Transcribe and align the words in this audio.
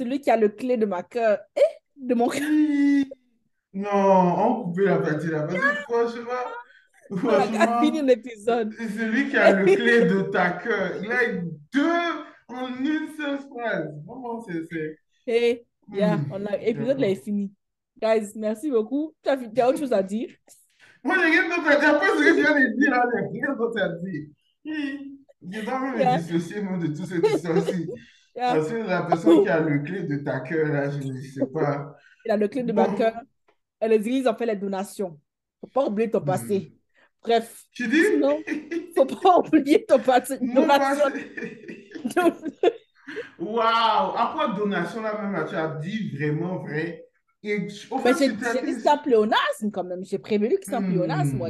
celui 0.00 0.20
qui 0.20 0.30
a 0.30 0.36
le 0.36 0.48
clé 0.48 0.76
de 0.76 0.86
ma 0.86 1.02
cœur. 1.02 1.38
Et 1.56 1.60
de 1.96 2.14
mon 2.14 2.28
cœur. 2.28 2.42
Non, 3.72 3.90
on 3.92 4.62
coupait 4.64 4.84
la 4.84 4.98
partie 4.98 5.28
là. 5.28 5.42
Parce 5.42 5.54
que 5.60 5.82
franchement, 5.82 6.44
On 7.10 7.16
a 7.16 7.40
franchement, 7.40 7.80
fini 7.82 8.02
l'épisode. 8.02 8.72
c'est 8.76 8.88
celui 8.88 9.28
qui 9.30 9.36
a 9.36 9.52
le 9.52 9.64
clé 9.76 10.04
de 10.06 10.22
ta 10.22 10.50
cœur. 10.50 10.92
Il 11.02 11.12
a 11.12 11.32
deux 11.72 12.10
en 12.48 12.68
une 12.78 13.08
seule 13.16 13.38
phrase. 13.48 13.88
Vraiment, 14.06 14.40
c'est. 14.42 14.64
c'est- 14.70 14.96
Et, 15.26 15.66
yeah, 15.92 16.16
Hmm, 16.16 16.32
on 16.32 16.46
a, 16.46 16.56
l'épisode 16.56 16.98
là 16.98 17.08
est 17.08 17.22
fini. 17.22 17.52
Guys, 18.02 18.32
merci 18.36 18.70
beaucoup. 18.70 19.12
Tu 19.22 19.28
as, 19.60 19.68
autre 19.68 19.78
chose 19.78 19.92
à 19.92 20.02
dire? 20.02 20.30
Moi, 21.04 21.14
j'ai 21.18 21.30
rien 21.30 21.48
d'autre 21.48 21.68
à 21.70 21.76
dire. 21.76 21.88
Après 21.94 22.06
ce 22.08 22.18
que 22.24 22.34
tu 22.34 22.40
viens 22.40 22.54
de 22.54 22.76
dire, 22.78 22.90
là, 22.90 23.04
j'ai 23.14 23.38
rien 23.38 23.54
d'autre 23.54 23.80
à 23.80 23.88
dire. 23.90 24.22
Je 24.64 25.64
dois 25.64 25.78
même 25.80 25.96
me 25.98 26.18
dissocier 26.18 26.60
moi, 26.62 26.76
de 26.78 26.86
toute 26.88 27.06
cette 27.06 27.26
histoire-ci. 27.26 27.88
Yeah. 28.36 28.54
Parce 28.54 28.68
que 28.70 28.76
la 28.76 29.02
personne 29.02 29.42
qui 29.42 29.48
a 29.48 29.60
le 29.60 29.78
clé 29.80 30.02
de 30.04 30.18
ta 30.18 30.40
cœur, 30.40 30.68
là, 30.68 30.90
je 30.90 30.98
ne 30.98 31.20
sais 31.20 31.46
pas. 31.52 31.96
Il 32.24 32.30
a 32.30 32.36
le 32.36 32.48
clé 32.48 32.62
de 32.62 32.72
ma 32.72 32.86
cœur. 32.94 33.14
Et 33.80 33.88
les 33.88 33.96
églises 33.96 34.26
ont 34.26 34.34
fait 34.34 34.46
les 34.46 34.56
donations. 34.56 35.18
Faut 35.60 35.66
pas 35.66 35.86
oublier 35.86 36.10
ton 36.10 36.20
passé. 36.20 36.72
Bref, 37.22 37.64
Tu 37.72 37.86
dis? 37.88 38.02
sinon, 38.12 38.38
faut 38.96 39.04
pas 39.06 39.38
oublier 39.46 39.84
ton 39.84 39.98
passé. 39.98 40.38
Mon 40.40 40.66
passé. 40.66 41.02
Waouh! 43.38 44.12
Après 44.16 44.56
donation, 44.56 45.02
là, 45.02 45.20
même, 45.20 45.44
tu 45.48 45.56
as 45.56 45.68
dit 45.82 46.16
vraiment 46.16 46.58
vrai? 46.62 47.04
Et 47.42 47.66
au 47.90 47.96
Mais 48.04 48.12
fait, 48.12 48.30
j'ai 48.54 48.74
dit 48.74 48.80
ça 48.80 48.98
pléonasme 48.98 49.70
quand 49.72 49.84
même. 49.84 50.04
J'ai 50.04 50.18
prévenu 50.18 50.56
que 50.56 50.64
c'est 50.64 50.74
un 50.74 50.82
pléonasme, 50.82 51.32
Hmm. 51.34 51.38
moi. 51.38 51.48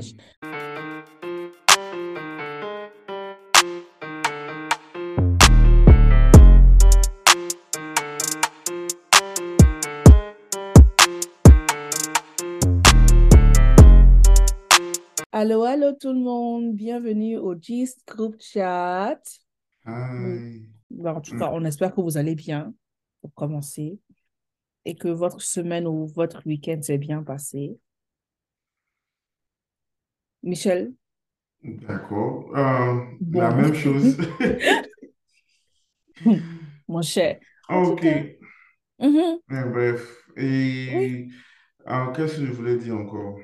Allô, 15.43 15.63
allô 15.63 15.95
tout 15.95 16.13
le 16.13 16.19
monde. 16.21 16.75
Bienvenue 16.75 17.39
au 17.39 17.55
Gist 17.59 18.07
Group 18.07 18.37
Chat. 18.39 19.23
Hi. 19.87 20.69
En 21.03 21.21
tout 21.23 21.35
cas, 21.39 21.49
on 21.55 21.65
espère 21.65 21.95
que 21.95 22.03
vous 22.03 22.19
allez 22.19 22.35
bien 22.35 22.75
pour 23.23 23.33
commencer 23.33 23.99
et 24.85 24.95
que 24.95 25.09
votre 25.09 25.41
semaine 25.41 25.87
ou 25.87 26.07
votre 26.09 26.47
week-end 26.47 26.83
s'est 26.83 26.99
bien 26.99 27.23
passé. 27.23 27.79
Michel, 30.43 30.93
D'accord. 31.65 32.55
Euh, 32.55 33.01
Bon. 33.23 33.41
La 33.41 33.55
même 33.55 33.73
chose. 33.73 34.19
mon 36.87 37.01
cher. 37.01 37.41
Ok. 37.71 38.05
Eh, 38.05 38.37
bref. 39.49 40.23
Et 40.37 41.29
euh, 41.89 42.13
qu'est-ce 42.13 42.37
que 42.37 42.45
je 42.45 42.53
voulais 42.53 42.77
dire 42.77 42.95
encore? 42.95 43.39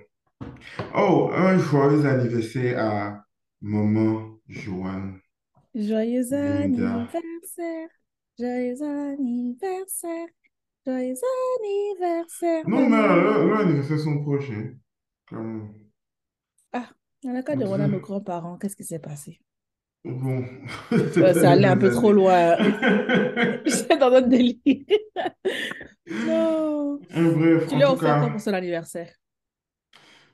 Oh, 0.94 1.30
un 1.32 1.58
joyeux 1.58 2.04
anniversaire 2.06 2.78
à 2.78 3.24
maman 3.60 4.38
Joanne. 4.48 5.20
Joyeux 5.74 6.22
Linda. 6.30 6.94
anniversaire, 6.94 7.88
joyeux 8.38 8.82
anniversaire, 8.82 10.26
joyeux 10.86 11.14
anniversaire. 11.60 12.68
Non, 12.68 12.88
mais 12.88 12.96
leur, 12.96 13.60
anniversaire 13.60 13.98
sont 13.98 14.22
proches. 14.22 14.50
hein. 14.50 14.72
Comme- 15.28 15.72
On 17.24 17.34
a 17.34 17.42
qu'à 17.42 17.54
On 17.54 17.56
demander 17.56 17.82
à 17.82 17.86
dirait- 17.86 17.96
nos 17.98 18.00
grands-parents 18.00 18.56
qu'est-ce 18.58 18.76
qui 18.76 18.84
s'est 18.84 19.00
passé? 19.00 19.40
Bon. 20.04 20.44
Ouais, 20.92 21.34
ça 21.34 21.50
allait 21.50 21.66
un 21.66 21.76
peu 21.76 21.90
trop 21.90 22.12
loin. 22.12 22.56
J'étais 23.66 23.98
dans 23.98 24.10
notre 24.10 24.28
délire. 24.28 24.56
Non. 26.08 27.00
Eh, 27.10 27.20
Bref, 27.22 27.66
Tu 27.68 27.74
lui 27.74 27.82
as 27.82 27.92
offert 27.92 28.18
quoi 28.18 28.26
cas, 28.26 28.30
pour 28.30 28.40
son 28.40 28.52
anniversaire? 28.54 29.10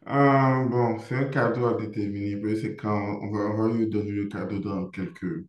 Euh, 0.07 0.65
bon, 0.69 0.99
c'est 1.01 1.15
un 1.17 1.25
cadeau 1.25 1.67
à 1.67 1.75
déterminer. 1.75 2.37
mais 2.37 2.57
C'est 2.57 2.77
quand 2.77 3.19
on 3.23 3.31
va, 3.33 3.41
on 3.41 3.57
va 3.69 3.75
lui 3.75 3.89
donner 3.89 4.13
le 4.13 4.27
cadeau 4.29 4.59
dans 4.59 4.89
quelques, 4.91 5.45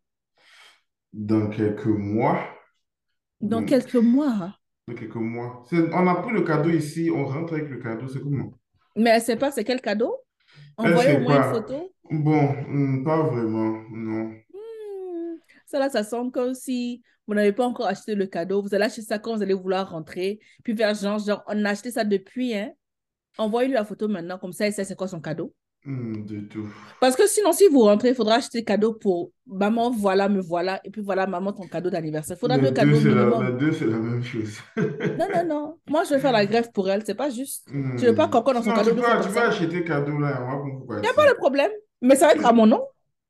dans 1.14 1.50
quelques 1.50 1.86
mois. 1.86 2.40
Dans 3.42 3.62
Donc, 3.62 3.70
quelques 3.70 3.96
mois. 3.96 4.58
Dans 4.88 4.96
quelques 4.96 5.16
mois. 5.16 5.64
On 5.72 6.08
a 6.08 6.16
pris 6.16 6.32
le 6.34 6.42
cadeau 6.44 6.70
ici, 6.70 7.10
on 7.14 7.26
rentre 7.26 7.54
avec 7.54 7.70
le 7.70 7.80
cadeau, 7.80 8.08
c'est 8.08 8.22
comment? 8.22 8.54
Mais 8.96 9.10
elle 9.12 9.20
ne 9.20 9.24
sait 9.24 9.36
pas 9.38 9.52
c'est 9.52 9.64
quel 9.64 9.82
cadeau? 9.82 10.16
Sait 10.80 10.88
au 10.88 10.88
moins 10.88 11.06
une 11.06 11.44
photo. 11.44 11.94
Bon, 12.10 12.54
hmm, 12.68 13.04
pas 13.04 13.24
vraiment, 13.24 13.84
non. 13.92 14.34
Hmm, 14.54 15.38
Ça 15.66 15.80
là, 15.80 15.90
ça 15.90 16.04
semble 16.04 16.32
comme 16.32 16.54
si 16.54 17.02
vous 17.28 17.34
n'avez 17.34 17.54
pas 17.54 17.66
encore 17.66 17.88
acheté 17.88 18.16
le 18.16 18.28
cadeau. 18.28 18.62
Vous 18.62 18.74
allez 18.76 18.86
acheter 18.86 19.02
ça 19.02 19.20
quand 19.20 19.36
vous 19.36 19.42
allez 19.44 19.54
vouloir 19.54 19.90
rentrer. 19.92 20.40
Puis 20.64 20.76
faire 20.76 20.94
genre, 20.94 21.20
genre, 21.20 21.44
on 21.48 21.66
a 21.66 21.70
acheté 21.70 21.92
ça 21.92 22.04
depuis, 22.04 22.56
hein. 22.56 22.72
Envoyez-lui 23.38 23.76
la 23.76 23.86
photo 23.86 24.08
maintenant, 24.08 24.38
comme 24.38 24.54
ça, 24.54 24.68
elle 24.68 24.74
sait 24.74 24.84
c'est 24.84 24.96
quoi 24.96 25.08
son 25.08 25.20
cadeau. 25.22 25.54
Du 25.86 26.48
tout. 26.48 26.66
Parce 27.02 27.18
que 27.18 27.28
sinon, 27.28 27.52
si 27.52 27.68
vous 27.68 27.82
rentrez, 27.82 28.10
il 28.10 28.16
faudra 28.16 28.36
acheter 28.36 28.64
cadeau 28.64 28.94
pour 28.94 29.32
maman, 29.46 29.92
voilà, 29.92 30.30
me 30.30 30.40
voilà. 30.40 30.80
Et 30.86 30.90
puis 30.90 31.02
voilà, 31.02 31.28
maman, 31.28 31.52
ton 31.52 31.68
cadeau 31.68 31.90
d'anniversaire. 31.90 32.38
Il 32.38 32.40
faudra 32.40 32.58
deux 32.58 32.72
la, 32.72 32.86
minimum. 32.86 33.58
deux, 33.58 33.74
c'est 33.74 33.88
la 33.88 33.98
même 33.98 34.24
chose. 34.24 34.60
Non, 34.78 35.28
non, 35.36 35.46
non. 35.46 35.80
Moi, 35.90 36.04
je 36.06 36.14
vais 36.14 36.20
faire 36.22 36.32
la 36.32 36.46
greffe 36.46 36.72
pour 36.72 36.90
elle. 36.90 37.04
C'est 37.06 37.16
pas 37.16 37.30
juste. 37.30 37.68
Hmm. 37.70 37.98
Tu 37.98 38.06
veux 38.06 38.16
pas 38.16 38.30
qu'encore 38.30 38.54
dans 38.54 38.64
son 38.64 38.70
Non, 38.70 38.76
cadeau 38.78 38.92
tu 38.92 39.02
fois 39.02 39.20
tu 39.22 39.30
ça? 39.30 39.48
acheter 39.50 39.84
cadeau 39.84 40.18
là, 40.20 40.40
Il 40.92 41.02
n'y 41.02 41.08
a 41.08 41.14
pas 41.14 41.28
de 41.30 41.36
problème. 41.36 41.72
Mais 42.02 42.16
ça 42.16 42.28
va 42.28 42.34
être 42.34 42.46
à 42.46 42.54
mon 42.54 42.66
nom. 42.66 42.82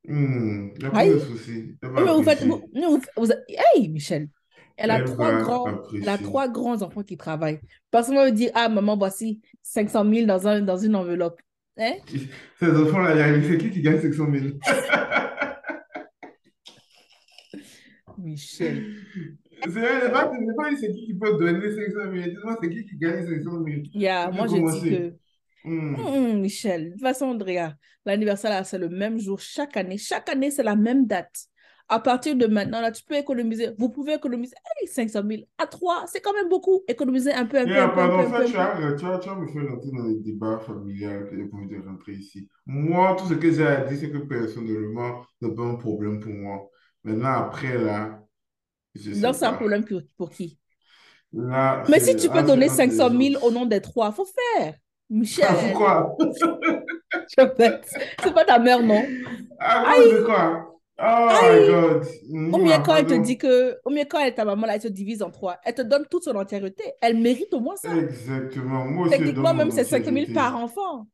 Hmm, 0.08 0.70
y 0.80 0.86
a 0.86 0.92
pas 0.92 1.08
de 1.08 1.18
souci. 1.18 1.76
Mais 1.82 2.02
vous 2.14 2.22
faites. 2.24 2.44
Vous, 2.44 2.62
vous- 2.76 3.02
vous- 3.18 3.32
hey, 3.76 3.90
Michel. 3.90 4.28
Elle 4.76 4.92
a 4.92 4.98
Elle 5.00 5.06
trois 5.06 5.32
grands, 5.42 5.68
elle 5.96 6.10
a 6.10 6.18
trois 6.18 6.48
grands 6.48 6.82
enfants 6.82 7.04
qui 7.04 7.16
travaillent. 7.16 7.60
Personne 7.92 8.16
ne 8.16 8.22
va 8.22 8.32
dire, 8.32 8.50
ah, 8.56 8.70
maman, 8.70 8.98
voici 8.98 9.40
500 9.64 10.14
000 10.14 10.28
dans, 10.28 10.48
un, 10.48 10.62
dans 10.62 10.78
une 10.78 10.96
enveloppe. 10.96 11.42
Hein? 11.78 11.94
Ces 12.60 12.70
enfants-là, 12.70 13.42
c'est 13.42 13.58
qui 13.58 13.72
qui 13.72 13.82
gagne 13.82 14.00
500 14.00 14.28
000? 14.32 14.46
Michel. 18.20 18.84
C'est 19.64 20.12
pas, 20.12 20.32
c'est 20.32 20.56
pas 20.56 20.70
c'est 20.80 20.92
qui 20.92 21.06
qui 21.06 21.16
peut 21.16 21.36
donner 21.38 21.72
500 21.72 22.12
000. 22.14 22.14
Dis-moi, 22.14 22.58
c'est 22.62 22.70
qui 22.70 22.86
qui 22.86 22.98
gagne 22.98 23.26
500 23.26 23.44
000? 23.44 23.66
Yeah, 23.94 24.30
moi, 24.32 24.48
j'ai 24.48 24.62
dit 24.62 24.90
que. 24.90 25.14
Hmm. 25.66 25.96
Hum, 25.96 26.42
Michel, 26.42 26.88
de 26.88 26.92
toute 26.92 27.02
façon, 27.02 27.28
Andrea, 27.28 27.74
l'anniversaire, 28.06 28.66
c'est 28.66 28.78
le 28.78 28.90
même 28.90 29.18
jour 29.18 29.40
chaque 29.40 29.78
année. 29.78 29.98
Chaque 29.98 30.28
année, 30.30 30.52
c'est 30.52 30.64
la 30.64 30.76
même 30.76 31.08
date. 31.08 31.48
À 31.90 32.00
partir 32.00 32.36
de 32.36 32.48
maintenant, 32.48 32.82
là, 32.82 32.92
tu 32.92 33.04
peux 33.04 33.16
économiser. 33.16 33.72
Vous 33.78 33.90
pouvez 33.90 34.14
économiser 34.14 34.56
hey, 34.82 34.88
500 34.88 35.22
000 35.24 35.48
à 35.58 35.68
3, 35.68 36.06
c'est 36.08 36.22
quand 36.22 36.34
même 36.34 36.50
beaucoup. 36.50 36.84
Économiser 36.88 37.34
un 37.34 37.46
peu, 37.46 37.60
un 37.60 37.66
peu, 37.66 37.72
Yeah, 37.72 37.86
un 37.86 37.90
peu, 37.90 38.02
un 38.02 38.08
peu, 38.08 38.12
pardon, 38.16 38.36
un 38.36 38.40
peu, 38.40 38.46
tu 38.46 38.58
as, 38.58 38.94
tu 38.98 39.06
as, 39.06 39.20
tu 39.20 39.30
as 39.30 39.36
me 39.36 39.48
fait 39.48 39.60
rentrer 39.68 39.92
dans 39.92 40.06
les 40.06 40.16
débats 40.20 40.60
familiales 40.60 41.30
envie 41.54 41.68
de 41.68 41.88
rentrer 41.88 42.14
ici. 42.14 42.48
Moi, 42.66 43.16
tout 43.18 43.28
ce 43.28 43.34
que 43.36 43.52
j'ai 43.52 43.66
à 43.66 43.82
dire, 43.82 43.98
c'est 44.00 44.12
que 44.12 44.18
personnellement, 44.18 45.26
c'est 45.42 45.54
pas 45.56 45.64
un 45.64 45.76
problème 45.76 46.20
pour 46.20 46.32
moi. 46.32 46.70
Maintenant, 47.04 47.34
après, 47.34 47.78
là, 47.78 48.24
je 48.96 49.14
sais 49.14 49.22
Donc, 49.22 49.36
c'est 49.36 49.46
un 49.46 49.54
problème 49.54 49.84
pour, 49.86 50.02
pour 50.18 50.30
qui? 50.32 50.58
Là, 51.34 51.84
Mais 51.90 52.00
si 52.00 52.16
tu 52.16 52.30
peux 52.30 52.44
donner 52.44 52.70
entre 52.70 52.72
les 52.72 52.90
500 52.90 53.10
000 53.10 53.36
autres. 53.36 53.46
au 53.46 53.52
nom 53.52 53.66
des 53.66 53.82
trois, 53.82 54.12
faut 54.12 54.26
faire. 54.26 54.76
Michel, 55.10 55.46
Ah, 55.50 55.54
pourquoi? 55.54 56.18
C'est 57.28 58.34
pas 58.34 58.46
ta 58.46 58.60
mère, 58.60 58.82
non? 58.82 59.04
À 59.60 59.84
cause 59.96 60.14
de 60.14 60.26
quoi? 60.26 60.73
Oh 61.00 61.28
my. 61.28 61.68
God. 61.68 62.06
Au 62.54 62.58
mieux, 62.60 62.74
quand 62.86 62.96
elle 62.96 63.08
te 63.08 63.14
dit 63.16 63.38
que, 63.38 63.78
au 63.84 63.90
mieux, 63.90 64.06
quand 64.10 64.20
elle 64.20 64.28
est 64.30 64.36
ta 64.36 64.46
maman, 64.46 64.68
là, 64.68 64.76
elle 64.76 64.82
se 64.82 64.88
divise 64.88 65.24
en 65.24 65.32
trois. 65.32 65.58
Elle 65.64 65.74
te 65.74 65.82
donne 65.82 66.06
toute 66.10 66.24
son 66.24 66.36
entièreté. 66.36 66.84
Elle 67.02 67.18
mérite 67.18 67.54
au 67.54 67.60
moins 67.60 67.76
ça. 67.76 67.96
Exactement. 67.96 68.86
Moi 68.86 69.08
aussi, 69.08 69.18
Techniquement, 69.18 69.54
même, 69.54 69.72
c'est 69.72 69.84
5 69.84 70.04
000 70.06 70.10
entièreté. 70.10 70.34
par 70.34 70.56
enfant, 70.58 71.08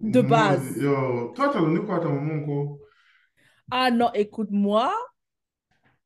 de 0.00 0.20
base. 0.20 0.76
yo, 0.76 1.32
toi, 1.34 1.50
t'as 1.52 1.60
donné 1.60 1.80
quoi 1.84 1.96
à 1.96 2.00
ta 2.00 2.08
maman 2.08 2.42
encore? 2.44 2.78
Ah 3.70 3.90
non, 3.90 4.10
écoute-moi. 4.14 4.92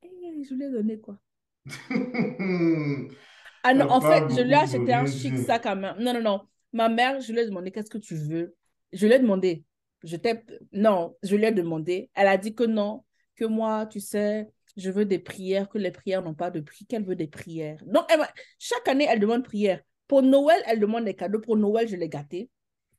Eh, 0.02 0.42
Je 0.48 0.54
lui 0.54 0.64
ai 0.64 0.70
donné 0.70 0.98
quoi? 0.98 1.18
Ah 3.64 3.74
non, 3.74 3.86
en 3.90 4.00
fait, 4.00 4.24
je 4.30 4.40
lui 4.40 4.52
ai 4.52 4.54
acheté 4.54 4.92
un 4.94 5.04
chic 5.06 5.36
sac 5.38 5.66
à 5.66 5.74
main. 5.74 5.94
Non, 5.98 6.14
non, 6.14 6.22
non. 6.22 6.40
Ma 6.72 6.88
mère, 6.88 7.20
je 7.20 7.32
lui 7.32 7.40
ai 7.40 7.46
demandé 7.46 7.70
qu'est-ce 7.72 7.90
que 7.90 7.98
tu 7.98 8.14
veux? 8.14 8.54
Je 8.92 9.06
lui 9.06 9.14
ai 9.14 9.18
demandé. 9.18 9.64
Je 10.04 10.16
t'ai... 10.16 10.40
Non, 10.72 11.16
je 11.22 11.34
lui 11.36 11.44
ai 11.44 11.52
demandé. 11.52 12.08
Elle 12.14 12.28
a 12.28 12.36
dit 12.36 12.54
que 12.54 12.62
non, 12.64 13.04
que 13.38 13.44
moi, 13.46 13.86
tu 13.86 14.00
sais, 14.00 14.48
je 14.76 14.90
veux 14.90 15.04
des 15.04 15.18
prières, 15.18 15.68
que 15.68 15.78
les 15.78 15.90
prières 15.90 16.22
n'ont 16.22 16.34
pas 16.34 16.50
de 16.50 16.60
prix, 16.60 16.86
qu'elle 16.86 17.04
veut 17.04 17.16
des 17.16 17.26
prières. 17.28 17.78
Donc, 17.86 18.04
elle 18.10 18.20
chaque 18.58 18.86
année, 18.88 19.06
elle 19.10 19.20
demande 19.20 19.44
prière. 19.44 19.80
Pour 20.06 20.22
Noël, 20.22 20.60
elle 20.66 20.80
demande 20.80 21.04
des 21.04 21.14
cadeaux. 21.14 21.40
Pour 21.40 21.56
Noël, 21.56 21.86
je 21.88 21.96
l'ai 21.96 22.08
gâtée. 22.08 22.50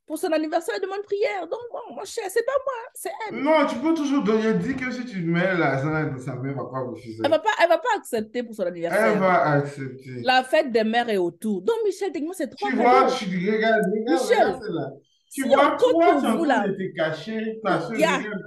Pour 0.06 0.18
son 0.18 0.31
anniversaire, 0.31 0.74
elle 0.75 0.81
demande 0.81 1.03
prière. 1.03 1.41
Donc, 1.47 1.59
bon, 1.71 1.95
mon 1.95 2.03
cher, 2.03 2.24
c'est 2.30 2.44
pas 2.45 2.51
moi, 2.65 2.74
c'est 2.95 3.12
elle. 3.30 3.44
Non, 3.44 3.68
tu 3.68 3.75
peux 3.75 3.94
toujours 3.94 4.24
donner. 4.24 4.56
Dis 4.56 4.75
que 4.75 4.89
si 4.91 5.06
tu 5.06 5.21
mets 5.21 5.56
l'argent 5.56 6.18
sa 6.19 6.33
elle 6.33 6.53
va 6.56 6.63
pas 6.65 6.80
refuser. 6.81 7.21
Elle 7.24 7.30
va 7.30 7.39
pas, 7.39 7.50
elle 7.62 7.69
va 7.69 7.77
pas 7.77 7.89
accepter 7.97 8.42
pour 8.44 8.56
son 8.56 8.63
Elle 8.63 8.69
anniversaire. 8.69 9.19
va 9.19 9.42
accepter. 9.51 10.21
La 10.24 10.44
fête 10.44 10.71
des 10.71 10.83
mères 10.83 11.09
est 11.09 11.18
autour. 11.18 11.62
Donc, 11.62 11.75
Michel, 11.85 12.12
techniquement, 12.12 12.33
c'est 12.35 12.50
trois 12.50 12.69
Tu 12.69 12.75
vois, 12.75 13.06
tu 13.07 13.25
regarde, 13.25 13.56
regarde, 13.56 13.81
Michel, 13.94 14.38
regarde 14.38 14.63
celle-là. 14.63 14.89
Tu 15.31 15.42
si 15.44 15.47
vois, 15.47 15.65
on 15.75 15.77
compte 15.77 15.92
toi, 15.92 16.12
pour 16.13 16.21
tu 16.21 16.25
es 16.25 16.30
en 16.30 16.38
vous, 16.38 16.45
train 16.45 16.62
là, 16.63 16.68
de 16.68 16.74
te 16.74 16.95
cacher. 16.95 17.59
Ta 17.63 17.81
soeur, 17.81 17.97
Yeah. 18.00 18.18
regarde. 18.18 18.42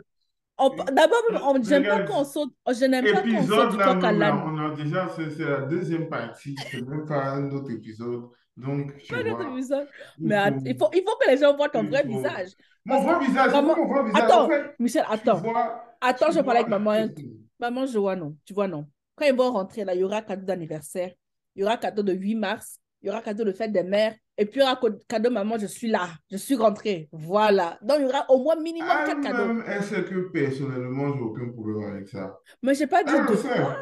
D'abord, 0.70 1.22
je 1.62 1.70
n'aime 1.70 1.86
pas 1.86 2.00
qu'on 2.00 2.24
saute, 2.24 2.52
je 2.68 2.84
n'aime 2.84 3.10
pas 3.10 3.22
qu'on 3.22 3.46
saute 3.46 3.68
Épisode 3.68 3.70
du 3.70 3.76
là, 3.76 3.84
coq 3.84 4.04
à 4.04 4.12
même 4.12 4.18
là, 4.18 4.28
l'âne. 4.30 4.42
on 4.44 4.58
a 4.58 4.74
déjà, 4.74 5.08
c'est 5.08 5.30
c'est 5.30 5.44
la 5.44 5.62
deuxième 5.62 6.08
partie, 6.08 6.54
c'est 6.70 6.82
même 6.82 7.06
pas 7.06 7.30
un 7.32 7.50
autre 7.50 7.70
épisode. 7.70 8.30
Donc, 8.56 8.96
tu 8.98 9.14
Pas 9.14 9.22
vois, 9.22 9.54
visage. 9.54 9.86
Mais 10.18 10.36
il 10.64 10.76
faut, 10.76 10.90
il 10.92 11.02
faut, 11.02 11.16
que 11.16 11.30
les 11.30 11.38
gens 11.38 11.56
voient 11.56 11.70
ton 11.70 11.84
vrai 11.84 12.04
visage. 12.04 12.50
Mon 12.84 13.00
vrai 13.02 13.24
visage, 13.26 13.52
maman, 13.52 13.76
mon 13.76 13.86
vrai 13.86 14.04
visage. 14.04 14.22
En 14.22 14.24
attends, 14.26 14.48
fait, 14.48 14.74
Michel, 14.78 15.04
attends. 15.08 15.36
vois, 15.36 15.84
Attends, 16.00 16.30
je 16.30 16.34
vais 16.34 16.42
parler 16.42 16.60
avec 16.60 16.70
maman. 16.70 17.06
Maman, 17.58 17.86
je 17.86 17.98
vois 17.98 18.16
non. 18.16 18.36
Tu 18.44 18.52
vois 18.52 18.68
non. 18.68 18.86
Quand 19.14 19.24
ils 19.24 19.34
vont 19.34 19.52
rentrer 19.52 19.84
là, 19.84 19.94
il 19.94 20.00
y 20.00 20.04
aura 20.04 20.20
cadeau 20.20 20.44
d'anniversaire, 20.44 21.12
il 21.54 21.62
y 21.62 21.64
aura 21.64 21.76
cadeau 21.76 22.02
de 22.02 22.12
8 22.12 22.34
mars, 22.34 22.80
il 23.02 23.08
y 23.08 23.10
aura 23.10 23.20
cadeau 23.20 23.44
de 23.44 23.52
fête 23.52 23.72
des 23.72 23.82
mères, 23.82 24.14
et 24.38 24.46
puis 24.46 24.60
il 24.60 24.62
y 24.62 24.66
aura 24.66 24.78
cadeau 25.08 25.30
maman, 25.30 25.58
je 25.58 25.66
suis 25.66 25.88
là, 25.88 26.08
je 26.30 26.36
suis 26.36 26.54
rentrée. 26.54 27.08
Voilà. 27.12 27.78
Donc 27.82 27.96
il 27.98 28.06
y 28.06 28.08
aura 28.08 28.24
au 28.30 28.42
moins 28.42 28.56
minimum 28.56 28.88
4 28.88 29.20
cadeaux. 29.20 29.38
Elle-même, 29.38 29.64
elle 29.66 29.82
sait 29.82 30.04
que 30.04 30.30
personnellement, 30.30 31.12
j'ai 31.14 31.20
aucun 31.20 31.50
problème 31.50 31.94
avec 31.94 32.08
ça? 32.08 32.38
Mais 32.62 32.74
je 32.74 32.80
n'ai 32.80 32.86
pas 32.86 33.02
dit 33.02 33.12
Elle 33.12 33.26
de 33.26 33.32
le 33.32 33.36
toi. 33.36 33.76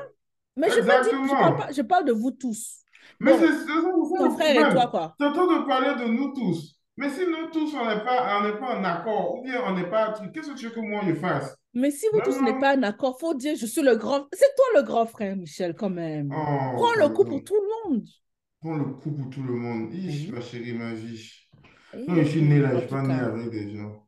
Mais 0.56 0.68
je 0.68 0.80
pas 0.80 1.00
dit, 1.00 1.10
je 1.10 1.30
parle 1.30 1.56
pas, 1.56 1.72
je 1.72 1.82
parle 1.82 2.04
de 2.04 2.12
vous 2.12 2.32
tous. 2.32 2.82
Mais 3.18 3.32
c'est 3.38 3.66
ton 3.66 4.24
le 4.24 4.30
frère 4.30 4.68
et 4.68 4.72
toi, 4.72 4.88
quoi. 4.88 5.14
C'est 5.18 5.32
de 5.46 5.66
parler 5.66 6.04
de 6.04 6.10
nous 6.10 6.34
tous. 6.34 6.76
Mais 6.96 7.08
si 7.08 7.20
nous 7.20 7.50
tous, 7.50 7.74
on 7.74 7.86
n'est 7.86 8.04
pas, 8.04 8.40
on 8.40 8.44
n'est 8.44 8.58
pas 8.58 8.78
en 8.78 8.84
accord, 8.84 9.36
ou 9.36 9.42
bien 9.42 9.62
on 9.66 9.74
n'est 9.74 9.88
pas 9.88 10.12
qu'est-ce 10.34 10.50
que 10.50 10.56
tu 10.56 10.66
veux 10.66 10.72
que 10.72 10.80
moi 10.80 11.00
je 11.06 11.14
fasse? 11.14 11.56
Mais 11.72 11.90
si 11.90 12.06
vous 12.12 12.20
tous 12.20 12.42
n'êtes 12.42 12.60
pas 12.60 12.76
en 12.76 12.82
accord, 12.82 13.18
faut 13.18 13.32
dire 13.32 13.54
je 13.56 13.64
suis 13.64 13.80
le 13.80 13.96
grand. 13.96 14.26
C'est 14.32 14.54
toi 14.54 14.66
le 14.74 14.82
grand 14.82 15.06
frère, 15.06 15.34
Michel, 15.36 15.74
quand 15.74 15.88
même. 15.88 16.30
Oh, 16.30 16.76
Prends 16.76 16.94
le 16.98 17.08
coup 17.08 17.24
pour 17.24 17.42
tout 17.42 17.54
le 17.54 17.90
monde. 17.90 18.04
Prends 18.60 18.76
le 18.76 18.84
coup 18.84 19.10
pour 19.12 19.30
tout 19.30 19.42
le 19.42 19.54
monde. 19.54 19.92
Ich, 19.94 20.26
Oui. 20.28 20.32
ma 20.34 20.40
chérie, 20.40 20.74
ma 20.74 20.92
vie. 20.92 21.30
Non, 22.06 22.14
je 22.16 22.22
suis 22.24 22.42
né 22.42 22.58
là, 22.60 22.70
je 22.70 22.76
en 22.76 22.78
suis 22.80 22.88
pas 22.88 23.02
né 23.02 23.14
avec 23.14 23.50
des 23.50 23.74
gens. 23.76 24.06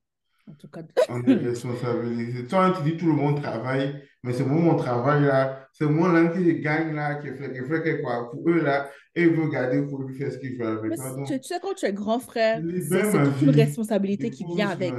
en 0.48 0.54
tout 0.54 0.68
cas. 0.68 0.82
On 1.08 1.22
est 1.22 1.34
responsabilisé. 1.34 2.46
Toi, 2.46 2.74
tu 2.76 2.90
dis 2.90 2.96
tout 2.96 3.06
le 3.06 3.12
monde 3.14 3.40
travaille, 3.42 4.02
mais 4.22 4.32
c'est 4.32 4.44
moi 4.44 4.60
mon 4.60 4.76
travail 4.76 5.22
là, 5.22 5.66
c'est 5.72 5.86
moi 5.86 6.12
là 6.12 6.28
qui 6.28 6.60
gagne 6.60 6.94
là, 6.94 7.14
qui 7.16 7.28
fait, 7.28 7.52
qui 7.52 7.66
fait 7.68 8.02
quoi 8.02 8.30
pour 8.30 8.48
eux 8.50 8.60
là, 8.60 8.88
et 9.14 9.22
ils 9.22 9.30
veulent 9.30 9.50
garder 9.50 9.82
pour 9.82 10.02
lui 10.02 10.16
faire 10.16 10.30
ce 10.30 10.38
qu'ils 10.38 10.58
veulent 10.58 10.78
avec. 10.78 10.90
Mais 10.90 10.96
Pardon. 10.96 11.24
tu, 11.24 11.40
tu 11.40 11.46
sais, 11.48 11.58
quand 11.62 11.74
tu 11.74 11.86
es 11.86 11.92
grand 11.92 12.18
frère, 12.20 12.60
c'est 12.88 13.12
toute 13.12 13.42
une 13.42 13.50
responsabilité 13.50 14.30
qui 14.30 14.44
vient 14.44 14.68
avec. 14.70 14.94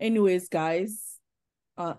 Anyways, 0.00 0.46
guys, 0.50 1.09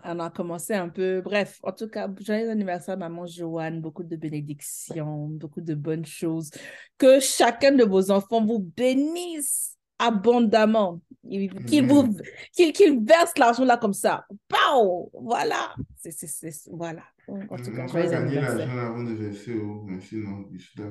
on, 0.03 0.19
a 0.19 0.29
commencé 0.29 0.73
un 0.73 0.89
peu. 0.89 1.21
Bref, 1.21 1.59
en 1.63 1.71
tout 1.71 1.87
cas, 1.87 2.09
joyeux 2.19 2.49
anniversaire, 2.49 2.97
maman 2.97 3.25
Joanne. 3.25 3.81
Beaucoup 3.81 4.03
de 4.03 4.15
bénédictions, 4.15 5.27
beaucoup 5.27 5.61
de 5.61 5.73
bonnes 5.75 6.05
choses. 6.05 6.51
Que 6.97 7.19
chacun 7.19 7.71
de 7.71 7.83
vos 7.83 8.11
enfants 8.11 8.45
vous 8.45 8.59
bénisse 8.59 9.77
abondamment. 9.99 11.01
Il- 11.23 11.53
Qu'il 11.65 11.85
vous, 11.85 12.15
qu'il 12.53 13.05
verse 13.05 13.37
l'argent 13.37 13.63
là 13.63 13.77
comme 13.77 13.93
ça. 13.93 14.25
Pow! 14.47 15.11
Voilà. 15.13 15.75
C'est, 15.97 16.51
voilà. 16.71 17.03
En 17.27 17.57
tout 17.57 17.71
cas, 17.71 17.87
joyeux 17.87 18.13
anniversaire. 18.13 18.67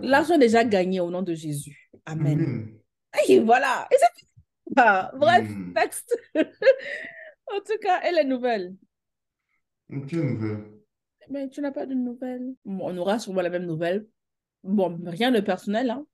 l'argent 0.02 0.34
oh, 0.36 0.38
déjà 0.38 0.64
gagné 0.64 1.00
au 1.00 1.10
nom 1.10 1.22
de 1.22 1.34
Jésus. 1.34 1.90
Amen. 2.06 2.68
Et 3.28 3.40
voilà. 3.40 3.88
Et 3.90 3.96
c'est 3.98 4.26
Ah, 4.76 5.10
bref, 5.16 5.48
Hmm. 5.48 5.72
en 7.56 7.60
tout 7.60 7.78
cas, 7.80 8.02
et 8.08 8.12
les 8.12 8.24
nouvelles? 8.24 8.74
Quelle 10.08 10.24
nouvelle? 10.24 10.64
Mais 11.28 11.48
tu 11.48 11.60
n'as 11.60 11.70
pas 11.72 11.86
de 11.86 11.94
nouvelles. 11.94 12.54
Bon, 12.64 12.90
on 12.92 12.96
aura 12.96 13.18
sûrement 13.18 13.42
la 13.42 13.50
même 13.50 13.66
nouvelle. 13.66 14.06
Bon, 14.64 14.98
rien 15.06 15.30
de 15.30 15.40
personnel, 15.40 15.90
hein. 15.90 16.06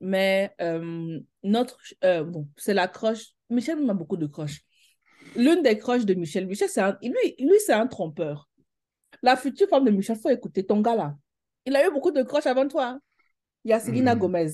Mais 0.00 0.54
euh, 0.60 1.20
notre, 1.44 1.78
euh, 2.04 2.24
bon, 2.24 2.48
c'est 2.56 2.74
la 2.74 2.88
croche. 2.88 3.28
Michel 3.50 3.80
m'a 3.84 3.94
beaucoup 3.94 4.16
de 4.16 4.26
croches. 4.26 4.62
L'une 5.36 5.62
des 5.62 5.78
croches 5.78 6.04
de 6.04 6.14
Michel, 6.14 6.46
Michel, 6.46 6.68
c'est 6.68 6.80
un, 6.80 6.98
lui, 7.02 7.34
lui 7.38 7.60
c'est 7.64 7.72
un 7.72 7.86
trompeur. 7.86 8.48
La 9.22 9.36
future 9.36 9.68
femme 9.68 9.84
de 9.84 9.90
Michel, 9.90 10.16
faut 10.16 10.30
écouter 10.30 10.64
ton 10.64 10.80
gars 10.80 10.96
là. 10.96 11.16
Il 11.66 11.76
a 11.76 11.86
eu 11.86 11.92
beaucoup 11.92 12.10
de 12.10 12.22
croches 12.22 12.46
avant 12.46 12.68
toi. 12.68 12.86
hein. 12.86 13.00
Il 13.64 13.70
y 13.70 13.74
a 13.74 13.80
Selena 13.80 14.14
Hmm. 14.14 14.18
Gomez. 14.18 14.50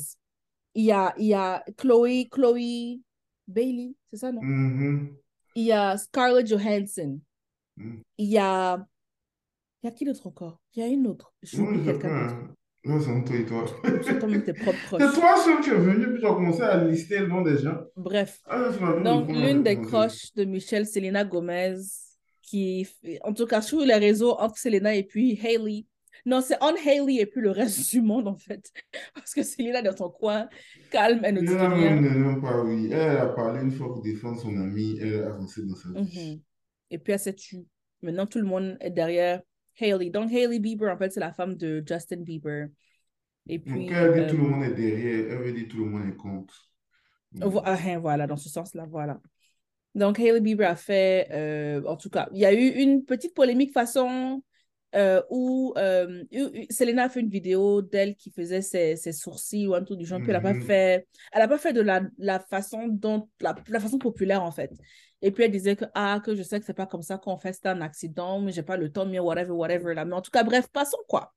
Il 0.74 0.84
y 0.84 0.92
a, 0.92 1.14
il 1.18 1.26
y 1.26 1.34
a 1.34 1.64
Chloé, 1.76 2.28
Chloé 2.30 3.00
Bailey, 3.46 3.94
c'est 4.10 4.18
ça, 4.18 4.32
non? 4.32 4.42
Mhm. 4.42 5.16
Il 5.58 5.64
y 5.64 5.72
a 5.72 5.96
Scarlett 5.96 6.46
Johansson. 6.46 7.18
Hmm. 7.76 7.96
Il 8.16 8.28
y 8.30 8.38
a. 8.38 8.86
Il 9.82 9.86
y 9.86 9.88
a 9.88 9.92
qui 9.92 10.04
d'autre 10.04 10.28
encore? 10.28 10.60
Il 10.72 10.80
y 10.80 10.82
a 10.84 10.86
une 10.86 11.08
autre. 11.08 11.34
Je 11.42 11.56
quelqu'un 11.84 12.28
sais. 12.28 12.34
d'autre. 12.34 12.54
Ouais, 12.84 13.00
c'est 13.00 13.24
toi 13.24 13.36
et 13.36 13.44
toi. 13.44 13.64
C'est 14.04 14.18
toi-même 14.20 14.44
tes 14.44 14.52
propres 14.52 14.78
C'est 14.90 14.96
croches. 14.98 15.14
toi 15.14 15.36
seul 15.36 15.60
qui 15.60 15.70
es 15.70 15.74
venu, 15.74 16.12
puis 16.12 16.20
tu 16.20 16.26
as 16.26 16.32
commencé 16.32 16.62
à 16.62 16.84
lister 16.84 17.18
le 17.18 17.26
nom 17.26 17.42
des 17.42 17.58
gens. 17.58 17.76
Bref. 17.96 18.38
Ah, 18.46 18.70
Donc, 19.02 19.28
l'une 19.28 19.64
des 19.64 19.80
croches 19.80 20.32
de 20.36 20.44
Michelle, 20.44 20.86
Selena 20.86 21.24
Gomez, 21.24 21.74
qui, 22.40 22.86
en 23.24 23.32
tout 23.32 23.46
cas, 23.46 23.60
sur 23.60 23.80
les 23.80 23.94
réseaux, 23.96 24.38
entre 24.38 24.58
Selena 24.58 24.94
et 24.94 25.02
puis 25.02 25.40
Hailey. 25.42 25.86
Non, 26.26 26.40
c'est 26.40 26.56
on 26.60 26.74
Hailey 26.74 27.20
et 27.20 27.26
puis 27.26 27.40
le 27.40 27.50
reste 27.50 27.90
du 27.90 28.00
monde, 28.00 28.28
en 28.28 28.36
fait. 28.36 28.70
Parce 29.14 29.34
que 29.34 29.42
Selena, 29.42 29.82
dans 29.82 29.96
son 29.96 30.10
coin, 30.10 30.48
calme, 30.90 31.20
elle 31.24 31.34
ne 31.34 31.40
dit 31.40 31.54
rien. 31.54 31.96
même 31.96 32.02
ne 32.02 32.08
l'aime 32.08 32.40
pas, 32.40 32.62
oui. 32.62 32.88
Elle 32.92 33.16
a 33.16 33.26
parlé 33.28 33.60
une 33.62 33.72
fois 33.72 33.88
pour 33.88 34.02
défendre 34.02 34.40
son 34.40 34.56
ami, 34.56 34.98
elle 35.00 35.22
a 35.22 35.26
avancé 35.28 35.62
dans 35.64 35.76
sa 35.76 35.88
vie. 35.90 36.34
Mhm. 36.34 36.40
Et 36.90 36.98
puis, 36.98 37.12
elle 37.12 37.18
s'est 37.18 37.34
tue. 37.34 37.66
Maintenant, 38.02 38.26
tout 38.26 38.38
le 38.38 38.44
monde 38.46 38.76
est 38.80 38.90
derrière 38.90 39.42
Hailey. 39.80 40.10
Donc, 40.10 40.30
Hailey 40.32 40.58
Bieber, 40.58 40.92
en 40.92 40.96
fait, 40.96 41.10
c'est 41.10 41.20
la 41.20 41.32
femme 41.32 41.54
de 41.54 41.82
Justin 41.86 42.18
Bieber. 42.22 42.68
Et 43.48 43.58
Donc, 43.58 43.76
puis, 43.76 43.88
elle 43.90 44.24
dit 44.24 44.30
tout 44.30 44.36
le 44.36 44.42
euh, 44.42 44.48
monde 44.48 44.64
est 44.64 44.74
derrière, 44.74 45.32
elle 45.32 45.38
veut 45.38 45.52
dire 45.52 45.68
tout 45.68 45.78
le 45.78 45.90
monde 45.90 46.08
est 46.08 46.16
contre. 46.16 46.70
vo- 47.32 47.62
ah, 47.64 47.76
hein, 47.84 47.98
voilà, 47.98 48.26
dans 48.26 48.36
ce 48.36 48.48
sens-là, 48.48 48.86
voilà. 48.88 49.20
Donc, 49.94 50.18
Hailey 50.18 50.40
Bieber 50.40 50.68
a 50.68 50.76
fait, 50.76 51.28
euh, 51.32 51.82
en 51.86 51.96
tout 51.96 52.10
cas, 52.10 52.28
il 52.32 52.38
y 52.38 52.46
a 52.46 52.52
eu 52.52 52.68
une 52.68 53.04
petite 53.04 53.34
polémique 53.34 53.72
façon 53.72 54.42
euh, 54.94 55.22
où 55.30 55.74
euh, 55.76 56.24
Selena 56.70 57.04
a 57.04 57.08
fait 57.08 57.20
une 57.20 57.28
vidéo 57.28 57.82
d'elle 57.82 58.16
qui 58.16 58.30
faisait 58.30 58.62
ses, 58.62 58.96
ses 58.96 59.12
sourcils 59.12 59.66
ou 59.66 59.74
un 59.74 59.84
truc 59.84 59.98
du 59.98 60.06
genre, 60.06 60.22
puis 60.22 60.30
elle 60.32 60.36
n'a 60.36 60.40
pas 60.40 60.54
Mhm. 60.54 60.62
fait, 60.62 61.06
elle 61.32 61.42
a 61.42 61.48
pas 61.48 61.58
fait 61.58 61.72
de 61.72 61.80
la, 61.82 62.02
la 62.18 62.40
façon 62.40 62.86
dont, 62.88 63.28
la, 63.40 63.54
la 63.68 63.80
façon 63.80 63.98
populaire 63.98 64.42
en 64.42 64.50
fait. 64.50 64.70
Et 65.20 65.30
puis 65.30 65.44
elle 65.44 65.50
disait 65.52 65.76
que, 65.76 65.84
ah, 65.94 66.20
que 66.24 66.34
je 66.34 66.42
sais 66.42 66.58
que 66.60 66.66
c'est 66.66 66.74
pas 66.74 66.86
comme 66.86 67.02
ça 67.02 67.18
qu'on 67.18 67.38
fait, 67.38 67.52
c'était 67.52 67.68
un 67.68 67.80
accident, 67.82 68.40
mais 68.40 68.52
j'ai 68.52 68.62
pas 68.62 68.76
le 68.76 68.90
temps, 68.90 69.04
mais 69.06 69.18
whatever, 69.18 69.50
whatever, 69.52 69.94
là. 69.94 70.04
Mais 70.04 70.14
en 70.14 70.22
tout 70.22 70.30
cas, 70.30 70.44
bref, 70.44 70.68
passons 70.68 70.98
quoi. 71.08 71.34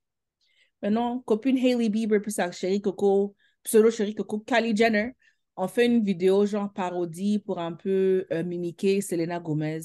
Maintenant, 0.81 1.19
copine 1.19 1.57
Hailey 1.57 1.89
Bieber 1.89 2.21
puis 2.21 2.31
sa 2.31 2.51
chérie 2.51 2.81
Coco, 2.81 3.35
pseudo 3.63 3.91
chérie 3.91 4.15
Coco, 4.15 4.39
Kylie 4.39 4.75
Jenner, 4.75 5.11
ont 5.55 5.67
fait 5.67 5.85
une 5.85 6.03
vidéo 6.03 6.45
genre 6.45 6.71
parodie 6.73 7.39
pour 7.39 7.59
un 7.59 7.73
peu 7.73 8.25
euh, 8.31 8.43
mimiquer 8.43 9.01
Selena 9.01 9.39
Gomez. 9.39 9.81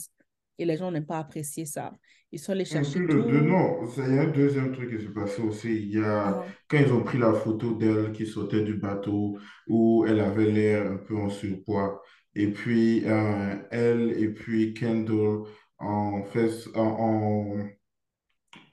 Et 0.59 0.65
les 0.65 0.77
gens 0.77 0.91
n'ont 0.91 1.03
pas 1.03 1.19
apprécié 1.19 1.67
ça. 1.67 1.93
Ils 2.33 2.39
sont 2.39 2.53
allés 2.53 2.65
chercher 2.65 3.01
le, 3.01 3.09
tout. 3.09 3.23
non, 3.43 3.87
il 3.99 4.15
y 4.15 4.19
a 4.19 4.23
un 4.23 4.27
deuxième 4.29 4.73
truc 4.73 4.91
qui 4.97 5.05
s'est 5.05 5.13
passé 5.13 5.43
aussi. 5.43 5.75
Il 5.75 5.91
y 5.93 5.99
a, 6.03 6.41
Ah, 6.41 6.57
quand 6.69 6.79
ils 6.79 6.93
ont 6.93 7.03
pris 7.05 7.19
la 7.19 7.33
photo 7.35 7.75
d'elle 7.75 8.13
qui 8.13 8.27
sortait 8.27 8.63
du 8.63 8.75
bateau, 8.75 9.39
où 9.69 10.05
elle 10.07 10.21
avait 10.21 10.51
l'air 10.51 10.91
un 10.93 10.97
peu 10.97 11.17
en 11.17 11.29
surpoids, 11.31 12.03
et 12.35 12.49
puis 12.53 13.05
euh, 13.07 13.57
elle 13.71 14.13
et 14.21 14.29
puis 14.33 14.75
Kendall 14.75 15.45
ont 15.79 16.25
fait, 16.25 16.51
ont, 16.77 17.69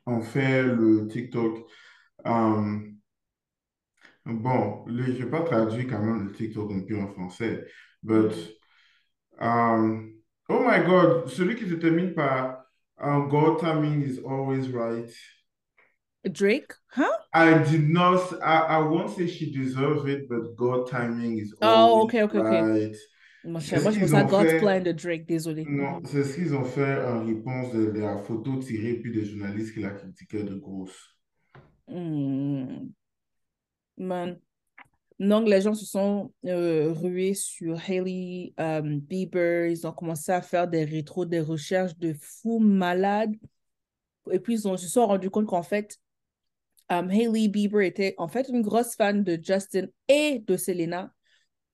ont 0.06 0.22
fait 0.22 0.64
le 0.64 1.08
TikTok. 1.08 1.66
Euh, 2.26 2.80
bon, 4.26 4.84
le- 4.88 5.14
je 5.14 5.24
n'ai 5.24 5.30
pas 5.30 5.42
traduit 5.42 5.88
quand 5.88 6.02
même 6.04 6.26
le 6.28 6.32
TikTok 6.34 6.72
un 6.72 6.82
peu 6.82 7.00
en 7.00 7.08
français, 7.08 7.66
but 8.04 8.32
mhm. 8.32 8.54
um, 9.40 10.14
oh 10.50 10.60
my 10.60 10.80
God, 10.86 11.30
celui 11.30 11.56
qui 11.56 11.68
se 11.68 11.76
termine 11.76 12.14
par 12.14 12.66
um, 13.00 13.30
God 13.30 13.60
timing 13.60 14.04
is 14.04 14.20
always 14.20 14.70
right. 14.70 15.10
Drake? 16.32 16.74
Huh? 16.88 17.12
I 17.34 17.58
did 17.64 17.90
not, 17.90 18.20
I, 18.42 18.60
I 18.60 18.78
won't 18.80 19.10
say 19.10 19.28
she 19.28 19.52
deserves 19.52 20.06
it, 20.06 20.30
but 20.30 20.56
God 20.56 20.88
timing 20.90 21.38
is 21.38 21.54
Oh, 21.62 21.68
always 21.68 22.06
ok, 22.06 22.14
ok, 22.24 22.36
ok. 22.36 22.46
right. 22.46 22.96
Ce 22.96 23.50
moi, 23.50 23.60
je 23.60 24.00
pense 24.00 24.14
à 24.14 24.24
ont 24.24 24.28
God's 24.30 24.52
fait. 24.52 24.60
Plan 24.60 24.80
de 24.82 24.92
Drake, 24.94 25.26
désolé. 25.26 25.66
Non, 25.68 26.00
c'est 26.06 26.24
ce 26.24 26.36
qu'ils 26.36 26.56
ont 26.56 26.64
fait 26.64 27.04
en 27.04 27.26
réponse 27.26 27.74
de, 27.74 27.92
de 27.92 28.00
la 28.00 28.18
photo 28.20 28.58
tirée 28.60 28.94
puis 28.94 29.12
des 29.12 29.26
journalistes 29.26 29.74
qui 29.74 29.82
la 29.82 29.90
critiquaient 29.90 30.44
de 30.44 30.56
grosse. 30.56 30.98
Hmm. 31.90 32.94
Man. 33.98 34.40
Donc, 35.28 35.48
les 35.48 35.62
gens 35.62 35.74
se 35.74 35.86
sont 35.86 36.34
euh, 36.46 36.92
rués 36.92 37.34
sur 37.34 37.80
Hailey 37.90 38.54
euh, 38.60 38.82
Bieber. 38.84 39.68
Ils 39.72 39.88
ont 39.88 39.92
commencé 39.92 40.32
à 40.32 40.42
faire 40.42 40.68
des 40.68 40.84
rétros, 40.84 41.26
des 41.26 41.40
recherches 41.40 41.98
de 41.98 42.14
fous 42.20 42.60
malades. 42.60 43.34
Et 44.32 44.40
puis, 44.40 44.54
ils 44.56 44.68
ont, 44.68 44.78
se 44.78 44.88
sont 44.88 45.08
rendus 45.08 45.30
compte 45.30 45.48
qu'en 45.48 45.64
fait, 45.64 45.98
euh, 46.92 47.08
Hailey 47.10 47.48
Bieber 47.48 47.82
était 47.86 48.16
en 48.18 48.28
fait 48.28 48.50
une 48.50 48.62
grosse 48.62 48.96
fan 48.96 49.24
de 49.24 49.40
Justin 49.42 49.88
et 50.08 50.44
de 50.46 50.58
Selena. 50.58 51.14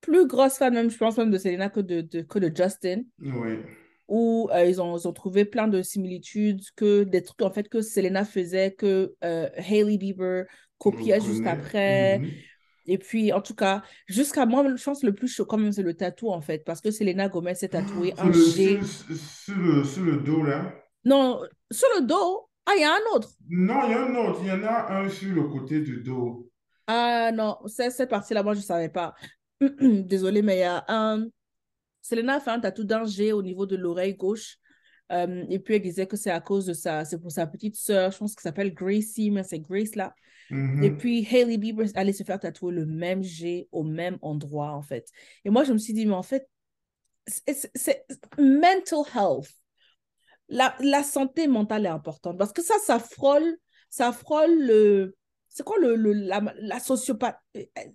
Plus 0.01 0.27
grosse 0.27 0.57
fan 0.57 0.73
même, 0.73 0.89
je 0.89 0.97
pense 0.97 1.17
même 1.17 1.31
de 1.31 1.37
Selena 1.37 1.69
que 1.69 1.79
de, 1.79 2.01
de- 2.01 2.21
que 2.21 2.39
de 2.39 2.55
Justin. 2.55 3.01
Oui. 3.21 3.59
Où 4.07 4.49
euh, 4.51 4.65
ils 4.65 4.81
ont, 4.81 4.97
ils 4.97 5.07
ont 5.07 5.13
trouvé 5.13 5.45
plein 5.45 5.67
de 5.67 5.81
similitudes, 5.81 6.61
que 6.75 7.03
des 7.03 7.21
trucs 7.21 7.41
en 7.41 7.51
fait 7.51 7.69
que 7.69 7.81
Selena 7.81 8.25
faisait, 8.25 8.71
que 8.71 9.13
euh, 9.23 9.49
Hailey 9.55 9.97
Bieber 9.97 10.45
copiait 10.77 11.21
juste 11.21 11.45
après. 11.45 12.19
Mhm. 12.19 12.31
Et 12.91 12.97
puis, 12.97 13.31
en 13.31 13.39
tout 13.39 13.53
cas, 13.53 13.83
jusqu'à 14.07 14.47
moi, 14.47 14.65
je 14.75 14.83
pense 14.83 15.01
que 15.01 15.05
le 15.05 15.13
plus 15.13 15.27
choquant 15.27 15.57
même, 15.57 15.71
c'est 15.71 15.83
le 15.83 15.93
tatou, 15.93 16.31
en 16.31 16.41
fait, 16.41 16.65
parce 16.65 16.81
que 16.81 16.89
Selena 16.89 17.29
Gomez 17.29 17.53
s'est 17.53 17.69
tatoué 17.69 18.15
Sur 18.15 18.25
un 18.25 18.31
G. 18.31 18.79
sur, 18.83 19.15
sur 19.15 19.55
le, 19.55 19.83
sur 19.83 20.03
le 20.03 20.17
dos 20.17 20.43
là. 20.43 20.73
Non, 21.05 21.39
sur 21.69 21.87
le 21.95 22.07
dos. 22.07 22.49
Ah, 22.65 22.71
il 22.75 22.81
y 22.81 22.83
a 22.83 22.91
un 22.91 23.15
autre. 23.15 23.29
Non, 23.47 23.81
il 23.85 23.91
y 23.91 23.93
a 23.93 24.05
un 24.05 24.15
autre. 24.15 24.39
Il 24.41 24.47
y 24.47 24.51
en 24.51 24.63
a 24.63 24.91
un 24.91 25.07
sur 25.07 25.35
le 25.35 25.43
côté 25.43 25.81
du 25.81 26.01
dos. 26.01 26.49
Ah 26.87 27.31
non, 27.31 27.57
cette 27.67 28.09
partie-là, 28.09 28.41
moi, 28.41 28.53
je 28.53 28.59
ne 28.59 28.63
savais 28.63 28.89
pas. 28.89 29.13
Désolée, 29.79 30.41
mais 30.41 30.57
il 30.57 30.61
y 30.61 30.63
a 30.63 30.83
un... 30.87 31.27
Selena 32.01 32.37
a 32.37 32.39
fait 32.39 32.49
un 32.49 32.59
tatou 32.59 32.85
d'un 32.85 33.05
G 33.05 33.33
au 33.33 33.43
niveau 33.43 33.67
de 33.67 33.75
l'oreille 33.75 34.15
gauche. 34.15 34.57
Euh, 35.11 35.45
et 35.49 35.59
puis, 35.59 35.75
elle 35.75 35.81
disait 35.81 36.07
que 36.07 36.17
c'est 36.17 36.31
à 36.31 36.39
cause 36.39 36.65
de 36.65 36.73
ça. 36.73 37.05
C'est 37.05 37.19
pour 37.19 37.31
sa 37.31 37.47
petite 37.47 37.75
sœur, 37.75 38.11
je 38.11 38.17
pense 38.17 38.35
que 38.35 38.41
s'appelle 38.41 38.73
Gracie, 38.73 39.31
mais 39.31 39.43
c'est 39.43 39.59
Grace 39.59 39.95
là. 39.95 40.13
Mhm. 40.49 40.83
Et 40.83 40.91
puis, 40.91 41.27
Hailey 41.29 41.57
Bieber 41.57 41.87
allait 41.95 42.13
se 42.13 42.23
faire 42.23 42.39
tatouer 42.39 42.73
le 42.73 42.85
même 42.85 43.23
G 43.23 43.67
au 43.71 43.83
même 43.83 44.17
endroit, 44.21 44.71
en 44.71 44.81
fait. 44.81 45.07
Et 45.45 45.49
moi, 45.49 45.63
je 45.63 45.73
me 45.73 45.77
suis 45.77 45.93
dit, 45.93 46.05
mais 46.05 46.13
en 46.13 46.23
fait, 46.23 46.47
c'est 47.27 48.05
mental 48.37 49.03
health. 49.15 49.49
La, 50.47 50.75
la, 50.79 51.03
santé 51.03 51.47
mentale 51.47 51.85
est 51.85 51.89
importante 51.89 52.37
parce 52.39 52.51
que 52.51 52.63
ça, 52.63 52.73
ça 52.83 52.97
frôle, 52.97 53.57
ça 53.89 54.11
frôle 54.11 54.65
le. 54.65 55.15
C'est 55.47 55.63
quoi 55.63 55.77
le, 55.79 55.95
le 55.95 56.13
la, 56.13 56.41
la, 56.57 56.79
sociopathie 56.79 57.37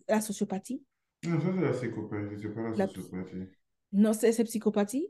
la 0.09 0.21
sociopathie? 0.21 0.83
Non, 1.25 1.41
ça, 1.41 1.51
c'est 1.53 1.61
la 1.61 1.73
psychopathie. 1.73 2.37
C'est 2.41 2.55
pas 2.55 2.63
la, 2.63 2.77
La- 2.77 2.89
sociopathie. 2.89 3.49
Non, 3.93 4.13
c'est 4.13 4.45
psychopathie 4.45 5.09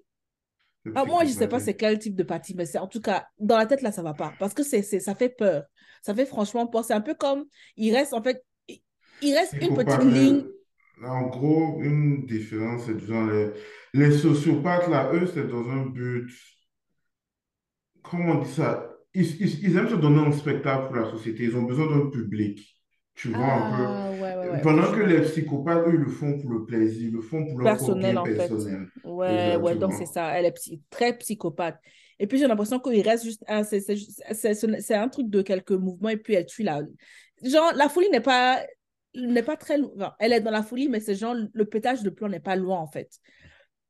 Ah, 0.95 1.05
moi, 1.05 1.25
je 1.25 1.31
sais 1.33 1.49
pas 1.49 1.61
c'est 1.61 1.75
quel 1.77 1.99
type 1.99 2.15
de 2.15 2.23
pathie, 2.23 2.55
mais 2.55 2.67
c'est 2.67 2.79
en 2.79 2.87
tout 2.89 3.01
cas, 3.01 3.27
dans 3.39 3.57
la 3.59 3.67
tête, 3.67 3.83
là, 3.83 3.91
ça 3.93 4.03
va 4.03 4.15
pas. 4.15 4.37
Parce 4.39 4.55
que 4.55 4.63
c'est, 4.63 4.83
ça 4.83 5.15
fait 5.15 5.29
peur. 5.29 5.65
Ça 6.03 6.15
fait 6.15 6.27
franchement 6.27 6.67
peur. 6.67 6.85
C'est 6.85 6.95
un 6.95 7.01
peu 7.01 7.15
comme, 7.15 7.45
il 7.77 7.95
reste, 7.95 8.13
en 8.15 8.23
fait, 8.23 8.45
il- 8.69 8.83
il 9.21 9.35
reste 9.37 9.57
une 9.61 9.73
petite 9.73 10.05
ligne. 10.05 10.47
En 11.03 11.23
gros, 11.29 11.81
une 11.83 12.27
différence, 12.27 12.87
c'est 12.87 12.97
disons, 12.97 13.27
les, 13.27 13.51
les 13.95 14.17
sociopathes, 14.19 14.89
là, 14.89 15.11
eux, 15.13 15.27
c'est 15.27 15.49
dans 15.49 15.69
un 15.71 15.87
but. 15.87 16.31
Comment 18.03 18.33
on 18.41 18.43
dit 18.45 18.51
ça? 18.53 18.91
Ils, 19.15 19.41
ils- 19.41 19.65
ils 19.65 19.77
aiment 19.77 19.89
se 19.89 19.95
donner 19.97 20.21
un 20.21 20.33
spectacle 20.33 20.87
pour 20.89 20.97
la 20.97 21.11
société. 21.11 21.45
Ils 21.45 21.57
ont 21.57 21.63
besoin 21.63 21.87
d'un 21.91 22.11
public. 22.11 22.61
Tu 23.15 23.29
vois 23.31 23.53
un 23.53 23.71
peu? 23.71 24.05
Ouais, 24.55 24.61
Pendant 24.63 24.93
que 24.93 25.01
les 25.01 25.21
psychopathes, 25.23 25.87
eux, 25.87 25.97
le 25.97 26.07
font 26.09 26.39
pour 26.39 26.51
le 26.51 26.65
plaisir, 26.65 27.11
le 27.13 27.21
font 27.21 27.45
pour 27.47 27.59
leur 27.59 27.73
Personnel, 27.73 28.19
en 28.19 28.25
fait. 28.27 28.37
personnel. 28.37 28.89
Ouais, 29.03 29.57
ouais, 29.57 29.77
donc 29.77 29.93
c'est 29.93 30.07
ça. 30.07 30.29
Elle 30.39 30.47
est 30.47 30.53
psy- 30.53 30.81
très 30.91 31.17
psychopathe. 31.19 31.79
Et 32.19 32.27
puis, 32.27 32.39
j'ai 32.39 32.47
l'impression 32.47 32.79
qu'il 32.79 33.01
reste 33.07 33.25
juste 33.25 33.45
un, 33.49 33.65
c'est, 33.65 34.95
un 34.95 35.09
truc 35.09 35.29
de 35.29 35.43
quelques 35.43 35.73
mouvements 35.73 36.11
et 36.11 36.17
puis 36.17 36.35
elle 36.35 36.47
tue 36.47 36.63
la. 36.63 36.83
Genre, 37.43 37.73
la 37.75 37.89
folie 37.89 38.09
n'est 38.11 38.21
pas, 38.21 38.63
n'est 39.15 39.43
pas 39.43 39.57
très 39.57 39.79
loin. 39.79 39.91
Enfin, 39.97 40.15
elle 40.19 40.33
est 40.33 40.41
dans 40.41 40.51
la 40.51 40.63
folie, 40.63 40.89
mais 40.89 41.01
c'est 41.01 41.15
genre, 41.15 41.35
le 41.53 41.65
pétage 41.65 42.03
de 42.03 42.11
plomb 42.11 42.29
n'est 42.29 42.41
pas 42.41 42.57
loin, 42.57 42.79
en 42.79 42.87
fait. 42.87 43.19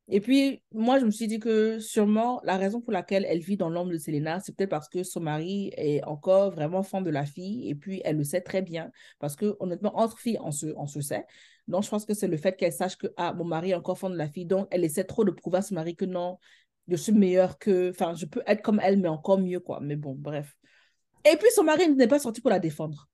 Et 0.08 0.20
puis, 0.20 0.62
moi, 0.73 0.99
je 0.99 1.06
me 1.06 1.11
suis 1.11 1.26
dit 1.26 1.38
que 1.38 1.78
sûrement, 1.78 2.40
la 2.44 2.58
raison 2.58 2.80
pour 2.82 2.92
laquelle 2.92 3.25
elle 3.26 3.38
vit 3.40 3.56
dans 3.56 3.70
l'ombre 3.70 3.90
de 3.90 3.96
Selena, 3.96 4.38
c'est 4.40 4.54
peut-être 4.54 4.70
parce 4.70 4.88
que 4.88 5.02
son 5.02 5.20
mari 5.20 5.73
est 5.78 6.04
encore 6.04 6.50
vraiment 6.50 6.82
fan 6.82 7.02
de 7.02 7.11
la 7.11 7.25
fille. 7.25 7.68
Et 7.70 7.75
puis, 7.75 8.02
elle 8.04 8.18
le 8.18 8.25
sait 8.25 8.42
très 8.42 8.61
bien. 8.61 8.90
Parce 9.18 9.34
que, 9.34 9.56
honnêtement, 9.61 9.96
entre 9.99 10.18
filles, 10.18 10.38
on 10.42 10.50
se, 10.50 10.66
on 10.76 10.87
se 10.87 11.00
sait. 11.00 11.25
Donc, 11.68 11.84
je 11.84 11.88
pense 11.88 12.04
que 12.04 12.12
c'est 12.12 12.28
le 12.28 12.37
fait 12.37 12.54
qu'elle 12.56 12.73
sache 12.73 12.96
que, 12.99 13.06
ah, 13.16 13.32
mon 13.32 13.44
mari 13.44 13.70
est 13.70 13.75
encore 13.75 13.99
fan 13.99 14.12
de 14.12 14.18
la 14.18 14.28
fille. 14.28 14.44
Donc, 14.44 14.68
elle 14.70 14.84
essaie 14.84 15.04
trop 15.04 15.25
de 15.25 15.30
prouver 15.30 15.58
à 15.58 15.62
son 15.62 15.75
mari 15.75 15.96
que 15.96 16.04
non, 16.04 16.38
je 16.88 16.96
suis 16.96 17.12
meilleure 17.12 17.58
que. 17.58 17.90
Enfin, 17.90 18.14
je 18.14 18.26
peux 18.26 18.42
être 18.46 18.61
comme 18.61 18.80
elle, 18.82 18.99
mais 18.99 19.08
encore 19.08 19.38
mieux, 19.38 19.61
quoi. 19.61 19.80
Mais 19.80 19.96
bon, 19.96 20.14
bref. 20.14 20.54
Et 21.25 21.37
puis, 21.38 21.49
son 21.54 21.64
mari 21.64 21.88
n'est 21.94 22.08
pas 22.08 22.18
sorti 22.18 22.42
pour 22.42 22.50
la 22.50 22.58
défendre. 22.58 23.08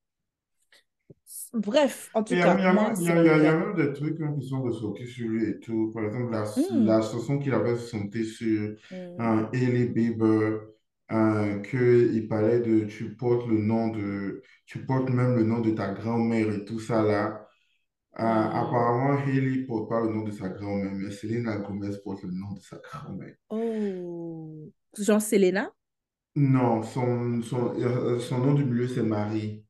Bref, 1.53 2.11
en 2.15 2.23
tout 2.25 2.39
cas, 2.39 2.57
il 2.57 2.63
y 2.63 2.67
a 2.67 2.73
moi, 2.73 2.95
même, 2.95 2.97
il 3.01 3.07
y 3.07 3.09
c'est 3.09 3.13
a- 3.13 3.19
mon 3.19 3.23
il 3.23 3.27
y 3.27 3.29
a- 3.31 3.39
il 3.39 3.45
y 3.45 3.47
a 3.49 3.53
gars. 3.53 3.59
même 3.59 3.75
des 3.77 3.93
trucs 3.93 4.21
hein, 4.21 4.35
qui 4.39 4.47
sont 4.49 4.63
ressortis 4.63 5.07
sur 5.07 5.29
lui 5.29 5.45
et 5.51 5.61
tout. 5.61 5.91
Par 5.95 6.05
exemple, 6.05 6.31
la, 6.33 6.45
Hmm, 6.55 6.95
la 6.97 7.03
chanson 7.03 7.39
qu'il 7.39 7.53
avait 7.55 7.79
chantée 7.79 8.25
sur 8.25 8.75
un 9.19 9.51
Hailey 9.53 9.87
Bieber, 9.87 10.61
euh, 11.13 11.59
qu'il 11.63 12.29
parlait 12.29 12.61
de 12.61 12.85
tu 12.85 13.17
portes 13.17 13.47
le 13.49 13.59
nom 13.59 13.89
de, 13.89 14.43
tu 14.67 14.85
portes 14.87 15.11
même 15.11 15.35
le 15.37 15.43
nom 15.45 15.61
de 15.61 15.71
ta 15.73 15.93
grand-mère 15.93 16.51
et 16.53 16.65
tout 16.65 16.79
ça 16.81 17.03
là. 17.03 17.47
Euh, 18.21 18.23
Hmm. 18.23 18.61
apparemment, 18.61 19.19
Hailey 19.27 19.65
porte 19.67 19.89
pas 19.91 20.01
le 20.03 20.11
nom 20.11 20.23
de 20.25 20.33
sa 20.33 20.49
grand-mère, 20.51 20.93
mais 20.95 21.11
Selena 21.13 21.59
Gomez 21.59 21.97
porte 22.05 22.23
le 22.25 22.33
nom 22.33 22.53
de 22.55 22.61
sa 22.61 22.79
grand-mère. 22.79 23.37
Oh. 23.51 24.73
Genre 24.99 25.21
Selena? 25.23 25.73
Non, 26.37 26.83
son, 26.83 27.41
son, 27.43 27.75
euh, 27.81 28.19
son 28.21 28.39
nom 28.39 28.55
du 28.55 28.65
milieu, 28.65 28.89
c'est 28.89 29.03
Marie. 29.03 29.65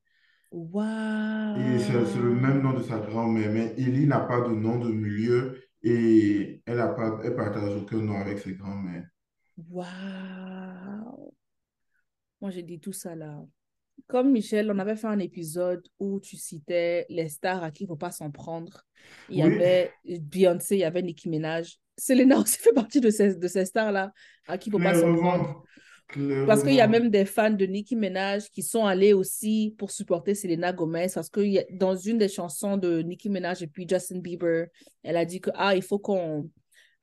Et 0.53 1.79
c'est 1.79 2.19
le 2.19 2.35
même 2.35 2.63
nom 2.63 2.73
de 2.73 2.83
sa 2.83 2.99
grand-mère, 2.99 3.51
mais 3.53 3.75
Ellie 3.77 4.07
n'a 4.07 4.21
pas 4.21 4.41
de 4.41 4.55
nom 4.55 4.79
de 4.79 4.91
milieu 4.91 5.61
et 5.83 6.63
elle 6.67 6.77
pas, 6.77 7.21
elle 7.25 7.35
partage 7.35 7.77
aucun 7.77 7.99
nom 7.99 8.17
avec 8.21 8.39
ses 8.39 8.55
grands-mères. 8.55 9.07
Waouh. 9.71 11.35
Moi, 12.41 12.51
j'ai 12.51 12.63
dit 12.63 12.81
tout 12.81 12.93
ça 12.93 13.15
là. 13.15 13.43
Comme 14.07 14.33
Michel, 14.33 14.71
on 14.71 14.79
avait 14.79 14.97
fait 14.97 15.07
un 15.07 15.19
épisode 15.19 15.87
où 15.99 16.21
tu 16.21 16.37
citais 16.37 17.07
les 17.11 17.29
stars 17.29 17.63
à 17.63 17.71
qui 17.71 17.85
il 17.85 17.87
ne 17.87 17.89
faut 17.91 17.97
pas 17.97 18.11
s'en 18.11 18.31
prendre. 18.31 18.83
Il 19.29 19.39
y 19.39 19.45
Oui, 19.45 19.55
avait 19.55 19.93
Beyoncé, 20.05 20.77
il 20.77 20.81
y 20.81 20.85
avait 20.85 21.03
Nicki 21.03 21.29
Minaj. 21.29 21.79
Selena 21.99 22.39
aussi 22.39 22.59
fait 22.59 22.73
partie 22.73 23.01
de 23.01 23.11
ces, 23.11 23.35
de 23.37 23.47
ces 23.49 23.67
stars-là 23.67 24.13
à 24.49 24.57
qui 24.59 24.71
il 24.71 24.73
ne 24.73 24.79
faut 24.79 24.83
pas 24.83 24.95
s'en 24.95 25.15
prendre. 25.15 25.63
Parce 26.47 26.63
qu'il 26.63 26.75
y 26.75 26.81
a 26.81 26.89
même 26.89 27.11
des 27.11 27.25
fans 27.25 27.51
de 27.51 27.65
Nicki 27.67 27.97
Minaj 27.97 28.51
qui 28.51 28.63
sont 28.63 28.85
allés 28.85 29.13
aussi 29.13 29.75
pour 29.79 29.91
supporter 29.91 30.35
Selena 30.35 30.73
Gomez. 30.73 31.09
Parce 31.15 31.31
que 31.31 31.41
dans 31.77 31.95
une 31.95 32.19
des 32.19 32.29
chansons 32.29 32.77
de 32.77 33.01
Nicki 33.03 33.29
Minaj 33.29 33.63
et 33.63 33.67
puis 33.67 33.87
Justin 33.89 34.19
Bieber, 34.19 34.67
elle 35.03 35.17
a 35.17 35.25
dit 35.25 35.41
que 35.41 35.51
ah, 35.55 35.75
il 35.75 35.83
faut 35.83 35.99
qu'on 35.99 36.49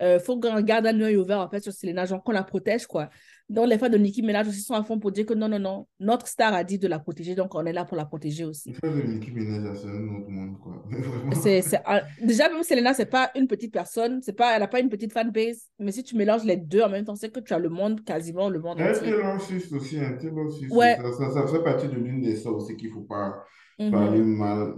euh, 0.02 0.20
garde 0.62 0.88
un 0.88 1.02
œil 1.02 1.18
ouvert 1.18 1.40
en 1.40 1.50
fait 1.50 1.62
sur 1.62 1.74
Selena, 1.74 2.06
genre 2.06 2.24
qu'on 2.24 2.32
la 2.32 2.44
protège 2.44 2.88
quoi. 2.88 3.10
Donc 3.50 3.68
les 3.70 3.78
fans 3.78 3.88
de 3.88 3.98
Nicki 3.98 4.22
Minaj 4.24 4.48
aussi 4.50 4.62
sont 4.62 4.74
à 4.74 4.84
fond 4.84 5.00
pour 5.00 5.12
dire 5.12 5.26
que 5.26 5.34
non, 5.34 5.48
non, 5.48 5.58
non, 5.60 5.88
notre 6.02 6.28
star 6.28 6.54
a 6.54 6.66
dit 6.66 6.78
de 6.80 6.88
la 6.90 7.00
protéger, 7.00 7.34
donc 7.34 7.56
on 7.56 7.66
est 7.66 7.72
là 7.72 7.86
pour 7.86 7.96
la 7.96 8.04
protéger 8.06 8.44
aussi. 8.44 8.74
Ça, 8.74 8.90
de 8.90 9.02
Nicki 9.02 9.32
Minaj, 9.32 9.78
c'est 9.78 9.88
un 9.88 10.20
autre 10.20 10.30
monde, 10.30 10.60
quoi. 10.60 10.84
C'est, 11.34 11.62
un- 11.86 12.02
déjà, 12.22 12.50
même 12.50 12.64
Selena, 12.64 12.94
c'est 12.94 13.06
pas 13.06 13.32
une 13.36 13.48
petite 13.48 13.72
personne, 13.72 14.22
c'est 14.22 14.34
pas, 14.34 14.54
elle 14.54 14.60
n'a 14.62 14.68
pas 14.68 14.82
une 14.82 14.90
petite 14.90 15.14
fanbase, 15.14 15.70
mais 15.80 15.94
si 15.94 16.04
tu 16.04 16.18
mélanges 16.18 16.44
les 16.44 16.58
deux 16.58 16.82
en 16.82 16.90
même 16.90 17.06
temps, 17.06 17.16
c'est 17.16 17.30
que 17.32 17.40
tu 17.40 17.54
as 17.54 17.60
le 17.60 17.70
monde, 17.70 18.04
quasiment 18.04 18.50
le 18.50 18.60
monde 18.60 18.82
entier. 18.82 19.12
Taylor 19.12 19.40
Swift 19.40 19.72
aussi, 19.72 19.98
hein, 20.00 20.18
Taylor 20.20 20.52
Swift, 20.52 20.74
Ouais. 20.74 20.98
ça, 20.98 21.12
ça, 21.32 21.32
ça 21.32 21.48
fait 21.48 21.64
partie 21.64 21.88
de 21.88 21.96
l'une 21.96 22.22
des 22.22 22.36
stars 22.36 22.56
aussi 22.56 22.76
qu'il 22.76 22.90
ne 22.90 22.94
faut 22.96 23.02
pas 23.02 23.34
Mhm. 23.80 23.92
parler 23.92 24.22
mal 24.24 24.74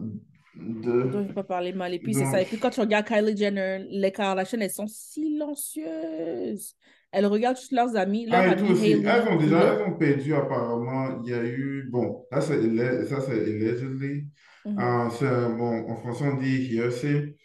Donc, 0.55 0.81
de. 0.83 1.11
je 1.11 1.17
ne 1.19 1.31
pas 1.33 1.43
parler 1.43 1.73
mal. 1.73 1.93
Et 1.93 1.99
puis, 1.99 2.13
c'est 2.13 2.25
ça. 2.25 2.33
Donc, 2.33 2.41
Et 2.41 2.45
puis, 2.45 2.57
quand 2.57 2.69
tu 2.69 2.81
regardes 2.81 3.05
Kylie 3.07 3.35
Jenner, 3.37 3.85
les 3.89 4.11
Kardashian, 4.11 4.59
elles 4.59 4.69
sont 4.71 4.87
silencieuses. 4.87 6.75
Elles 7.11 7.25
regardent 7.27 7.57
juste 7.57 7.71
leurs 7.71 7.95
amis, 7.95 8.25
leur 8.25 8.47
Ah, 8.47 8.49
amie 8.49 8.71
aussi. 8.71 8.91
Elles 9.05 9.27
ont 9.27 9.35
déjà, 9.37 9.73
elles 9.73 9.81
ont 9.87 9.97
perdu 9.97 10.33
apparemment. 10.35 11.21
Il 11.23 11.29
y 11.31 11.33
a 11.33 11.43
eu, 11.43 11.87
bon, 11.91 12.25
là 12.31 12.41
c'est 12.41 12.53
alle- 12.55 13.07
ça 13.07 13.21
c'est 13.21 13.31
allegedly. 13.41 14.27
Mhm. 14.65 14.77
Ah, 14.77 15.09
c'est, 15.11 15.27
bon, 15.57 15.89
en 15.89 15.95
français 15.97 16.25
on 16.31 16.37
dit 16.37 16.75
hearsay. 16.75 17.35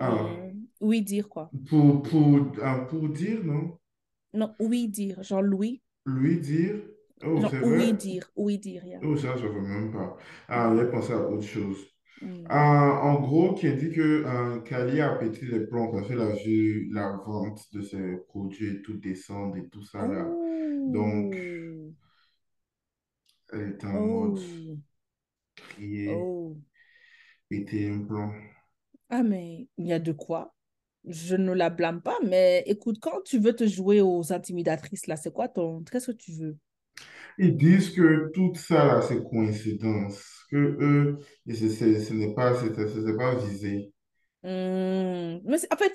Mm. 0.00 0.66
Oui, 0.80 1.02
dire 1.02 1.28
quoi. 1.28 1.54
pour, 1.68 2.02
pour, 2.02 2.40
ah, 2.62 2.86
pour 2.88 3.08
dire, 3.10 3.44
non? 3.44 3.78
Non, 4.32 4.54
oui, 4.58 4.88
dire. 4.88 5.22
Genre 5.22 5.42
Louis. 5.42 5.82
Lui 6.06 6.40
dire? 6.40 6.82
Oh, 7.22 7.38
Genre 7.40 7.56
oui, 7.62 7.92
vrai? 7.92 7.94
dire. 7.94 8.30
Oui, 8.36 8.58
dire. 8.58 8.84
yeah. 8.84 9.00
Oh, 9.02 9.16
ça, 9.16 9.36
je 9.36 9.46
ne 9.46 9.50
veux 9.52 9.60
même 9.60 9.92
pas. 9.92 10.16
Ah, 10.48 10.72
j'ai 10.76 10.86
pensé 10.90 11.12
à 11.12 11.18
autre 11.20 11.42
chose. 11.46 11.78
Mm. 12.22 12.50
Ah, 12.50 13.00
en 13.02 13.20
gros, 13.20 13.54
qui 13.54 13.66
a 13.68 13.72
dit 13.72 13.90
que 13.90 14.00
euh, 14.26 14.60
Kali 14.62 15.00
a 15.00 15.10
pété 15.16 15.46
les 15.46 15.60
plombs 15.66 15.90
parce 15.92 16.08
qu'elle 16.08 16.20
a 16.20 16.34
vu 16.34 16.90
la 16.92 17.12
vente 17.26 17.60
de 17.72 17.82
ses 17.82 18.16
produits 18.28 18.68
et 18.76 18.82
tout 18.82 18.96
descendre 18.98 19.56
et 19.56 19.68
tout 19.68 19.84
ça 19.84 20.06
là. 20.08 20.36
Donc, 20.86 21.36
Oh. 21.36 21.94
elle 23.52 23.60
est 23.78 23.84
en 23.84 24.00
mode 24.00 24.38
Oh. 24.38 24.78
crier, 25.56 26.26
Oh. 26.26 26.56
péter 27.48 27.90
un 27.90 28.04
plomb. 28.06 28.32
Ah, 29.10 29.22
mais 29.22 29.68
il 29.78 29.86
y 29.86 29.92
a 29.92 29.98
de 29.98 30.12
quoi? 30.12 30.54
Je 31.04 31.36
ne 31.36 31.52
la 31.52 31.70
blâme 31.70 32.02
pas, 32.02 32.16
mais 32.24 32.62
écoute, 32.66 32.98
quand 33.00 33.20
tu 33.24 33.38
veux 33.38 33.54
te 33.54 33.66
jouer 33.66 34.00
aux 34.00 34.32
intimidatrices, 34.32 35.06
là, 35.06 35.16
c'est 35.16 35.32
quoi 35.32 35.48
ton... 35.48 35.82
Qu'est-ce 35.84 36.08
que 36.12 36.16
tu 36.16 36.32
veux? 36.32 36.58
Ils 37.38 37.56
disent 37.56 37.90
que 37.90 38.30
tout 38.34 38.54
ça 38.54 38.84
là, 38.84 39.02
c'est 39.02 39.22
coïncidence. 39.24 40.37
Que 40.50 40.56
eux, 40.56 41.18
ce 41.48 42.12
n'est 42.14 42.34
pas, 42.34 42.54
pas 43.16 43.34
visé. 43.36 43.92
Hmm, 44.42 45.40
Mais 45.44 45.58
en 45.72 45.76
fait, 45.76 45.92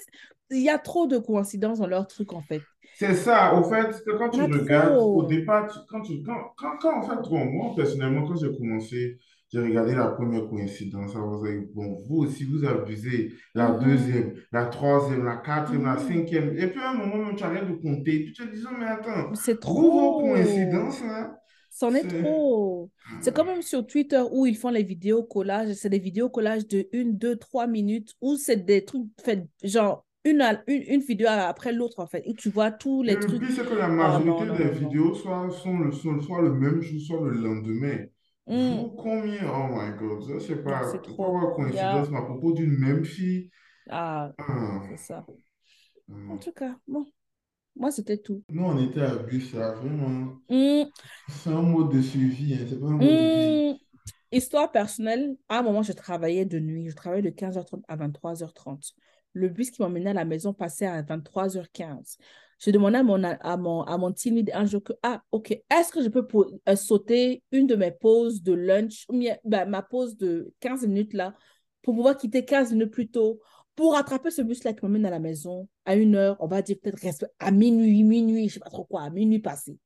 il 0.51 0.61
y 0.63 0.69
a 0.69 0.77
trop 0.79 1.07
de 1.07 1.17
coïncidences 1.17 1.79
dans 1.79 1.87
leur 1.87 2.07
truc, 2.07 2.33
en 2.33 2.41
fait. 2.41 2.67
C'est 2.95 3.15
ça, 3.15 3.55
au 3.55 3.63
fait, 3.63 4.03
quand 4.17 4.29
tu 4.29 4.43
regardes, 4.43 5.09
au 5.13 5.23
trop. 5.23 5.25
départ, 5.25 5.67
tu- 5.71 5.79
quand 5.89 6.01
tu, 6.01 6.21
quand, 6.23 6.53
quand, 6.57 6.77
quand, 6.79 6.99
en 6.99 7.03
fait, 7.03 7.29
bon, 7.29 7.45
moi, 7.45 7.73
personnellement, 7.75 8.25
quand 8.27 8.35
j'ai 8.35 8.55
commencé, 8.55 9.17
j'ai 9.51 9.59
regardé 9.59 9.95
la 9.95 10.07
première 10.09 10.47
coïncidence, 10.47 11.15
bon, 11.73 11.97
vous 12.07 12.17
aussi, 12.17 12.43
vous 12.45 12.65
abusez, 12.65 13.33
la 13.55 13.71
Mhm, 13.79 13.83
deuxième, 13.83 14.35
la 14.51 14.65
troisième, 14.67 15.25
la 15.25 15.37
quatrième, 15.37 15.85
la 15.85 15.97
mhm. 15.97 15.97
cinquième, 15.97 16.55
et 16.57 16.67
puis 16.67 16.79
à 16.81 16.91
un 16.91 16.93
moment, 16.93 17.17
même, 17.17 17.35
tu 17.35 17.43
arrêtes 17.43 17.67
de 17.67 17.73
compter, 17.75 18.25
tu 18.25 18.33
te 18.33 18.43
dis, 18.43 18.63
mais 18.79 18.85
attends, 18.85 19.33
C'est 19.35 19.59
vous, 19.63 19.91
vos 19.91 20.19
trop. 20.19 20.19
coïncidences, 20.19 21.01
là, 21.01 21.35
C'en 21.73 21.93
est 21.95 22.05
trop. 22.07 22.91
C'est 23.19 23.33
comme 23.33 23.47
même 23.47 23.61
sur 23.61 23.85
Twitter 23.85 24.21
où 24.31 24.45
ils 24.45 24.57
font 24.57 24.69
les 24.69 24.83
vidéos 24.83 25.23
collages. 25.23 25.73
C'est 25.73 25.89
des 25.89 25.99
vidéos 25.99 26.29
collages 26.29 26.67
de 26.67 26.87
une, 26.93 27.17
deux, 27.17 27.35
trois 27.37 27.67
minutes 27.67 28.13
où 28.21 28.35
c'est 28.37 28.57
des 28.65 28.85
trucs 28.85 29.07
faits, 29.23 29.47
genre, 29.63 30.05
une, 30.25 30.41
une, 30.67 30.83
une 30.83 31.01
vidéo 31.01 31.27
après 31.29 31.71
l'autre, 31.73 31.99
en 31.99 32.07
fait, 32.07 32.23
et 32.25 32.33
tu 32.35 32.49
vois 32.49 32.71
tous 32.71 33.03
les 33.03 33.19
le 33.19 33.19
trucs. 33.19 33.43
pire, 33.45 33.51
c'est 33.55 33.65
que 33.65 33.75
la 33.75 33.87
non, 34.19 34.19
majorité 34.27 34.45
non, 34.45 34.57
des 34.57 34.69
non, 34.69 34.71
vidéos 34.71 35.13
soit, 35.15 35.49
sont 35.51 35.77
le, 35.79 35.91
sont 35.91 36.19
soit 36.21 36.41
le 36.41 36.53
même 36.53 36.81
jour, 36.81 36.99
soit 37.01 37.21
le 37.29 37.31
lendemain. 37.33 38.05
Hmm. 38.47 38.83
Vous, 38.83 38.89
combien? 38.97 39.49
Oh 39.49 39.67
my 39.71 39.97
God, 39.97 40.25
je 40.29 40.39
sais 40.39 40.57
pas. 40.57 40.81
c'est 40.83 41.01
Pourquoi 41.05 41.27
trop. 41.27 41.27
avoir 41.27 41.55
Il 41.67 41.75
y 41.75 41.79
a... 41.79 42.07
coïncidence 42.07 42.09
mais 42.09 42.17
à 42.19 42.23
propos 42.23 42.53
d'une 42.53 42.77
même 42.77 43.03
fille? 43.05 43.49
Ah, 43.89 44.33
Ah, 44.37 44.83
c'est 44.89 44.97
ça. 44.97 45.27
En 46.27 46.37
tout 46.37 46.51
cas, 46.51 46.77
bon, 46.87 47.05
moi, 47.75 47.91
c'était 47.91 48.17
tout. 48.17 48.43
Nous, 48.49 48.63
on 48.63 48.77
était 48.79 49.01
à 49.01 49.15
bus, 49.15 49.53
là, 49.53 49.73
vraiment. 49.73 50.33
Hmm. 50.49 50.83
C'est 51.29 51.49
un 51.49 51.61
mode 51.61 51.91
de 51.91 52.01
suivi, 52.01 52.53
hein, 52.53 52.65
c'est 52.69 52.79
pas 52.79 52.85
un 52.85 52.91
mode 52.91 53.01
de 53.01 53.05
vie. 53.05 53.73
Hmm. 53.73 53.77
Histoire 54.31 54.71
personnelle, 54.71 55.35
à 55.49 55.59
un 55.59 55.63
moment, 55.63 55.83
je 55.83 55.93
travaillais 55.93 56.45
de 56.45 56.59
nuit. 56.59 56.89
Je 56.89 56.95
travaillais 56.95 57.21
de 57.21 57.29
15h30 57.29 57.83
à 57.87 57.97
23h30. 57.97 58.93
Le 59.33 59.49
bus 59.49 59.71
qui 59.71 59.81
m'emmenait 59.81 60.11
à 60.11 60.13
la 60.13 60.25
maison 60.25 60.53
passait 60.53 60.87
à 60.87 61.01
23h15. 61.01 62.17
Je 62.59 62.71
demandais 62.71 62.99
à 62.99 63.03
mon, 63.03 63.23
à 63.23 63.57
mon, 63.57 63.81
à 63.83 63.97
mon 63.97 64.11
team 64.11 64.35
lead 64.35 64.51
un 64.53 64.65
jour 64.65 64.81
que, 64.83 64.93
ah, 65.03 65.21
OK, 65.31 65.51
est-ce 65.51 65.91
que 65.91 66.01
je 66.01 66.09
peux 66.09 66.25
euh, 66.69 66.75
sauter 66.75 67.43
une 67.51 67.67
de 67.67 67.75
mes 67.75 67.91
pauses 67.91 68.41
de 68.41 68.53
lunch, 68.53 69.05
ou 69.09 69.19
bien, 69.19 69.37
ben, 69.43 69.65
ma 69.65 69.81
pause 69.81 70.15
de 70.17 70.53
15 70.61 70.87
minutes 70.87 71.13
là, 71.13 71.35
pour 71.81 71.93
pouvoir 71.95 72.15
quitter 72.15 72.45
15 72.45 72.71
minutes 72.71 72.91
plus 72.91 73.09
tôt, 73.09 73.41
pour 73.75 73.93
rattraper 73.93 74.31
ce 74.31 74.41
bus-là 74.41 74.73
qui 74.73 74.83
m'emmène 74.83 75.05
à 75.05 75.09
la 75.09 75.19
maison 75.19 75.67
à 75.85 75.95
une 75.95 76.15
heure, 76.15 76.37
on 76.39 76.47
va 76.47 76.61
dire 76.61 76.77
peut-être 76.81 77.25
à 77.39 77.51
minuit, 77.51 78.03
minuit, 78.03 78.49
je 78.49 78.55
sais 78.55 78.59
pas 78.59 78.69
trop 78.69 78.85
quoi, 78.85 79.03
à 79.03 79.09
minuit 79.09 79.39
passé. 79.39 79.77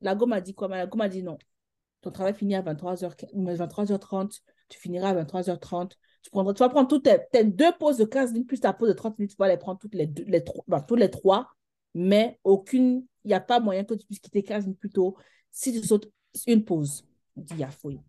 La 0.00 0.14
go 0.14 0.26
m'a 0.26 0.40
dit 0.40 0.54
quoi? 0.54 0.68
La 0.68 0.86
go 0.86 0.96
m'a 0.96 1.08
dit 1.08 1.22
non. 1.22 1.38
Ton 2.00 2.10
travail 2.10 2.34
finit 2.34 2.54
à 2.54 2.62
23h, 2.62 3.14
23h30, 3.34 4.40
tu 4.68 4.78
finiras 4.78 5.10
à 5.10 5.24
23h30. 5.24 5.92
Tu, 6.22 6.30
prendras, 6.30 6.54
tu 6.54 6.60
vas 6.60 6.68
prendre 6.68 6.88
toutes 6.88 7.08
tes, 7.32 7.44
deux 7.44 7.72
pauses 7.78 7.98
de 7.98 8.04
15 8.04 8.32
minutes 8.32 8.48
plus 8.48 8.60
ta 8.60 8.72
pause 8.72 8.88
de 8.88 8.94
30 8.94 9.18
minutes, 9.18 9.32
tu 9.32 9.36
vas 9.36 9.48
les 9.48 9.56
prendre 9.56 9.78
toutes 9.78 9.94
les, 9.94 10.06
deux, 10.06 10.24
les, 10.26 10.42
trois, 10.44 10.64
tous 10.82 10.94
les 10.94 11.10
trois, 11.10 11.48
mais 11.94 12.38
aucune, 12.44 13.04
il 13.24 13.28
n'y 13.28 13.34
a 13.34 13.40
pas 13.40 13.60
moyen 13.60 13.84
que 13.84 13.94
tu 13.94 14.06
puisses 14.06 14.20
quitter 14.20 14.42
15 14.42 14.64
minutes 14.64 14.78
plus 14.78 14.90
tôt 14.90 15.16
si 15.50 15.72
tu 15.72 15.86
sautes 15.86 16.10
une 16.46 16.64
pause. 16.64 17.04
Dit, 17.36 17.54
il 17.54 17.60
y 17.60 17.64
a 17.64 17.70
fouille. 17.70 18.00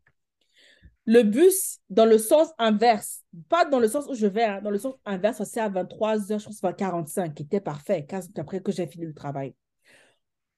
Le 1.06 1.24
bus, 1.24 1.80
dans 1.90 2.06
le 2.06 2.18
sens 2.18 2.50
inverse, 2.58 3.24
pas 3.50 3.66
dans 3.66 3.80
le 3.80 3.88
sens 3.88 4.08
où 4.08 4.14
je 4.14 4.28
vais, 4.28 4.44
hein, 4.44 4.62
dans 4.62 4.70
le 4.70 4.78
sens 4.78 4.96
inverse, 5.06 5.44
c'est 5.44 5.60
à 5.60 5.70
23h, 5.70 6.40
je 6.40 6.46
pense 6.46 6.56
que 6.56 6.60
c'est 6.62 6.68
à 6.68 6.74
45, 6.74 7.34
qui 7.34 7.44
était 7.44 7.60
parfait, 7.60 8.06
15 8.06 8.26
minutes 8.26 8.40
après 8.40 8.62
que 8.62 8.72
j'ai 8.72 8.88
fini 8.88 9.06
le 9.06 9.14
travail. 9.14 9.54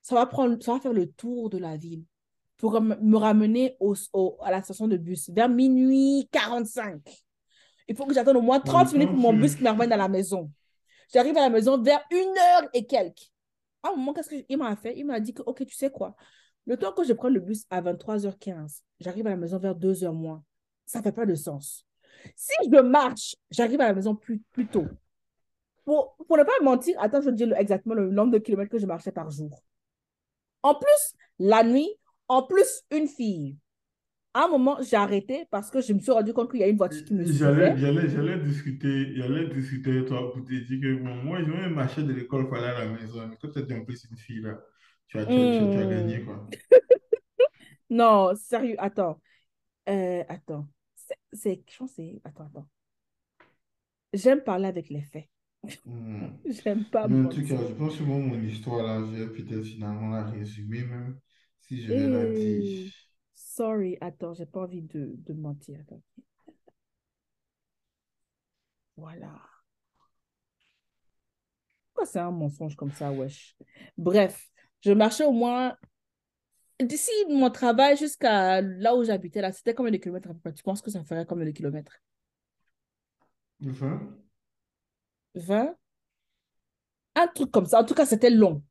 Ça 0.02 0.14
va, 0.14 0.28
prendre, 0.28 0.62
ça 0.62 0.74
va 0.74 0.80
faire 0.80 0.94
le 0.94 1.12
tour 1.12 1.50
de 1.50 1.58
la 1.58 1.78
ville 1.78 2.04
pour 2.58 2.80
me 2.80 3.18
ramener 3.18 3.76
au, 3.80 3.96
au, 4.14 4.38
à 4.42 4.52
la 4.52 4.62
station 4.62 4.88
de 4.88 4.98
bus 4.98 5.30
vers 5.32 5.50
minuit 5.50 6.30
45. 6.32 7.02
Il 7.88 7.96
faut 7.96 8.06
que 8.06 8.14
j'attende 8.14 8.38
au 8.38 8.42
moins 8.42 8.60
30 8.60 8.94
minutes 8.94 9.10
pour 9.10 9.18
mon 9.18 9.34
bus 9.34 9.56
qui 9.56 9.64
me 9.64 9.70
ramène 9.70 9.92
à 9.92 9.98
la 9.98 10.08
maison. 10.08 10.52
J'arrive 11.14 11.38
à 11.38 11.42
la 11.42 11.50
maison 11.50 11.82
vers 11.82 12.02
une 12.12 12.38
heure 12.38 12.70
et 12.74 12.86
quelques. 12.86 13.32
À 13.84 13.90
un 13.90 13.96
moment, 13.96 14.14
qu'est-ce 14.14 14.30
qu'il 14.30 14.58
m'a 14.58 14.76
fait? 14.76 14.98
Il 14.98 15.06
m'a 15.06 15.20
dit 15.20 15.34
que, 15.34 15.44
OK, 15.44 15.66
tu 15.66 15.76
sais 15.76 15.92
quoi? 15.92 16.16
Le 16.68 16.78
temps 16.78 16.92
que 16.92 17.04
je 17.04 17.14
prends 17.14 17.30
le 17.30 17.40
bus 17.40 17.66
à 17.70 17.82
23h15, 17.82 18.82
j'arrive 19.00 19.28
à 19.28 19.32
la 19.32 19.38
maison 19.38 19.60
vers 19.60 19.76
2h 19.76 20.12
moins. 20.12 20.44
Ça 20.86 21.00
ne 21.00 21.04
fait 21.04 21.12
pas 21.12 21.26
de 21.26 21.36
sens. 21.36 21.86
Si 22.36 22.54
je 22.64 22.82
marche, 22.82 23.36
j'arrive 23.52 23.82
à 23.82 23.88
la 23.88 23.94
maison 23.94 24.16
plus, 24.16 24.42
plus 24.52 24.68
tôt. 24.68 24.88
Pour, 25.84 26.16
pour 26.28 26.38
ne 26.38 26.44
pas 26.44 26.52
mentir, 26.64 26.96
attends, 27.00 27.22
je 27.22 27.30
vais 27.30 27.36
dire 27.36 27.54
exactement 27.56 27.94
le 27.94 28.10
nombre 28.10 28.32
de 28.32 28.40
kilomètres 28.40 28.72
que 28.72 28.80
je 28.80 28.88
marchais 28.88 29.12
par 29.12 29.30
jour. 29.30 29.62
En 30.64 30.74
plus, 30.74 31.14
la 31.38 31.64
nuit, 31.64 31.90
en 32.28 32.42
plus, 32.42 32.82
une 32.90 33.08
fille. 33.08 33.58
À 34.34 34.46
un 34.46 34.48
moment, 34.48 34.78
j'ai 34.82 34.98
arrêté 34.98 35.46
parce 35.52 35.70
que 35.70 35.80
je 35.80 35.94
me 35.94 36.00
suis 36.00 36.12
rendu 36.12 36.34
compte 36.34 36.50
qu'il 36.50 36.60
y 36.60 36.64
a 36.64 36.68
une 36.68 36.76
voiture 36.76 37.06
qui 37.06 37.14
me 37.14 37.24
suivait. 37.24 37.78
j'allais, 37.78 38.40
discuter, 38.40 39.16
j'allais 39.16 39.48
discuter 39.48 39.92
avec 39.92 40.08
toi 40.08 40.34
pour 40.34 40.44
te 40.44 40.50
dire 40.50 40.82
que 40.82 40.96
bon, 41.04 41.16
moi, 41.24 41.40
je 41.42 41.52
vais 41.52 41.70
marcher 41.70 42.02
de 42.02 42.12
l'école 42.12 42.48
pour 42.48 42.58
aller 42.58 42.68
à 42.68 42.86
la 42.86 42.92
maison. 42.92 43.28
Mais 43.28 43.38
quand 43.40 43.50
tu 43.50 43.60
es 43.60 43.80
en 43.80 43.86
plus 43.86 44.06
une 44.10 44.18
fille 44.18 44.42
là, 44.42 44.60
tu 45.08 45.18
as, 45.20 45.26
tu 45.28 45.40
as, 45.42 45.80
as 45.80 45.86
gagné 45.86 46.20
Hmm. 46.20 46.26
quoi. 46.26 46.48
Non, 47.90 48.36
sérieux, 48.36 48.76
attends. 48.80 49.22
Euh, 49.90 50.24
attends. 50.30 50.68
C'est, 51.34 51.64
je 51.70 51.78
pense 51.78 51.92
c'est, 51.94 52.22
attends, 52.26 52.46
attends. 52.48 52.68
J'aime 54.14 54.42
parler 54.44 54.66
avec 54.68 54.90
les 54.90 55.04
faits. 55.04 55.30
Hmm. 55.86 56.28
J'aime 56.46 56.86
pas 56.86 57.08
Mais 57.08 57.20
en 57.22 57.28
tout 57.30 57.44
cas, 57.48 57.58
je 57.68 57.74
pense 57.76 57.98
que 57.98 58.04
moi, 58.04 58.18
mon 58.18 58.42
histoire 58.44 58.84
là, 58.86 59.00
je 59.06 59.24
vais 59.24 59.28
peut-être 59.34 59.64
finalement 59.66 60.10
la 60.10 60.26
résumer 60.30 60.84
même 60.84 61.20
si 61.62 61.82
je 61.82 61.92
vais 61.94 62.10
la 62.10 62.28
dire. 62.28 62.64
Eh, 62.68 62.92
sorry, 63.36 63.98
attends, 64.02 64.34
j'ai 64.34 64.46
pas 64.46 64.62
envie 64.62 64.82
de, 64.82 65.14
de 65.18 65.34
mentir. 65.34 65.80
Attends. 65.82 66.02
Voilà. 68.98 69.42
Pourquoi 71.94 72.06
c'est 72.06 72.20
un 72.20 72.32
mensonge 72.32 72.76
comme 72.76 72.92
ça, 72.92 73.12
wesh? 73.12 73.56
Bref, 73.98 74.50
je 74.86 74.92
marchais 74.92 75.26
au 75.26 75.32
moins 75.32 75.76
d'ici 76.80 77.12
mon 77.30 77.50
travail 77.50 77.98
jusqu'à 77.98 78.62
là 78.62 78.96
où 78.96 79.04
j'habitais, 79.04 79.42
là, 79.42 79.52
c'était 79.52 79.74
combien 79.74 79.92
de 79.92 79.98
kilomètres 79.98 80.30
à 80.30 80.34
peu 80.34 80.40
près? 80.40 80.54
Tu 80.54 80.64
penses 80.64 80.82
que 80.82 80.92
ça 80.92 81.04
ferait 81.04 81.26
combien 81.26 81.46
de 81.46 81.52
kilomètres? 81.52 82.00
Enfin, 83.68 84.02
20? 85.34 85.76
Un 87.16 87.28
truc 87.28 87.50
comme 87.52 87.66
ça. 87.66 87.80
En 87.80 87.86
tout 87.86 87.94
cas, 87.94 88.06
c'était 88.06 88.30
long. 88.30 88.62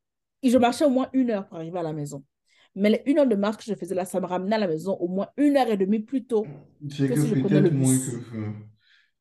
Et 0.43 0.51
je 0.51 0.59
marchais 0.59 0.85
au 0.85 0.91
moins 0.91 1.09
une 1.15 1.31
heure 1.31 1.49
pour 1.49 1.57
arriver 1.57 1.79
à 1.79 1.83
la 1.83 1.93
maison. 1.93 2.23
Mais 2.77 2.91
les 2.91 3.03
une 3.07 3.19
heure 3.19 3.27
de 3.27 3.37
marche 3.37 3.57
que 3.59 3.65
je 3.65 3.75
faisais 3.75 3.95
là, 3.95 4.05
ça 4.05 4.21
me 4.21 4.27
ramenait 4.27 4.57
à 4.57 4.59
la 4.59 4.69
maison 4.69 4.95
au 4.95 5.09
moins 5.09 5.29
une 5.37 5.57
heure 5.57 5.69
et 5.69 5.77
demie 5.77 6.01
plus 6.01 6.25
tôt 6.27 6.47
c'est 6.91 7.09
que 7.09 7.15
que 7.15 7.21
si 7.21 7.33
peut-être 7.33 7.73
moins 7.73 7.97
que 7.97 8.11
bus. 8.11 8.15
20. 8.33 8.55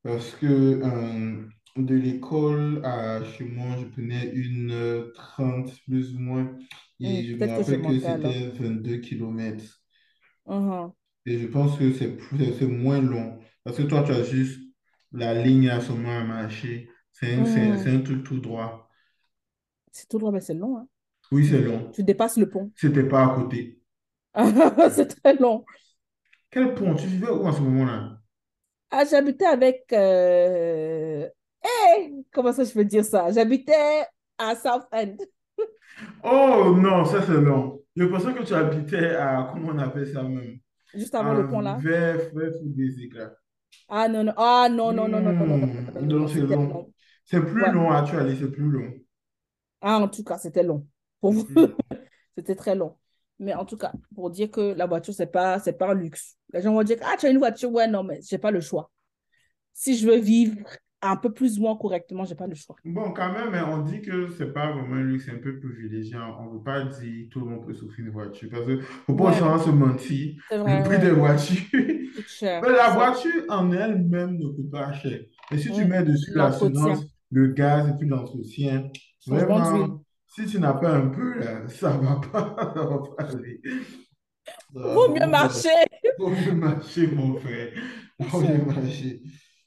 Parce 0.03 0.31
que 0.31 0.45
euh, 0.45 1.47
de 1.75 1.95
l'école 1.95 2.83
à 2.85 3.23
chez 3.23 3.43
moi, 3.45 3.75
je 3.79 3.85
prenais 3.85 4.29
une 4.33 4.71
heure 4.71 5.11
trente 5.13 5.71
plus 5.85 6.15
ou 6.15 6.19
moins. 6.19 6.55
Et 6.99 7.23
je 7.27 7.35
me 7.35 7.39
que 7.39 7.45
rappelle 7.47 7.81
que 7.81 7.99
c'était 7.99 8.49
22 8.49 8.97
kilomètres. 8.97 9.81
Mhm. 10.45 10.93
Et 11.25 11.39
je 11.39 11.47
pense 11.47 11.77
que 11.77 11.91
c'est 11.93 12.17
moins 12.67 13.01
long. 13.01 13.39
Parce 13.63 13.77
que 13.77 13.83
toi, 13.83 14.03
tu 14.03 14.11
as 14.11 14.23
juste 14.23 14.61
la 15.11 15.33
ligne 15.33 15.69
à 15.69 15.81
ce 15.81 15.91
moment 15.91 16.17
à 16.19 16.23
marcher. 16.23 16.89
C'est 17.11 17.35
un, 17.35 17.43
Mhm. 17.43 17.87
un 17.87 17.99
truc 18.01 18.23
tout 18.23 18.39
droit. 18.39 18.89
C'est 19.93 20.09
tout 20.09 20.17
droit, 20.17 20.31
mais 20.33 20.41
c'est 20.41 20.53
long. 20.53 20.77
Hein. 20.77 20.87
Oui, 21.31 21.45
c'est 21.47 21.61
long. 21.61 21.91
tu 21.93 22.03
dépasses 22.03 22.37
le 22.37 22.49
pont. 22.49 22.71
C'était 22.75 23.07
pas 23.07 23.25
à 23.25 23.35
côté. 23.35 23.81
C'est 24.91 25.07
très 25.21 25.35
long. 25.35 25.65
Quel 26.51 26.73
pont? 26.73 26.95
Tu 26.95 27.07
vivais 27.07 27.27
où 27.29 27.45
à 27.45 27.51
ce 27.51 27.59
moment-là? 27.59 28.21
Ah, 28.91 29.05
j'habitais 29.05 29.45
avec... 29.45 29.91
euh, 29.93 31.27
Hey, 31.63 32.25
comment 32.31 32.51
ça, 32.51 32.63
je 32.63 32.73
peux 32.73 32.83
dire 32.83 33.05
ça? 33.05 33.31
J'habitais 33.31 34.05
à 34.37 34.55
South 34.55 34.85
End. 34.91 35.15
oh 36.23 36.75
non, 36.77 37.05
ça 37.05 37.21
c'est 37.25 37.39
long. 37.39 37.81
Je 37.95 38.05
pensais 38.05 38.33
que 38.33 38.43
tu 38.43 38.53
habitais 38.53 39.15
à, 39.15 39.49
comment 39.51 39.69
on 39.69 39.77
appelle 39.77 40.11
ça 40.11 40.23
même? 40.23 40.59
Juste 40.93 41.15
avant 41.15 41.33
le 41.33 41.47
pont 41.47 41.61
là. 41.61 41.77
Vers, 41.79 42.17
vers 42.33 42.51
des 42.61 43.09
Ah 43.87 44.07
non, 44.07 44.23
non, 44.23 44.33
ah 44.37 44.67
non, 44.69 44.91
non, 44.91 45.07
non, 45.07 45.21
non, 45.21 45.33
non, 45.33 45.45
non. 45.45 45.57
non, 45.57 46.01
non, 46.01 46.19
non 46.19 46.27
c'est 46.27 46.41
long. 46.41 46.67
long. 46.67 46.93
C'est 47.25 47.41
plus 47.41 47.63
ouais. 47.63 47.71
long 47.71 47.89
à 47.89 47.99
actuellement, 47.99 48.35
c'est 48.37 48.51
plus 48.51 48.69
long. 48.69 48.91
Ah, 49.81 49.99
en 49.99 50.07
tout 50.07 50.23
cas, 50.23 50.37
c'était 50.37 50.63
long. 50.63 50.87
Pour 51.21 51.33
vous, 51.33 51.47
c'était 52.37 52.55
très 52.55 52.75
long. 52.75 52.97
Mais 53.39 53.53
en 53.53 53.65
tout 53.65 53.77
cas, 53.77 53.93
pour 54.13 54.29
dire 54.29 54.51
que 54.51 54.73
la 54.73 54.85
voiture, 54.85 55.13
c'est 55.13 55.27
pas, 55.27 55.59
c'est 55.59 55.73
pas 55.73 55.91
un 55.91 55.93
luxe. 55.93 56.37
Les 56.53 56.61
gens 56.61 56.73
vont 56.73 56.83
dire, 56.83 56.97
ah, 57.01 57.15
tu 57.17 57.25
as 57.25 57.29
une 57.29 57.37
voiture, 57.37 57.71
ouais, 57.71 57.87
non, 57.87 58.03
mais 58.03 58.19
j'ai 58.21 58.37
pas 58.37 58.51
le 58.51 58.61
choix. 58.61 58.91
Si 59.73 59.97
je 59.97 60.07
veux 60.07 60.17
vivre 60.17 60.57
un 61.03 61.17
peu 61.17 61.31
plus 61.31 61.59
ou 61.59 61.63
moins 61.63 61.75
correctement, 61.75 62.23
j'ai 62.25 62.35
pas 62.35 62.47
le 62.47 62.55
choix. 62.55 62.75
Bon, 62.85 63.11
quand 63.11 63.31
même, 63.33 63.53
on 63.69 63.79
dit 63.81 64.01
que 64.01 64.29
c'est 64.37 64.53
pas 64.53 64.71
vraiment 64.71 64.95
un 64.95 65.03
luxe, 65.03 65.25
c'est 65.25 65.31
un 65.31 65.39
peu 65.39 65.59
privilégié. 65.59 66.15
On 66.15 66.45
ne 66.45 66.57
veut 66.57 66.63
pas 66.63 66.83
dire 66.83 67.27
tout 67.31 67.41
le 67.41 67.45
monde 67.47 67.65
peut 67.65 67.73
s'offrir 67.73 68.05
une 68.05 68.11
voiture. 68.11 68.49
Parce 68.51 68.65
que 68.65 68.79
faut 68.79 69.15
pas 69.15 69.25
Ouais, 69.25 69.59
se 69.59 69.69
mentir. 69.69 70.35
Le 70.51 70.83
prix 70.83 70.99
des 70.99 71.07
ouais. 71.07 71.11
voitures. 71.11 71.65
Coûte 72.15 72.27
cher, 72.27 72.61
Mais 72.63 72.71
la 72.71 72.89
voiture 72.91 73.43
en 73.49 73.71
elle-même 73.71 74.37
ne 74.37 74.47
coûte 74.47 74.71
pas 74.71 74.93
cher. 74.93 75.19
Et 75.51 75.57
si 75.57 75.71
tu 75.71 75.85
mets 75.85 76.03
dessus 76.03 76.31
l'assurance, 76.33 76.73
l'entretien, 76.73 77.07
le 77.31 77.47
gaz 77.47 77.89
et 77.89 77.93
puis 77.99 78.07
l'entretien, 78.07 78.89
vraiment, 79.27 80.03
si 80.27 80.45
tu 80.45 80.59
n'as 80.59 80.73
pas 80.73 80.95
un 80.95 81.09
peu, 81.09 81.39
là, 81.39 81.67
ça 81.67 81.89
va 81.97 82.21
pas, 82.31 82.55
ça 82.75 82.83
va 82.85 82.97
pas 82.99 83.23
aller. 83.23 83.61
Vaut 84.73 85.09
mieux 85.09 85.27
marcher. 85.27 85.69
Faut 86.17 86.29
mieux 86.29 86.53
marcher, 86.53 87.07
mon 87.07 87.35
frère. 87.37 87.69
Faut 88.23 88.41
mieux 88.41 88.65
marcher. 88.65 89.21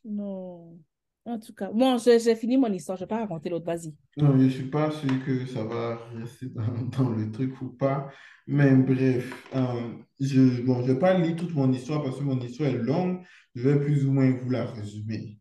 Non. 0.05 0.79
En 1.27 1.39
tout 1.41 1.53
cas, 1.55 1.71
bon, 1.73 1.99
j'ai 1.99 2.37
fini 2.37 2.57
mon 2.57 2.73
histoire. 2.73 2.97
Je 2.97 3.03
vais 3.03 3.09
pas 3.09 3.19
raconter 3.19 3.49
l'autre. 3.51 3.67
Vas-y. 3.67 3.95
Non, 4.17 4.39
je 4.39 4.49
suis 4.49 4.71
pas 4.71 4.91
sûr 4.93 5.09
que 5.25 5.45
ça 5.47 5.65
va 5.65 5.99
rester 6.15 6.47
dans, 6.51 6.63
dans 7.05 7.11
le 7.11 7.31
truc 7.33 7.61
ou 7.61 7.71
pas. 7.71 8.09
Mais 8.47 8.75
bref, 8.77 9.33
euh, 9.55 9.93
je, 10.21 10.63
bon, 10.63 10.83
je 10.83 10.93
vais 10.93 10.99
pas 10.99 11.19
lire 11.19 11.35
toute 11.37 11.53
mon 11.55 11.73
histoire 11.73 12.03
parce 12.05 12.19
que 12.19 12.23
mon 12.23 12.39
histoire 12.41 12.71
est 12.71 12.79
longue. 12.79 13.25
Je 13.57 13.69
vais 13.69 13.81
plus 13.85 14.07
ou 14.07 14.13
moins 14.13 14.31
vous 14.31 14.51
la 14.51 14.67
résumer. 14.67 15.39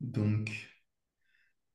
Donc, 0.00 0.50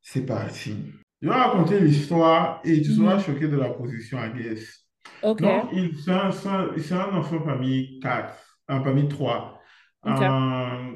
c'est 0.01 0.25
parti. 0.25 0.75
Je 1.21 1.27
vais 1.27 1.33
raconter 1.35 1.79
l'histoire 1.79 2.61
et 2.63 2.81
tu 2.81 2.93
seras 2.93 3.15
Mhm. 3.17 3.23
choqué 3.23 3.47
de 3.47 3.57
la 3.57 3.69
position 3.69 4.17
à 4.19 4.29
guess. 4.29 4.87
OK. 5.23 5.41
Donc, 5.41 5.69
c'est 6.03 6.11
un, 6.11 6.29
un- 6.31 7.17
enfant 7.17 7.43
famille 7.43 7.99
4, 7.99 8.33
un 8.67 8.83
famille 8.83 9.07
3. 9.07 9.59
OK. 10.05 10.21
Euh, 10.21 10.95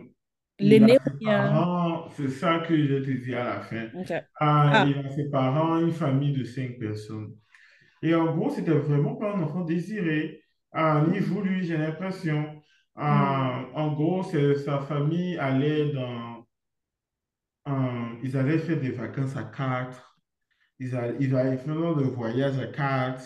L'aîné 0.59 0.97
c'est 2.15 2.29
ça 2.29 2.59
que 2.59 2.75
je 2.77 2.95
te 3.03 3.11
dis 3.11 3.33
à 3.35 3.43
la 3.43 3.61
fin. 3.61 3.87
Ah, 4.39 4.71
Ah. 4.73 4.85
il 4.87 4.97
a 5.05 5.09
ses 5.09 5.29
parents, 5.29 5.79
une 5.79 5.91
famille 5.91 6.33
de 6.33 6.43
cinq 6.43 6.77
personnes. 6.79 7.33
Et 8.01 8.15
en 8.15 8.35
gros, 8.35 8.49
c'était 8.49 8.71
vraiment 8.71 9.15
pas 9.15 9.35
un 9.35 9.41
enfant 9.41 9.61
désiré, 9.61 10.43
ah, 10.71 11.03
ni 11.11 11.19
voulu, 11.19 11.63
j'ai 11.63 11.77
l'impression. 11.77 12.41
Mm, 12.41 12.61
Ah, 12.95 13.65
en 13.73 13.93
gros, 13.93 14.23
c'est, 14.23 14.55
sa 14.55 14.79
famille 14.79 15.37
allait 15.37 15.91
dans, 15.93 16.45
ils 18.23 18.37
allaient 18.37 18.59
faire 18.59 18.79
des 18.79 18.91
vacances 18.91 19.35
à 19.35 19.43
quatre, 19.43 20.17
ils 20.79 20.95
allaient, 20.95 21.17
ils 21.19 21.35
allaient 21.35 21.57
faire 21.57 21.95
des 21.95 22.03
voyages 22.05 22.57
à 22.59 22.67
quatre, 22.67 23.23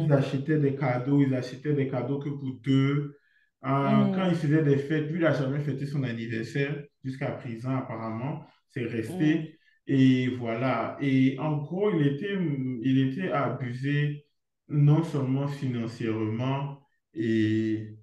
ils 0.00 0.08
mm, 0.08 0.12
achetaient 0.12 0.58
des 0.58 0.76
cadeaux, 0.76 1.20
ils 1.22 1.34
achetaient 1.34 1.74
des 1.74 1.88
cadeaux 1.88 2.18
que 2.18 2.28
pour 2.30 2.54
deux. 2.62 3.16
Euh, 3.66 4.06
quand 4.14 4.26
ils 4.28 4.36
mm, 4.36 4.36
faisaient 4.36 4.62
des 4.64 4.78
fêtes, 4.78 5.08
lui, 5.10 5.16
il 5.18 5.22
n'a 5.22 5.32
jamais 5.34 5.60
fêté 5.60 5.86
son 5.86 6.04
anniversaire 6.04 6.84
jusqu'à 7.04 7.32
présent, 7.32 7.76
apparemment. 7.76 8.46
C'est 8.68 8.84
mm, 9.08 9.46
resté. 9.46 9.58
Et 9.86 10.28
voilà. 10.28 10.96
Et 11.00 11.36
en 11.40 11.58
gros, 11.58 11.90
il 11.92 12.06
était, 12.06 12.34
il 12.82 12.98
était 13.08 13.30
abusé 13.32 14.26
non 14.68 15.02
seulement 15.04 15.48
financièrement 15.48 16.80
et 17.14 17.96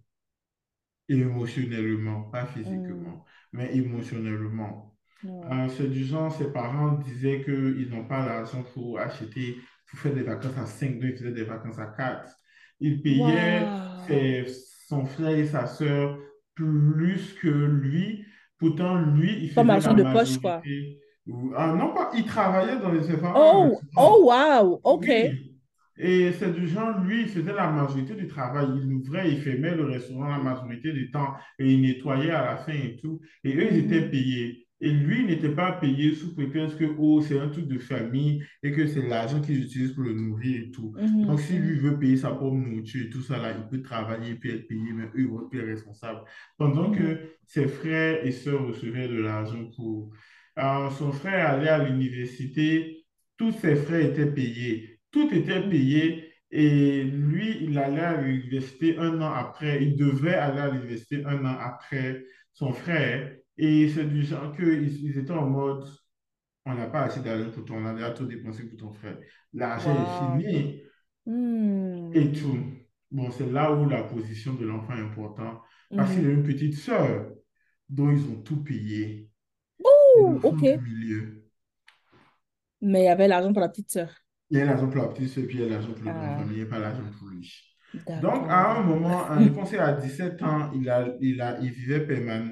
et 1.10 1.16
émotionnellement, 1.16 2.24
pas 2.24 2.46
mm, 2.66 3.14
physiquement, 3.16 3.26
mais 3.52 3.76
émotionnellement. 3.76 4.96
mm. 5.24 5.30
Euh, 5.52 5.70
c'est 5.70 5.90
du 5.90 6.06
genre, 6.06 6.34
ses 6.34 6.52
parents 6.52 6.94
disaient 7.00 7.44
qu'ils 7.44 7.90
n'ont 7.90 8.08
pas 8.08 8.26
l'argent 8.26 8.64
pour 8.74 9.00
acheter, 9.00 9.58
pour 9.88 10.00
faire 10.00 10.14
des 10.14 10.24
vacances 10.24 10.58
à 10.58 10.66
5 10.66 11.00
2 11.00 11.10
ils 11.10 11.18
faisaient 11.18 11.32
des 11.34 11.44
vacances 11.44 11.80
à 11.80 11.88
4. 11.88 12.30
Ils 12.80 13.02
payaient 13.02 13.78
ses- 13.98 14.46
son 14.94 15.06
frère 15.06 15.30
et 15.38 15.46
sa 15.48 15.66
sœur 15.68 16.18
plus 16.56 17.34
que 17.42 17.48
lui. 17.48 18.26
Pourtant, 18.60 18.96
lui, 19.02 19.40
il 19.44 19.52
Comme 19.56 19.68
faisait 19.68 19.74
argent 19.76 19.94
la 19.94 19.96
de 19.96 20.04
poche, 20.04 20.38
quoi. 20.38 20.62
Ah, 21.56 21.74
non, 21.74 21.94
pas, 21.94 22.12
il 22.16 22.26
travaillait 22.26 22.80
dans 22.80 22.92
les 22.92 23.10
un 23.10 23.34
Oh, 23.36 23.80
oh, 23.96 24.24
wow. 24.26 24.80
OK. 24.84 25.10
Oui, 25.10 25.52
et 25.98 26.32
c'est 26.34 26.52
du 26.54 26.68
genre, 26.68 27.00
lui, 27.02 27.22
il 27.24 27.30
faisait 27.30 27.54
la 27.54 27.70
majorité 27.72 28.16
du 28.16 28.28
travail. 28.28 28.68
Il 28.82 28.94
ouvrait, 28.94 29.32
il 29.32 29.42
fermait 29.42 29.76
le 29.76 29.86
restaurant 29.86 30.28
la 30.28 30.40
majorité 30.40 30.92
du 30.92 31.12
temps 31.12 31.34
et 31.60 31.72
il 31.72 31.82
nettoyait 31.82 32.32
à 32.32 32.46
la 32.46 32.58
fin 32.58 32.74
et 32.74 32.98
tout. 33.02 33.20
Et 33.44 33.56
eux, 33.56 33.68
ils 33.72 33.78
étaient 33.80 34.02
Mhm, 34.02 34.10
payés. 34.10 34.63
Et 34.84 34.92
lui, 34.92 35.22
il 35.22 35.28
n'était 35.28 35.50
pas 35.50 35.72
payé 35.72 36.14
sous 36.14 36.36
prétexte 36.36 36.78
que, 36.78 36.86
oh, 36.98 37.22
c'est 37.22 37.40
un 37.40 37.50
truc 37.50 37.68
de 37.68 37.80
famille 37.80 38.44
et 38.62 38.72
que 38.72 38.86
c'est 38.86 39.08
l'argent 39.08 39.42
qu'ils 39.42 39.64
utilisent 39.64 39.94
pour 39.94 40.04
le 40.04 40.14
nourrir 40.14 40.64
et 40.64 40.72
tout. 40.72 40.94
Donc, 41.00 41.30
mhm, 41.30 41.38
si 41.38 41.58
lui 41.58 41.80
veut 41.80 41.98
payer 41.98 42.18
sa 42.18 42.32
propre 42.32 42.58
nourriture 42.58 43.06
et 43.06 43.10
tout 43.10 43.22
ça, 43.22 43.38
là, 43.38 43.56
il 43.58 43.68
peut 43.70 43.82
travailler 43.82 44.32
et 44.32 44.36
puis 44.36 44.52
être 44.52 44.68
payé, 44.68 44.94
mais 44.94 45.06
eux, 45.06 45.22
ils 45.22 45.28
vont 45.28 45.42
être 45.42 45.50
plus 45.50 45.64
responsables. 45.64 46.22
Pendant 46.58 46.92
que 46.92 47.20
ses 47.48 47.68
frères 47.68 48.26
et 48.26 48.32
sœurs 48.32 48.68
recevaient 48.68 49.08
de 49.08 49.20
l'argent 49.20 49.70
pour... 49.76 50.12
Alors, 50.56 50.92
son 50.92 51.12
frère 51.12 51.50
allait 51.50 51.70
à 51.70 51.84
l'université, 51.84 53.06
tous 53.38 53.54
ses 53.54 53.76
frais 53.76 54.06
étaient 54.06 54.32
payés 54.32 54.94
tout 55.14 55.34
était 55.34 55.62
payé 55.62 56.34
et 56.52 57.04
lui, 57.04 57.60
il 57.62 57.78
allait 57.78 58.02
à 58.02 58.22
l'université 58.22 58.98
un 58.98 59.22
an 59.22 59.32
après. 59.32 59.82
Il 59.82 59.96
devait 59.96 60.34
aller 60.34 60.60
à 60.60 60.70
l'université 60.70 61.24
un 61.26 61.46
an 61.46 61.56
après 61.60 62.26
son 62.52 62.74
frère. 62.74 63.32
Et 63.58 63.90
c'est 63.90 64.06
du 64.06 64.24
genre 64.24 64.56
qu'ils 64.56 65.04
ils 65.06 65.18
étaient 65.18 65.32
en 65.32 65.48
mode, 65.50 65.88
on 66.66 66.76
n'a 66.76 66.88
pas 66.88 67.04
assez 67.04 67.22
d'argent 67.22 67.52
pour 67.52 67.66
toi, 67.66 67.78
on 67.80 67.86
a 67.88 67.94
déjà 67.96 68.12
tout 68.12 68.26
dépensé 68.28 68.68
pour 68.70 68.78
ton 68.80 68.94
frère. 68.94 69.18
L'argent 69.54 69.96
est 69.96 70.06
fini 70.08 70.82
et 72.12 72.32
Hmm, 72.32 72.32
tout. 72.32 72.58
Bon, 73.12 73.30
c'est 73.32 73.50
là 73.52 73.72
où 73.74 73.88
la 73.90 74.04
position 74.04 74.54
de 74.56 74.66
l'enfant 74.66 74.96
est 74.96 75.02
importante 75.02 75.60
parce 75.96 76.14
qu'il 76.14 76.26
a 76.26 76.30
une 76.32 76.44
petite 76.44 76.76
sœur 76.76 77.32
dont 77.90 78.12
ils 78.12 78.26
ont 78.30 78.42
tout 78.42 78.64
payé. 78.64 79.30
Ouh, 79.84 80.40
OK. 80.44 80.64
milieu. 80.84 81.44
Mais 82.82 83.02
il 83.02 83.06
y 83.06 83.08
avait 83.08 83.28
l'argent 83.28 83.52
pour 83.52 83.62
la 83.62 83.70
petite 83.70 83.90
sœur. 83.92 84.10
Il 84.50 84.58
y 84.58 84.62
a 84.62 84.66
l'argent 84.66 84.88
pour 84.88 85.02
la 85.02 85.10
petite 85.10 85.28
sœur, 85.32 85.44
puis 85.48 85.58
il 85.58 85.62
y 85.62 85.66
a 85.66 85.68
l'argent 85.68 85.92
pour 85.94 86.04
le 86.06 86.14
grand 86.14 86.30
Ah, 86.30 86.34
famille, 86.34 86.56
il 86.56 86.60
n'y 86.62 86.66
a 86.66 86.70
pas 86.70 86.80
l'argent 86.80 87.04
pour 87.20 87.28
lui. 87.28 87.52
Donc, 88.22 88.46
à 88.50 88.78
un 88.78 88.84
moment, 88.84 89.40
je 89.42 89.50
pense 89.50 89.74
à 89.74 89.94
17 89.94 90.42
ans, 90.44 90.72
il 90.74 90.90
a, 90.90 91.08
il 91.22 91.42
a, 91.42 91.60
il 91.62 91.72
vivait 91.72 92.06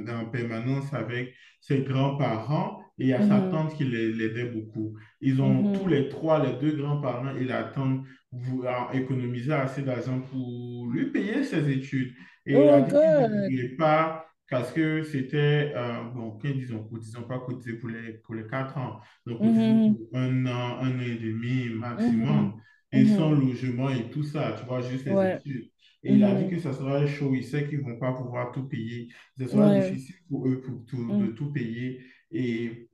en 0.10 0.25
permanence 0.30 0.93
avec 0.93 1.34
ses 1.60 1.82
grands-parents 1.84 2.80
et 2.99 3.04
il 3.06 3.08
y 3.10 3.13
a 3.13 3.21
sa 3.21 3.41
Mhm, 3.41 3.41
tante 3.41 3.75
qui 3.75 3.84
l'aidait 3.86 4.45
beaucoup. 4.49 4.97
Ils 5.21 5.41
ont 5.41 5.71
tous 5.71 5.88
mhm. 5.88 5.88
les 5.88 6.10
trois, 6.10 6.43
les 6.43 6.54
deux 6.60 6.75
grands-parents 6.77 7.36
et 7.36 7.45
la 7.45 7.63
tante, 7.65 8.06
vou- 8.32 8.63
ont 8.65 8.91
économisé 8.91 9.54
assez 9.54 9.82
d'argent 9.84 10.19
pour 10.21 10.88
lui 10.91 11.12
payer 11.12 11.43
ses 11.43 11.69
études. 11.71 12.13
Et 12.45 12.63
il 12.63 12.69
a 12.69 12.82
Oh, 12.82 12.82
dit 12.82 12.97
qu'il 12.99 13.15
ne 13.15 13.25
good. 13.25 13.51
voulait 13.60 13.75
pas 13.77 14.25
parce 14.49 14.71
que 14.73 15.04
c'était, 15.04 15.71
euh, 15.75 16.04
bon, 16.13 16.38
ils 16.43 16.67
n'ont 17.13 17.23
pas 17.27 17.39
cotisé 17.39 17.73
pour 17.77 17.89
les, 17.89 18.13
pour 18.25 18.36
les 18.36 18.45
quatre 18.47 18.77
ans, 18.77 18.99
pour 19.25 19.39
Mhm, 19.39 20.08
un 20.13 20.45
an, 20.47 20.80
un 20.82 20.97
an 20.97 21.01
et 21.01 21.15
demi 21.15 21.69
maximum 21.69 22.60
et 22.91 23.06
son 23.06 23.32
mhm. 23.32 23.36
logement 23.36 23.89
et 23.89 24.10
tout 24.10 24.23
ça, 24.23 24.56
tu 24.60 24.65
vois, 24.65 24.82
juste 24.82 25.06
les 25.06 25.23
Ouais. 25.23 25.43
études. 25.45 25.71
Et 26.04 26.15
il 26.15 26.23
a 26.23 26.36
dit 26.36 26.47
mhm, 26.47 26.49
que 26.49 26.60
ça 26.60 26.73
sera 26.73 27.06
chaud, 27.08 27.34
il 27.36 27.43
sait 27.45 27.67
qu'ils 27.69 27.80
ne 27.80 27.84
vont 27.91 27.99
pas 27.99 28.13
pouvoir 28.13 28.51
tout 28.51 28.67
payer. 28.67 29.10
Ce 29.38 29.47
sera 29.47 29.69
Ouais. 29.69 29.69
difficile 29.69 30.15
pour 30.30 30.47
eux 30.47 30.62
pour 30.62 30.86
tout- 30.86 31.13
de 31.15 31.27
mhm, 31.27 31.32
tout 31.32 31.51
payer. 31.54 32.01
Et 32.32 32.89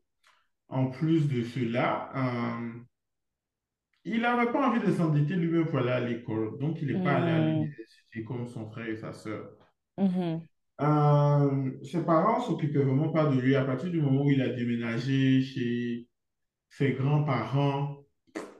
en 0.70 0.88
plus 0.92 1.28
de 1.30 1.44
cela, 1.44 2.12
euh, 2.16 2.80
il 4.06 4.22
n'avait 4.22 4.52
pas 4.52 4.70
envie 4.70 4.80
de 4.84 4.92
s'endetter 4.92 5.36
lui-même 5.36 5.68
pour 5.68 5.78
aller 5.78 5.92
à 5.92 6.00
l'école. 6.00 6.58
Donc, 6.58 6.82
il 6.82 6.88
n'est 6.88 7.00
pas 7.02 7.18
allé 7.18 7.30
à 7.32 7.40
l'université 7.40 8.24
comme 8.26 8.48
son 8.48 8.68
frère 8.72 8.88
et 8.90 8.98
sa 8.98 9.14
sœur. 9.14 9.52
mhm, 9.98 10.48
Euh, 10.82 11.72
ses 11.84 12.04
parents 12.06 12.42
s'occupaient 12.42 12.84
vraiment 12.84 13.10
pas 13.12 13.26
de 13.28 13.40
lui 13.40 13.56
à 13.56 13.64
partir 13.66 13.90
du 13.90 14.00
moment 14.02 14.24
où 14.26 14.32
il 14.32 14.42
a 14.42 14.50
déménagé 14.50 15.42
chez 15.42 16.08
ses 16.70 16.94
grands-parents. 16.94 17.98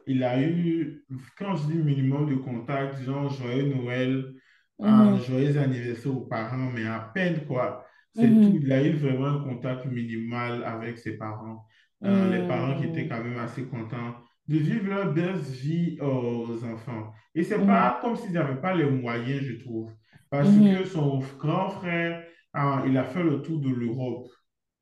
Il 0.08 0.24
a 0.24 0.42
eu, 0.42 1.06
quand 1.38 1.56
je 1.56 1.68
dis 1.68 1.78
minimum 1.78 2.30
de 2.30 2.36
contact, 2.36 3.02
genre 3.02 3.30
joyeux 3.30 3.74
Noël, 3.74 4.34
un 4.82 5.16
mhm, 5.16 5.28
joyeux 5.28 5.58
anniversaire 5.60 6.16
aux 6.16 6.26
parents, 6.26 6.72
mais 6.74 6.86
à 6.88 7.00
peine 7.14 7.46
quoi. 7.46 7.86
C'est 8.14 8.40
tout. 8.42 8.52
mhm, 8.52 8.64
Il 8.64 8.72
a 8.72 8.84
eu 8.84 8.94
vraiment 8.94 9.28
un 9.28 9.44
contact 9.44 9.86
minimal 9.86 10.64
avec 10.64 10.98
ses 10.98 11.18
parents. 11.18 11.66
Euh, 12.06 12.30
les 12.32 12.46
parents 12.48 12.76
qui 12.78 12.86
étaient 12.86 13.08
mhm, 13.08 13.10
quand 13.10 13.24
même 13.24 13.38
assez 13.40 13.66
contents 13.68 14.16
de 14.48 14.58
vivre 14.58 14.88
leur 14.90 15.14
belle 15.14 15.36
vie 15.38 15.98
aux 16.02 16.64
enfants. 16.64 17.12
Et 17.36 17.44
c'est 17.44 17.66
mhm, 17.66 17.66
pas 17.66 18.00
comme 18.02 18.16
s'ils 18.16 18.32
n'avaient 18.34 18.62
pas 18.62 18.74
les 18.76 18.90
moyens, 18.90 19.42
je 19.44 19.56
trouve. 19.64 19.92
Parce 20.30 20.58
que 20.58 20.86
mhm, 20.86 20.86
son 20.86 21.20
grand 21.40 21.70
frère, 21.70 22.24
euh, 22.56 22.78
il 22.88 22.98
a 22.98 23.04
fait 23.04 23.24
le 23.24 23.42
tour 23.42 23.60
de 23.60 23.70
l'Europe 23.70 24.28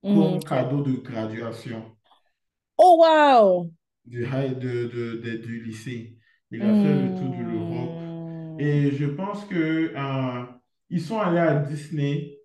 mhm, 0.04 0.40
comme 0.40 0.44
cadeau 0.44 0.82
de 0.82 0.94
graduation 0.94 1.96
Oh, 2.78 2.96
wow. 2.98 3.70
Du, 4.06 4.24
high- 4.26 4.58
de, 4.60 4.86
de- 4.88 5.18
de- 5.24 5.38
du 5.38 5.64
lycée. 5.64 6.18
Il 6.52 6.64
a 6.64 6.76
fait 6.76 6.94
le 6.96 7.14
tour 7.16 7.30
de 7.30 7.42
l'Europe. 7.44 8.02
Hmm, 8.48 8.58
Et 8.58 8.92
je 8.92 9.06
pense 9.06 9.46
que 9.46 9.94
euh, 9.96 10.46
ils 10.90 11.02
sont 11.02 11.20
allés 11.20 11.40
à 11.40 11.56
Disney 11.60 12.38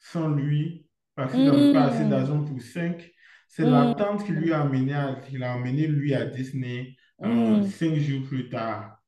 sans 0.00 0.28
lui 0.30 0.86
parce 1.14 1.34
qu'ils 1.34 1.44
n'avaient 1.44 1.70
pas 1.70 1.84
assez 1.84 2.04
hmm, 2.04 2.06
d'argent 2.06 2.44
pour 2.44 2.60
cinq. 2.62 3.12
C'est 3.48 3.66
la 3.66 3.86
hmm, 3.86 3.92
tante 3.98 4.24
qui 4.24 4.32
lui 4.32 4.52
a 4.52 4.62
amené, 4.62 4.94
à- 4.94 5.16
qui 5.16 5.38
l'a 5.38 5.56
emmené 5.56 5.86
lui 5.86 6.14
à 6.14 6.24
Disney 6.26 6.96
euh, 7.24 7.60
cinq 7.62 7.96
jours 7.96 8.26
plus 8.28 8.48
tard. 8.48 8.98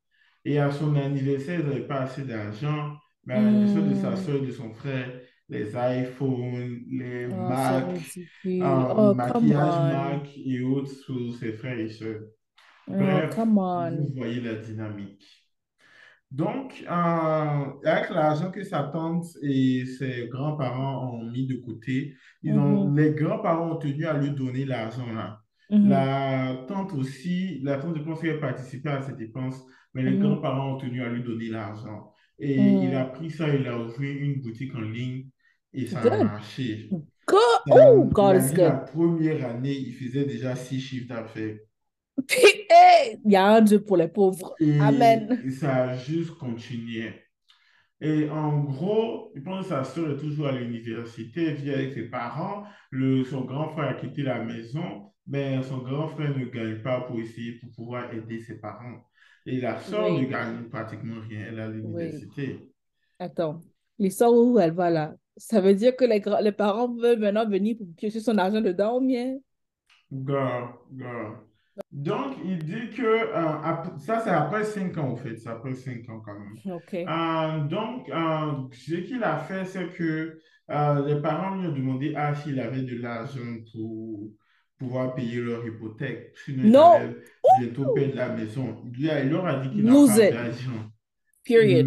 Et 0.45 0.59
à 0.59 0.71
son 0.73 0.97
anniversaire, 0.97 1.61
ils 1.61 1.67
n'avaient 1.67 1.87
pas 1.87 2.03
assez 2.03 2.25
d'argent. 2.25 2.97
Mais 3.25 3.35
à 3.35 3.43
l'anniversaire 3.43 3.85
de 3.85 3.95
sa 3.95 4.17
soeur 4.17 4.37
et 4.43 4.47
de 4.47 4.53
son 4.53 4.73
frère, 4.75 5.21
les 5.49 5.75
iPhones, 5.77 6.85
les 6.91 7.27
Oh, 7.31 7.83
ridicule. 7.87 8.03
euh, 8.63 8.95
Oh, 8.97 9.15
come 9.17 9.53
maquillage 9.55 9.81
on. 9.83 9.83
Mac 9.83 10.29
et 10.37 10.63
autres 10.63 10.93
pour 11.07 11.35
ses 11.37 11.53
frères 11.55 11.79
et 11.79 11.91
sœurs. 11.91 12.23
Oh, 12.89 12.95
Bref, 12.99 13.37
vous 13.77 14.13
voyez 14.17 14.41
la 14.41 14.57
dynamique. 14.57 15.25
Donc, 16.31 16.85
euh, 16.91 17.65
avec 17.85 18.11
l'argent 18.11 18.51
que 18.51 18.65
sa 18.65 18.85
tante 18.85 19.25
et 19.43 19.87
ses 19.87 20.27
grands-parents 20.29 21.13
ont 21.15 21.25
mis 21.31 21.47
de 21.47 21.57
côté, 21.57 22.15
ils 22.43 22.59
ont, 22.59 22.89
Mhm, 22.89 22.95
les 22.95 23.13
grands-parents 23.13 23.73
ont 23.73 23.77
tenu 23.79 24.05
à 24.07 24.15
lui 24.15 24.31
donner 24.33 24.65
l'argent 24.65 25.07
là. 25.13 25.41
mhm, 25.71 25.83
La 25.83 26.65
tante 26.67 26.93
aussi, 26.95 27.61
la 27.63 27.79
tante, 27.79 27.99
je 27.99 28.03
pense 28.03 28.21
qu'elle 28.21 28.41
participait 28.41 28.91
à 28.91 29.03
ces 29.03 29.15
dépenses, 29.15 29.65
mais 29.93 30.03
les 30.03 30.17
mhm, 30.17 30.19
grands-parents 30.19 30.75
ont 30.75 30.79
tenu 30.79 31.03
à 31.03 31.09
lui 31.11 31.23
donner 31.23 31.49
l'argent. 31.49 32.13
Et 32.39 32.73
il 32.85 32.95
a 32.95 33.05
pris 33.05 33.31
ça, 33.31 33.49
il 33.55 33.67
a 33.69 33.79
ouvert 33.79 34.17
une 34.17 34.41
boutique 34.41 34.75
en 34.75 34.81
ligne 34.81 35.29
et 35.75 35.87
ça 35.87 35.99
a 36.01 36.03
Good. 36.03 36.25
marché. 36.27 36.89
Good. 36.91 37.03
Ça- 37.67 37.91
Oh, 37.91 38.05
God 38.05 38.37
is 38.37 38.51
dit 38.51 38.57
la 38.57 38.71
good. 38.71 38.91
première 38.93 39.47
année, 39.51 39.73
il 39.75 39.93
faisait 39.95 40.25
déjà 40.25 40.55
six 40.55 40.81
chiffres 40.81 41.09
d'affaires. 41.09 41.57
Puis, 42.29 42.39
hey, 42.71 43.19
il 43.25 43.33
y 43.33 43.37
a 43.37 43.47
un 43.47 43.61
Dieu 43.61 43.83
pour 43.83 43.97
les 43.97 44.09
pauvres. 44.09 44.55
Et 44.61 44.79
Amen. 44.79 45.43
ça 45.51 45.85
a 45.91 45.97
juste 45.97 46.33
continué. 46.33 47.13
Et 48.01 48.29
en 48.29 48.61
gros, 48.65 49.33
je 49.35 49.41
pense 49.41 49.63
que 49.65 49.69
sa 49.71 49.85
soeur 49.85 50.11
est 50.13 50.19
toujours 50.21 50.47
à 50.49 50.53
l'université, 50.53 51.45
elle 51.47 51.55
vit 51.55 51.73
avec 51.73 51.93
ses 51.95 52.05
parents. 52.11 52.65
Le, 52.91 53.25
son 53.25 53.43
grand 53.43 53.71
frère 53.71 53.89
a 53.91 53.95
quitté 53.95 54.23
la 54.23 54.45
maison, 54.45 55.13
mais 55.27 55.63
son 55.63 55.79
grand 55.79 56.09
frère 56.09 56.37
ne 56.37 56.45
gagne 56.45 56.83
pas 56.83 57.01
pour 57.01 57.19
essayer, 57.19 57.53
pour 57.59 57.71
pouvoir 57.71 58.13
aider 58.13 58.41
ses 58.41 58.61
parents. 58.61 58.99
Et 59.47 59.61
la 59.61 59.81
soeur 59.81 60.13
ne 60.13 60.25
gagne 60.27 60.65
pratiquement 60.69 61.21
rien, 61.29 61.47
elle 61.49 61.59
est 61.59 61.63
à 61.63 61.69
oui. 61.69 61.77
l'université. 61.77 62.69
Attends. 63.19 63.61
L'histoire 63.99 64.33
où 64.35 64.59
elle 64.59 64.73
va 64.73 64.91
là? 64.91 65.15
Ça 65.37 65.61
veut 65.61 65.75
dire 65.75 65.97
que 65.97 66.05
les, 66.05 66.23
les 66.43 66.53
parents 66.53 66.93
veulent 66.95 67.19
maintenant 67.19 67.49
venir 67.49 67.77
pour 67.77 67.87
piocher 67.97 68.21
son 68.21 68.39
argent 68.39 68.61
dedans 68.61 68.99
ou 68.99 69.07
bien? 69.07 69.39
Grave, 70.13 70.75
grave. 70.93 71.37
Donc, 71.91 72.37
il 72.45 72.59
dit 72.59 72.91
que 72.97 73.03
euh, 73.03 73.99
ça, 73.99 74.21
c'est 74.21 74.31
après 74.31 74.63
5 74.63 74.97
ans, 74.99 75.11
en 75.11 75.17
fait. 75.17 75.37
C'est 75.39 75.49
après 75.49 75.75
5 75.75 76.09
ans, 76.09 76.21
quand 76.25 76.39
même. 76.39 76.55
OK. 76.77 76.95
Euh, 76.95 77.65
donc, 77.67 78.09
euh, 78.11 78.53
ce 78.73 78.95
qu'il 78.95 79.25
a 79.25 79.39
fait, 79.39 79.65
c'est 79.65 79.89
que 79.93 80.39
les 80.69 81.21
parents 81.21 81.57
lui 81.57 81.67
ont 81.67 81.73
demandé 81.73 82.15
ah, 82.17 82.35
s'il 82.37 82.61
avait 82.61 82.83
de 82.83 82.97
l'argent 83.03 83.41
pour 83.73 84.31
pouvoir 84.79 85.15
payer 85.15 85.41
leur 85.41 85.67
hypothèque. 85.67 86.33
Sinon, 86.45 86.69
Non. 86.69 87.15
bientôt 87.61 87.93
perdre 87.93 88.15
la 88.15 88.29
maison. 88.29 88.77
Il, 88.97 89.11
a- 89.11 89.25
il 89.25 89.31
leur 89.31 89.47
a 89.47 89.57
dit 89.57 89.71
qu'il 89.71 89.85
n'a 89.85 89.93
pas 89.93 90.31
d'argent. 90.31 90.91
Period. 91.45 91.87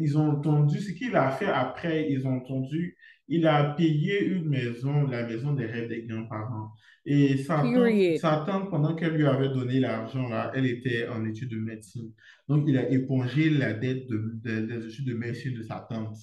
Ils 0.00 0.16
ont 0.18 0.28
entendu 0.30 0.78
ce 0.80 0.92
qu'il 0.92 1.14
a 1.16 1.30
fait 1.30 1.46
après, 1.46 2.10
ils 2.10 2.26
ont 2.26 2.36
entendu, 2.36 2.96
il 3.28 3.46
a 3.46 3.74
payé 3.74 4.24
une 4.24 4.48
maison, 4.48 5.06
la 5.06 5.26
maison 5.26 5.52
des 5.54 5.66
rêves 5.66 5.88
des 5.88 6.02
grands-parents. 6.02 6.70
Et 7.04 7.36
sa 7.38 7.56
tante, 7.58 7.74
Period. 7.74 8.18
sa 8.18 8.44
tante, 8.46 8.70
pendant 8.70 8.94
qu'elle 8.96 9.14
lui 9.14 9.26
avait 9.26 9.48
donné 9.50 9.78
l'argent, 9.80 10.28
là, 10.28 10.50
elle 10.54 10.66
était 10.66 11.06
en 11.08 11.24
études 11.24 11.50
de 11.50 11.58
médecine. 11.58 12.10
Donc, 12.48 12.64
il 12.66 12.76
a 12.78 12.88
épongé 12.90 13.50
la 13.50 13.72
dette 13.74 14.08
de- 14.08 14.32
de- 14.44 14.66
des 14.66 14.86
études 14.86 15.06
de 15.06 15.14
médecine 15.14 15.54
de 15.54 15.62
sa 15.62 15.86
tante. 15.88 16.16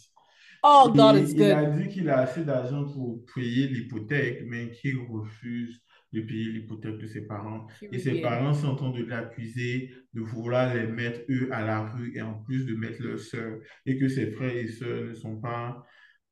Oh, 0.66 0.90
God, 0.94 1.18
it's 1.18 1.34
il 1.34 1.44
a 1.44 1.66
good. 1.66 1.82
dit 1.82 1.90
qu'il 1.90 2.10
a 2.10 2.20
assez 2.20 2.44
d'argent 2.46 2.86
pour 2.86 3.20
payer 3.36 3.68
l'hypothèque, 3.68 4.44
mais 4.48 4.72
qu'il 4.72 4.98
refuse 5.10 5.83
de 6.14 6.22
payer 6.22 6.52
l'hypothèque 6.52 6.98
de 6.98 7.08
ses 7.08 7.22
parents. 7.28 7.68
Et 7.92 8.00
ses 8.00 8.22
parents 8.22 8.54
sont 8.54 8.68
en 8.70 8.76
train 8.76 8.92
de 8.92 9.04
l'accuser 9.04 9.92
de 10.14 10.22
vouloir 10.22 10.74
les 10.74 10.88
mettre, 10.88 11.22
eux, 11.30 11.50
à 11.52 11.66
la 11.66 11.82
rue 11.90 12.16
et 12.16 12.22
en 12.22 12.36
plus 12.44 12.66
de 12.66 12.76
mettre 12.76 13.02
leurs 13.02 13.20
sœurs. 13.20 13.60
Et 13.86 13.98
que 13.98 14.08
ses 14.08 14.32
frères 14.32 14.56
et 14.56 14.68
sœurs 14.68 15.04
ne 15.06 15.14
sont 15.14 15.40
pas, 15.42 15.84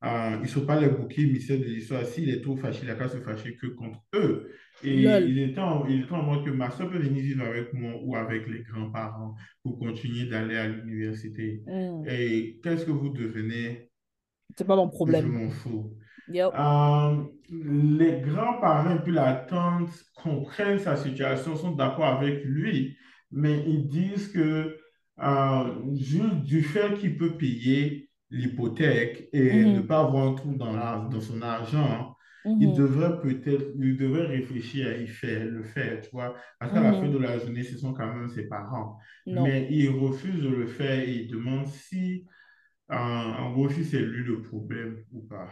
euh, 0.03 0.37
ils 0.43 0.49
sont 0.49 0.65
pas 0.65 0.79
les 0.79 0.89
boucs 0.89 1.17
émissaires 1.17 1.59
de 1.59 1.65
l'histoire. 1.65 2.05
S'il 2.05 2.29
est 2.29 2.41
trop 2.41 2.55
fâché, 2.57 2.79
il 2.83 2.87
n'a 2.87 2.95
qu'à 2.95 3.07
se 3.07 3.17
fâcher 3.17 3.55
que 3.55 3.67
contre 3.67 3.99
eux. 4.15 4.49
Et 4.83 5.03
Lol. 5.03 5.29
il 5.29 5.39
était 5.39 5.59
en, 5.59 5.85
il 5.87 6.01
était 6.03 6.11
en 6.13 6.23
mode 6.23 6.45
que 6.45 6.49
ma 6.51 6.71
soeur 6.71 6.89
peut 6.89 6.97
venir 6.99 7.21
vivre 7.23 7.43
avec 7.45 7.71
moi 7.73 7.93
ou 8.03 8.15
avec 8.15 8.47
les 8.47 8.63
grands-parents 8.63 9.35
pour 9.63 9.77
continuer 9.77 10.25
d'aller 10.27 10.57
à 10.57 10.67
l'université. 10.67 11.61
Mm. 11.67 12.03
Et 12.07 12.59
qu'est-ce 12.63 12.85
que 12.85 12.91
vous 12.91 13.09
devenez? 13.09 13.89
C'est 14.57 14.65
pas 14.65 14.75
mon 14.75 14.87
Je 14.87 14.91
problème. 14.91 15.27
m'en 15.27 15.49
fous. 15.49 15.95
Yep. 16.31 16.55
Euh, 16.55 17.23
les 17.49 18.21
grands-parents 18.21 18.95
et 18.95 18.99
puis 19.03 19.13
la 19.13 19.33
tante 19.35 19.89
comprennent 20.15 20.79
sa 20.79 20.95
situation, 20.97 21.55
sont 21.55 21.71
d'accord 21.75 22.05
avec 22.05 22.43
lui, 22.45 22.97
mais 23.31 23.63
ils 23.67 23.87
disent 23.87 24.29
que 24.31 24.77
euh, 25.19 25.95
juste 25.95 26.43
du 26.43 26.61
fait 26.63 26.95
qu'il 26.97 27.17
peut 27.17 27.37
payer 27.37 28.09
l'hypothèque 28.29 29.29
et 29.33 29.65
ne 29.65 29.79
Mhm. 29.79 29.87
pas 29.87 29.99
avoir 30.01 30.27
un 30.27 30.33
trou 30.35 30.55
dans, 30.55 30.73
la- 30.75 31.07
dans 31.11 31.21
son 31.21 31.41
argent, 31.41 32.15
il 32.59 32.71
Mhm. 32.71 32.73
devrait 32.73 33.19
peut-être, 33.21 33.73
il 33.79 33.97
devrait 33.97 34.27
réfléchir 34.27 34.87
à 34.89 34.93
y 34.97 35.07
faire, 35.07 35.45
le 35.45 35.63
faire, 35.63 36.01
tu 36.01 36.09
vois, 36.11 36.35
parce 36.59 36.71
qu'à 36.73 36.81
la 36.81 36.93
fin 36.93 37.07
Mhm. 37.07 37.11
de 37.11 37.17
la 37.17 37.37
journée, 37.39 37.63
ce 37.63 37.77
sont 37.77 37.93
quand 37.93 38.13
même 38.13 38.29
ses 38.29 38.47
parents. 38.47 38.97
Non. 39.25 39.43
Mais 39.43 39.67
il 39.71 39.89
refuse 39.89 40.41
de 40.41 40.49
le 40.49 40.67
faire 40.67 40.99
et 40.99 41.11
il 41.11 41.27
demande 41.31 41.67
si, 41.67 42.25
euh, 42.91 42.95
en 42.95 43.51
gros, 43.53 43.69
si 43.69 43.85
c'est 43.85 44.01
lui 44.01 44.23
le 44.25 44.41
problème 44.43 45.03
ou 45.11 45.21
pas. 45.27 45.49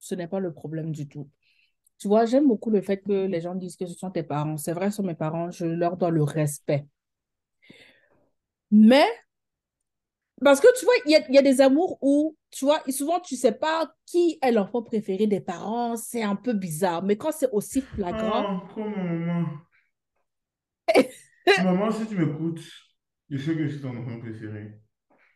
Ce 0.00 0.14
n'est 0.16 0.28
pas 0.28 0.40
le 0.40 0.52
problème 0.52 0.92
du 0.92 1.08
tout. 1.08 1.28
Tu 1.98 2.08
vois, 2.08 2.26
j'aime 2.26 2.48
beaucoup 2.48 2.70
le 2.70 2.80
fait 2.82 2.98
que 2.98 3.26
les 3.26 3.40
gens 3.40 3.54
disent 3.54 3.76
que 3.76 3.86
ce 3.86 3.94
sont 3.94 4.10
tes 4.10 4.22
parents. 4.22 4.56
C'est 4.56 4.72
vrai, 4.72 4.90
ce 4.90 4.96
sont 4.98 5.02
mes 5.04 5.14
parents, 5.14 5.50
je 5.50 5.66
leur 5.66 5.96
dois 5.96 6.10
le 6.10 6.22
respect. 6.22 6.86
Mais, 8.70 9.06
parce 10.42 10.60
que 10.60 10.68
tu 10.78 10.84
vois, 10.86 10.94
il 11.06 11.12
y 11.12 11.16
a, 11.16 11.30
y 11.30 11.38
a 11.38 11.42
des 11.42 11.60
amours 11.60 11.98
où, 12.00 12.36
tu 12.50 12.64
vois, 12.64 12.82
souvent 12.88 13.20
tu 13.20 13.36
sais 13.36 13.52
pas 13.52 13.92
qui 14.06 14.38
est 14.42 14.52
l'enfant 14.52 14.82
préféré 14.82 15.26
des 15.26 15.40
parents, 15.40 15.96
c'est 15.96 16.22
un 16.22 16.36
peu 16.36 16.54
bizarre. 16.54 17.02
Mais 17.02 17.16
quand 17.16 17.32
c'est 17.32 17.50
aussi 17.52 17.82
flagrant, 17.82 18.62
Oh, 18.76 18.84
maman? 18.84 19.46
Maman, 21.64 21.90
si 21.90 22.06
tu 22.06 22.16
m'écoutes, 22.16 22.60
je 23.28 23.38
sais 23.38 23.54
que 23.54 23.64
je 23.66 23.72
suis 23.72 23.80
ton 23.80 23.96
enfant 23.96 24.18
préféré. 24.20 24.80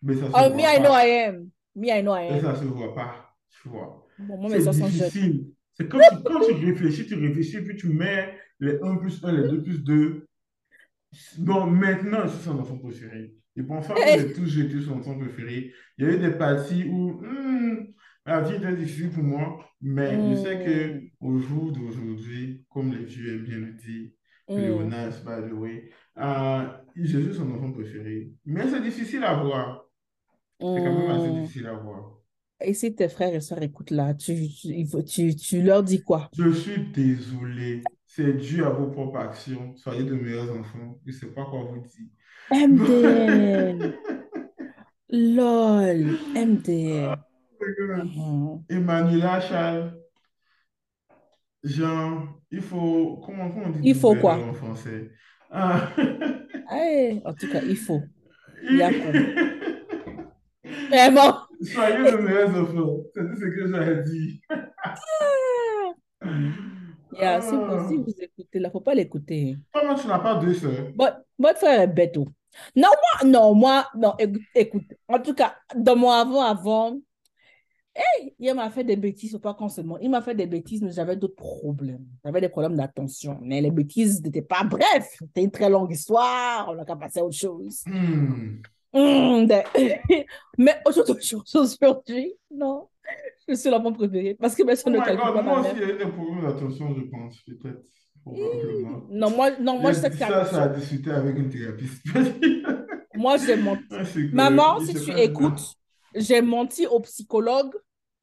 Mais 0.03 0.15
ça 0.15 0.27
se 0.31 0.33
oh, 0.35 0.51
me, 0.55 0.55
voit 0.61 0.75
I 0.75 0.79
know 0.81 0.91
pas. 0.91 1.07
I 1.07 1.11
am. 1.27 1.51
Me, 1.75 1.89
I 1.89 2.03
know 2.03 2.15
I 2.15 2.27
Et 2.27 2.33
am. 2.33 2.41
ça 2.41 2.57
se 2.57 2.65
voit 2.65 2.95
pas, 2.95 3.37
tu 3.51 3.69
vois. 3.69 4.04
Bon, 4.19 4.49
C'est 4.49 4.71
difficile. 4.71 5.47
C'est 5.73 5.89
quand 5.89 5.99
tu, 5.99 6.23
quand 6.23 6.41
tu 6.41 6.53
réfléchis, 6.53 7.07
tu 7.07 7.15
réfléchis, 7.15 7.61
puis 7.63 7.77
tu 7.77 7.89
mets 7.89 8.35
les 8.61 8.79
1 8.81 8.97
plus 8.97 9.25
1, 9.25 9.33
les 9.33 9.49
2 9.49 9.63
plus 9.63 9.83
2. 9.83 10.27
Bon, 11.39 11.67
maintenant, 11.67 12.23
je 12.25 12.29
suis 12.29 12.45
son 12.45 12.59
enfant 12.59 12.79
préféré. 12.79 13.35
Et 13.57 13.63
pensant 13.63 13.95
que 13.95 14.01
j'ai 14.19 14.33
toujours 14.33 14.65
été 14.65 14.81
son 14.81 14.99
enfant 14.99 15.19
préféré, 15.19 15.73
il 15.99 16.05
y 16.05 16.09
a 16.09 16.13
eu 16.15 16.19
des 16.19 16.33
parties 16.33 16.85
où 16.85 17.21
hmm, 17.23 17.87
la 18.27 18.41
vie 18.41 18.57
était 18.57 18.75
difficile 18.75 19.11
pour 19.11 19.23
moi, 19.23 19.65
mais 19.81 20.13
je 20.31 20.43
sais 20.43 20.65
que 20.65 20.95
Hmm, 20.95 21.09
au 21.21 21.39
jour 21.39 21.73
d'aujourd'hui, 21.73 22.65
comme 22.69 22.93
les 22.93 23.05
vieux 23.05 23.35
aiment 23.35 23.45
bien 23.45 23.59
le 23.59 23.73
dire, 23.73 24.11
hmm, 24.49 24.57
Léonas, 24.57 25.21
by 25.25 25.49
the 25.49 25.53
way, 25.53 25.91
euh, 26.19 27.33
son 27.33 27.51
enfant 27.53 27.73
préféré. 27.73 28.33
Mais 28.45 28.69
c'est 28.69 28.83
difficile 28.83 29.25
à 29.25 29.35
voir. 29.35 29.85
C'est 30.59 30.67
quand 30.67 30.99
même 30.99 31.11
assez 31.11 31.31
hmm. 31.31 31.41
difficile 31.43 31.67
à 31.67 31.75
voir. 31.75 32.14
Et 32.65 32.75
si 32.75 32.95
tes 32.95 33.09
frères 33.09 33.35
et 33.35 33.41
sœurs 33.41 33.63
écoutent 33.63 33.91
là, 33.91 34.15
tu, 34.15 34.49
tu, 34.49 34.87
tu, 35.05 35.37
tu 35.37 35.63
leur 35.63 35.83
dis 35.83 36.03
quoi? 36.03 36.31
Je 36.37 36.51
suis 36.53 36.87
désolé. 36.93 37.83
C'est 38.07 38.33
dû 38.35 38.65
à 38.65 38.71
vos 38.71 38.87
propres 38.89 39.19
actions. 39.19 39.75
Soyez 39.77 40.05
de 40.05 40.15
meilleurs 40.15 40.51
enfants. 40.57 40.99
Je 41.05 41.13
ne 41.13 41.17
sais 41.17 41.27
pas 41.27 41.45
quoi 41.45 41.65
vous 41.65 41.81
dire. 41.81 42.09
MDL. 42.69 43.95
LOL. 45.11 46.17
MDL. 46.35 47.17
Mhm. 47.61 48.63
Emmanuela 48.69 49.41
Charles, 49.41 49.97
Jean, 51.63 52.29
il 52.51 52.61
faut. 52.61 53.23
Comment, 53.25 53.49
comment 53.51 53.67
on 53.67 53.71
dit 53.71 53.81
Il 53.83 53.95
faut 53.95 54.15
quoi? 54.17 54.37
en 54.37 54.53
français? 54.53 55.11
Ah. 55.51 55.91
Eh, 56.77 57.21
en 57.25 57.33
tout 57.33 57.49
cas, 57.51 57.63
il 57.63 57.77
faut. 57.77 58.03
Il- 58.63 58.77
Yacoub. 58.79 59.15
Vraiment. 60.89 61.39
Soyez 61.63 62.11
de 62.13 62.17
meilleurs 62.19 62.51
enfants. 62.51 62.99
C'est 63.15 63.27
tout 63.29 63.37
ce 63.37 63.47
que 63.47 63.85
j'ai 63.85 64.03
dit. 64.11 64.41
Yeah, 67.17 67.41
si 67.41 67.55
vous, 67.55 67.63
Ah. 67.63 67.87
si 67.89 67.97
vous 67.97 68.13
écoutez 68.21 68.59
là, 68.59 68.71
faut 68.71 68.81
pas 68.81 68.95
l'écouter. 68.95 69.57
Comment 69.73 69.95
tu 69.95 70.07
n'as 70.09 70.19
pas 70.19 70.35
deux 70.37 70.55
sœurs? 70.55 70.89
Votre, 71.39 71.59
frère 71.59 71.81
est 71.83 71.87
bête. 71.87 72.17
oh. 72.19 72.27
Non, 72.75 72.89
moi, 72.89 73.31
non, 73.31 73.55
moi, 73.55 73.87
non, 73.97 74.15
écoute. 74.55 74.85
En 75.09 75.19
tout 75.21 75.35
cas, 75.35 75.55
dans 75.77 75.97
mon 75.97 76.11
avant, 76.11 76.43
avant, 76.43 76.99
hey, 77.95 78.35
il 78.39 78.53
m'a 78.55 78.71
fait 78.71 78.85
des 78.85 78.97
bêtises, 78.97 79.33
faut 79.33 79.39
pas 79.39 79.55
qu'on 79.55 79.69
se 79.69 79.81
mente. 79.81 79.99
Il 80.03 80.11
m'a 80.11 80.23
fait 80.23 80.35
des 80.35 80.47
bêtises, 80.47 80.83
mais 80.83 80.91
j'avais 80.91 81.17
d'autres 81.17 81.37
problèmes. 81.37 82.05
J'avais 82.25 82.41
des 82.41 82.49
problèmes 82.49 82.77
d'attention. 82.77 83.39
Mais 83.43 83.61
les 83.61 83.71
bêtises 83.71 84.23
n'étaient 84.23 84.43
pas. 84.43 84.65
Bref, 84.65 85.15
c'était 85.19 85.45
une 85.45 85.51
très 85.51 85.71
longue 85.71 85.93
histoire. 85.93 86.69
On 86.69 86.79
a 86.81 86.85
qu'à 86.85 86.97
passer 86.97 87.21
à 87.21 87.25
autre 87.25 87.37
chose. 87.37 87.83
Hmm. 87.87 88.57
Hmm, 88.95 89.47
de- 89.47 89.65
Mais 90.59 90.81
aujourd'hui, 90.87 92.37
non, 92.51 92.89
je 93.49 93.55
suis 93.55 93.71
l'enfant 93.71 93.93
préféré 93.93 94.35
parce 94.35 94.55
que 94.55 94.63
Oh 94.63 94.67
personne 94.67 94.93
ne 94.95 94.99
my 94.99 95.05
calcule 95.05 95.33
pas 95.33 95.43
moi 95.43 95.61
aussi, 95.61 95.73
il 95.77 95.81
y 95.81 95.85
a 95.85 95.87
des 95.97 96.07
problèmes 96.13 96.43
d'attention, 96.47 96.95
je 96.95 97.03
pense, 97.03 97.41
peut-être, 97.43 97.85
probablement. 98.23 99.03
Non, 99.11 99.31
moi, 99.31 99.51
non, 99.59 99.79
moi, 99.81 99.93
je 99.93 99.99
sais 99.99 100.11
que 100.11 100.17
ça, 100.17 100.45
ça 100.45 100.63
a 100.63 100.69
discuté 100.69 101.11
avec 101.11 101.37
une 101.37 101.51
thérapeute. 101.51 101.91
Moi, 103.15 103.37
j'ai 103.39 103.57
menti. 103.57 104.01
Maman, 104.33 104.81
si 104.81 104.95
tu 104.97 105.11
écoutes, 105.13 105.63
j'ai 106.15 106.41
menti 106.43 106.87
au 106.87 107.01
psychologue. 107.01 107.75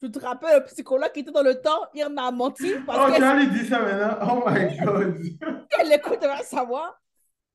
Tu 0.02 0.12
te 0.12 0.20
rappelles, 0.20 0.60
le 0.60 0.66
psychologue 0.66 1.12
qui 1.14 1.22
était 1.22 1.32
dans 1.32 1.44
le 1.44 1.62
temps, 1.62 1.80
il 1.94 2.08
m'a 2.10 2.32
menti 2.32 2.74
parce 2.86 3.00
Oh, 3.08 3.14
Charlie 3.20 3.48
dit 3.50 3.66
ça 3.66 3.80
maintenant. 3.80 4.18
Oh 4.22 4.50
my 4.50 4.78
God. 4.86 5.18
elle 5.80 5.92
écoute, 5.94 6.20
elle 6.22 6.28
va 6.30 6.44
savoir. 6.44 7.01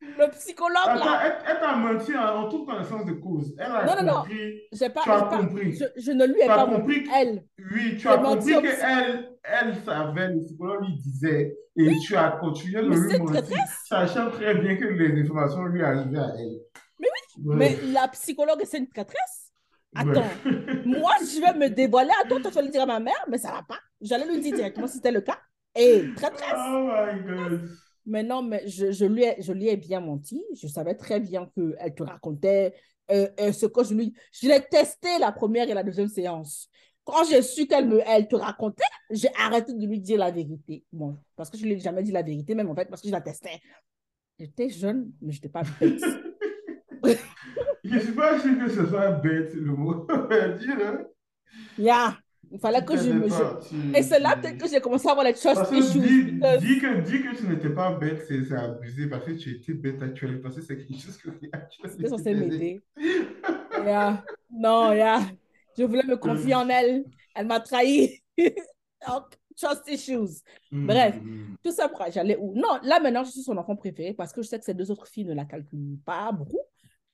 Le 0.00 0.30
psychologue, 0.30 0.76
Attends, 0.86 1.04
là, 1.04 1.20
elle, 1.24 1.36
elle 1.48 1.58
t'a 1.60 1.74
menti 1.76 2.14
en, 2.16 2.22
en 2.44 2.48
toute 2.48 2.66
connaissance 2.66 3.04
de 3.06 3.12
cause. 3.12 3.54
Elle 3.58 3.72
a 3.72 3.84
non, 3.84 3.96
non, 3.96 4.02
non, 4.12 4.20
compris. 4.20 4.60
pas, 4.94 5.00
Tu 5.02 5.10
as 5.10 5.22
pas- 5.22 5.38
compris. 5.38 5.72
je, 5.72 5.84
je 5.96 6.12
ne 6.12 6.26
lui 6.26 6.40
ai 6.40 6.44
Tu 6.44 6.50
as 6.50 6.54
pas 6.54 6.66
compris 6.66 7.02
que- 7.04 7.08
elle. 7.14 7.44
Oui, 7.72 7.96
tu 7.98 8.08
as 8.08 8.18
compris 8.18 8.52
qu'elle 8.62 9.30
elle 9.42 9.74
savait, 9.84 10.28
le 10.28 10.42
psychologue 10.44 10.84
lui 10.84 10.96
disait, 10.96 11.56
et 11.76 11.92
tu 12.06 12.14
as 12.16 12.30
continué 12.40 12.82
de 12.82 12.88
lui 12.88 12.96
c'est 13.10 13.16
une 13.16 13.24
mentir, 13.24 13.42
traîtresse. 13.42 13.78
sachant 13.88 14.30
très 14.30 14.54
bien 14.54 14.76
que 14.76 14.84
les 14.84 15.22
informations 15.22 15.64
lui 15.64 15.82
arrivaient 15.82 16.18
à 16.18 16.32
elle. 16.38 16.58
Mais 17.00 17.08
oui. 17.38 17.54
Mais 17.56 17.76
la 17.92 18.08
psychologue, 18.08 18.62
c'est 18.64 18.78
une 18.78 18.88
traîtresse. 18.88 19.50
Attends, 19.94 20.24
moi, 20.84 21.12
je 21.20 21.40
vais 21.40 21.58
me 21.58 21.68
dévoiler. 21.74 22.10
Attends, 22.22 22.40
toi, 22.40 22.50
tu 22.50 22.56
vas 22.56 22.62
le 22.62 22.68
dire 22.68 22.82
à 22.82 22.86
ma 22.86 23.00
mère, 23.00 23.24
mais 23.28 23.38
ça 23.38 23.50
va 23.50 23.62
pas. 23.66 23.78
J'allais 24.00 24.26
lui 24.26 24.40
dire 24.40 24.54
directement 24.54 24.86
si 24.86 24.94
c'était 24.98 25.10
le 25.12 25.22
cas. 25.22 25.38
Et 25.74 26.04
traîtresse. 26.16 26.52
Oh 26.54 26.90
my 26.90 27.20
God. 27.22 27.68
Mais 28.06 28.22
non, 28.22 28.42
mais 28.42 28.66
je, 28.66 28.92
je 28.92 29.04
lui 29.04 29.24
ai, 29.24 29.36
je 29.40 29.52
lui 29.52 29.68
ai 29.68 29.76
bien 29.76 30.00
menti. 30.00 30.42
Je 30.54 30.66
savais 30.68 30.94
très 30.94 31.20
bien 31.20 31.50
qu'elle 31.54 31.94
te 31.94 32.02
racontait 32.02 32.74
euh, 33.10 33.28
euh, 33.40 33.52
ce 33.52 33.66
que 33.66 33.84
je 33.84 33.94
lui... 33.94 34.14
Je 34.32 34.48
l'ai 34.48 34.60
testé 34.60 35.08
la 35.18 35.32
première 35.32 35.68
et 35.68 35.74
la 35.74 35.82
deuxième 35.82 36.08
séance. 36.08 36.68
Quand 37.04 37.24
j'ai 37.24 37.42
su 37.42 37.66
qu'elle 37.66 37.88
me, 37.88 38.00
elle 38.06 38.26
te 38.26 38.36
racontait, 38.36 38.82
j'ai 39.10 39.28
arrêté 39.38 39.72
de 39.72 39.86
lui 39.86 40.00
dire 40.00 40.18
la 40.18 40.30
vérité. 40.30 40.84
Bon, 40.92 41.16
parce 41.36 41.50
que 41.50 41.56
je 41.56 41.62
ne 41.64 41.68
lui 41.68 41.76
ai 41.76 41.80
jamais 41.80 42.02
dit 42.02 42.10
la 42.12 42.22
vérité, 42.22 42.54
même 42.54 42.68
en 42.68 42.74
fait, 42.74 42.86
parce 42.86 43.00
que 43.00 43.08
je 43.08 43.12
la 43.12 43.20
testais. 43.20 43.60
J'étais 44.38 44.68
jeune, 44.68 45.12
mais 45.22 45.32
je 45.32 45.38
n'étais 45.38 45.48
pas 45.48 45.62
bête. 45.80 46.02
Je 47.84 47.94
ne 47.94 48.00
suis 48.00 48.12
pas 48.12 48.38
sûr 48.40 48.58
que 48.58 48.68
ce 48.68 48.86
soit 48.86 49.12
bête 49.12 49.54
le 49.54 49.72
mot. 49.72 50.06
Dis-le. 50.58 51.14
Yeah. 51.78 52.16
Il 52.52 52.58
fallait 52.60 52.80
Tu 52.80 52.84
que 52.86 52.96
je 52.96 53.10
me... 53.10 53.28
pas. 53.28 53.60
Et 53.98 54.02
Tu, 54.02 54.08
c'est 54.08 54.20
là 54.20 54.36
que 54.36 54.64
tu... 54.64 54.70
j'ai 54.70 54.80
commencé 54.80 55.08
à 55.08 55.10
avoir 55.12 55.26
les 55.26 55.32
que 55.32 55.74
issues. 55.74 55.98
dis, 55.98 56.32
dis 56.32 56.80
que, 56.80 57.00
dis 57.00 57.22
que 57.22 57.36
tu 57.36 57.46
n'étais 57.48 57.70
pas 57.70 57.92
bête, 57.92 58.24
c'est 58.28 58.52
abusé 58.54 59.08
parce 59.08 59.24
que 59.24 59.32
tu 59.32 59.50
étais 59.56 59.74
bête 59.74 60.02
actuellement. 60.02 60.42
Parce 60.42 60.56
que 60.56 60.62
c'est 60.62 60.76
quelque 60.76 61.00
chose 61.00 61.16
que 61.16 61.30
C'était 61.32 61.50
actuellement 61.52 62.08
censé 62.08 62.34
m'aider. 62.34 62.82
Yeah. 63.84 64.24
Non, 64.50 64.92
yeah. 64.92 65.20
Je 65.76 65.84
voulais 65.84 66.04
me 66.04 66.16
confier 66.16 66.54
en 66.54 66.68
elle. 66.68 67.04
Elle 67.34 67.46
m'a 67.46 67.60
trahi. 67.60 68.20
Donc, 68.38 69.24
trust 69.56 69.82
issues. 69.88 70.42
Bref, 70.70 71.16
Hmm. 71.16 71.54
tout 71.62 71.72
ça, 71.72 71.90
j'allais 72.10 72.36
où? 72.38 72.54
Non, 72.54 72.78
là 72.82 73.00
maintenant, 73.00 73.24
je 73.24 73.30
suis 73.30 73.42
son 73.42 73.56
enfant 73.56 73.76
préféré 73.76 74.14
parce 74.14 74.32
que 74.32 74.42
je 74.42 74.48
sais 74.48 74.58
que 74.58 74.64
ces 74.64 74.74
deux 74.74 74.90
autres 74.90 75.06
filles 75.06 75.24
ne 75.24 75.34
la 75.34 75.44
calculent 75.44 75.98
pas 76.04 76.30
beaucoup. 76.32 76.60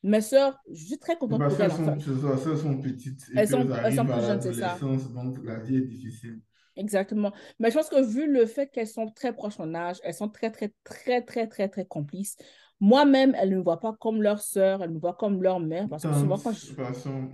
Mes 0.03 0.21
sœurs, 0.21 0.59
je 0.73 0.85
suis 0.85 0.99
très 0.99 1.17
contente 1.17 1.41
Parce 1.41 1.55
pour 1.55 1.65
elles. 1.65 1.73
sont, 1.73 1.97
elles 1.97 2.59
sont 2.59 2.81
petites 2.81 3.23
et 3.35 3.39
elles 3.39 3.49
sont, 3.49 3.67
qu'elles 3.67 3.81
elles 3.85 3.95
sont 3.95 4.07
plus 4.07 4.25
jeunes, 4.25 4.41
c'est 4.41 4.53
ça. 4.55 4.79
donc 5.15 5.39
la 5.45 5.59
vie 5.61 5.77
est 5.77 5.81
difficile. 5.83 6.41
Exactement. 6.77 7.33
Mais 7.59 7.71
je 7.71 7.77
pense 7.77 7.89
que 7.89 8.03
vu 8.03 8.27
le 8.33 8.47
fait 8.47 8.69
qu'elles 8.69 8.87
sont 8.87 9.11
très 9.11 9.33
proches 9.35 9.61
en 9.61 9.75
âge, 9.75 9.99
elles 10.05 10.15
sont 10.15 10.29
très, 10.29 10.51
très, 10.51 10.73
très, 10.85 11.23
très, 11.23 11.47
très, 11.47 11.69
très 11.69 11.85
complices. 11.85 12.37
Moi-même, 12.81 13.35
elles 13.39 13.51
ne 13.51 13.57
me 13.59 13.63
voient 13.63 13.79
pas 13.79 13.93
comme 14.01 14.23
leur 14.23 14.41
sœur, 14.41 14.83
elles 14.83 14.91
me 14.91 14.99
voient 14.99 15.15
comme 15.15 15.43
leur 15.43 15.61
mère. 15.61 15.89
Parce 15.89 16.05
que 16.05 16.15
souvent, 16.15 16.39
quand 16.39 16.53
je... 16.53 16.73
façon, 16.75 17.31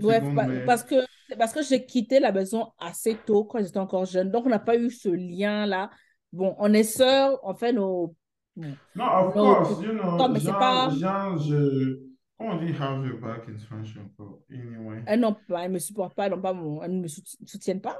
Ouais, 0.00 0.20
seconde 0.20 0.34
pa- 0.34 0.48
mère. 0.48 0.62
parce 0.64 0.84
que, 0.84 0.94
parce 1.38 1.52
que 1.52 1.62
j'ai 1.62 1.84
quitté 1.84 2.20
la 2.20 2.30
maison 2.32 2.72
assez 2.78 3.16
tôt, 3.24 3.44
quand 3.44 3.58
j'étais 3.62 3.78
encore 3.78 4.04
jeune. 4.04 4.30
Donc, 4.30 4.46
on 4.46 4.48
n'a 4.48 4.58
pas 4.60 4.76
eu 4.76 4.90
ce 4.90 5.08
lien-là. 5.08 5.90
Bon, 6.32 6.54
on 6.58 6.72
est 6.72 6.84
sœurs, 6.84 7.38
on 7.42 7.54
fait 7.54 7.72
nos... 7.72 8.14
bon, 8.56 8.78
No, 8.94 9.04
of 9.04 9.32
nos 9.34 9.54
course, 9.56 9.82
you 9.82 9.92
know, 9.92 10.18
non, 10.18 10.28
mais 10.28 10.40
c'est 10.40 10.52
genre, 10.52 10.58
pas... 10.58 10.98
genre, 11.00 11.38
je... 11.38 12.07
Comment 12.38 12.54
on 12.54 12.56
dit 12.64 12.72
have 12.80 13.04
your 13.04 13.18
back 13.20 13.48
in 13.48 13.58
French 13.58 13.96
encore? 13.98 14.40
Anyway. 14.50 15.02
Elles 15.06 15.20
n'ont 15.20 15.34
pas, 15.34 15.64
elles 15.64 15.72
me 15.72 15.78
supportent 15.78 16.14
pas, 16.14 16.26
elles 16.26 16.32
n'ont 16.32 16.40
pas 16.40 16.52
mon... 16.52 16.82
elles 16.82 16.92
ne 16.92 17.00
me 17.02 17.08
sout- 17.08 17.36
soutiennent 17.46 17.80
pas. 17.80 17.98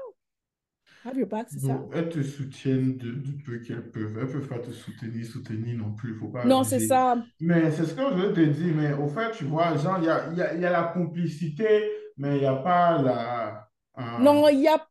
Have 1.05 1.17
your 1.17 1.27
back, 1.27 1.47
c'est 1.49 1.59
ça? 1.59 1.79
Elles 1.93 2.09
te 2.09 2.21
soutiennent 2.21 2.97
de- 2.97 3.11
du 3.11 3.33
peu 3.43 3.59
qu'elles 3.59 3.89
peuvent. 3.89 4.17
Elles 4.19 4.27
peuvent 4.27 4.47
pas 4.47 4.59
te 4.59 4.71
soutenir, 4.71 5.25
soutenir 5.25 5.77
non 5.77 5.93
plus, 5.93 6.13
faut 6.15 6.27
pas 6.27 6.45
Non, 6.45 6.63
c'est 6.63 6.79
ça. 6.79 7.17
Mais 7.39 7.71
c'est 7.71 7.85
ce 7.85 7.93
que 7.93 8.01
je 8.01 8.15
veux 8.15 8.33
te 8.33 8.41
dire, 8.41 8.73
mais 8.75 8.93
au 8.93 9.07
fait, 9.07 9.31
tu 9.31 9.45
vois, 9.45 9.77
genre, 9.77 9.97
il 9.99 10.05
y 10.05 10.09
a, 10.09 10.33
y 10.33 10.41
a, 10.41 10.53
y 10.55 10.65
a 10.65 10.71
la 10.71 10.83
complicité, 10.83 11.89
mais 12.17 12.35
il 12.37 12.39
n'y 12.41 12.45
a 12.45 12.55
pas 12.55 13.01
la... 13.01 13.69
euh, 13.97 14.01
Non, 14.19 14.47
il 14.49 14.59
n'y 14.59 14.67
a 14.67 14.77
pas 14.77 14.88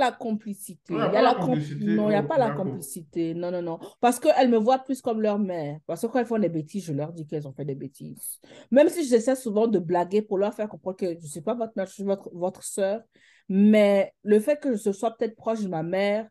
la 0.00 0.12
complicité. 0.12 0.92
il 0.92 0.96
n'y 0.96 1.02
a 1.02 1.22
la. 1.22 1.34
Non, 1.34 1.54
il 1.54 2.08
n'y 2.08 2.14
a 2.14 2.22
oh, 2.24 2.26
pas 2.26 2.38
la 2.38 2.48
d'accord. 2.48 2.64
complicité. 2.64 3.34
Non, 3.34 3.50
non, 3.50 3.62
non. 3.62 3.78
Parce 4.00 4.18
qu'elles 4.18 4.48
me 4.48 4.56
voient 4.56 4.78
plus 4.78 5.00
comme 5.00 5.20
leur 5.20 5.38
mère. 5.38 5.78
Parce 5.86 6.00
que 6.02 6.06
quand 6.08 6.18
elles 6.18 6.26
font 6.26 6.38
des 6.38 6.48
bêtises, 6.48 6.84
je 6.86 6.92
leur 6.92 7.12
dis 7.12 7.26
qu'elles 7.26 7.46
ont 7.46 7.52
fait 7.52 7.64
des 7.64 7.76
bêtises. 7.76 8.40
Même 8.70 8.88
si 8.88 9.06
j'essaie 9.06 9.36
souvent 9.36 9.68
de 9.68 9.78
blaguer 9.78 10.22
pour 10.22 10.38
leur 10.38 10.52
faire 10.52 10.68
comprendre 10.68 10.96
que 10.96 11.06
je 11.06 11.22
ne 11.22 11.28
suis 11.28 11.40
pas 11.40 11.54
votre 11.54 11.72
mère, 11.76 11.86
je 11.86 11.92
suis 11.92 12.02
votre, 12.02 12.28
votre 12.32 12.64
soeur. 12.64 13.02
Mais 13.48 14.12
le 14.22 14.40
fait 14.40 14.58
que 14.58 14.76
je 14.76 14.90
sois 14.92 15.16
peut-être 15.16 15.36
proche 15.36 15.60
de 15.60 15.68
ma 15.68 15.82
mère, 15.82 16.26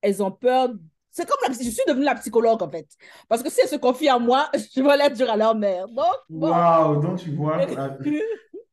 elles 0.00 0.22
ont 0.22 0.30
peur. 0.30 0.70
C'est 1.10 1.28
comme 1.28 1.38
la... 1.46 1.52
je 1.52 1.68
suis 1.68 1.82
devenue 1.86 2.04
la 2.04 2.14
psychologue, 2.14 2.62
en 2.62 2.70
fait. 2.70 2.86
Parce 3.28 3.42
que 3.42 3.50
si 3.50 3.60
elles 3.62 3.68
se 3.68 3.76
confient 3.76 4.10
à 4.10 4.18
moi, 4.18 4.48
je 4.74 4.82
vais 4.82 4.96
leur 4.96 5.10
dire 5.10 5.30
à 5.30 5.36
leur 5.36 5.54
mère. 5.54 5.88
Donc, 5.88 6.14
bon. 6.28 6.50
Waouh, 6.50 7.00
donc 7.00 7.18
tu 7.18 7.30
vois, 7.32 7.66
la, 7.66 7.96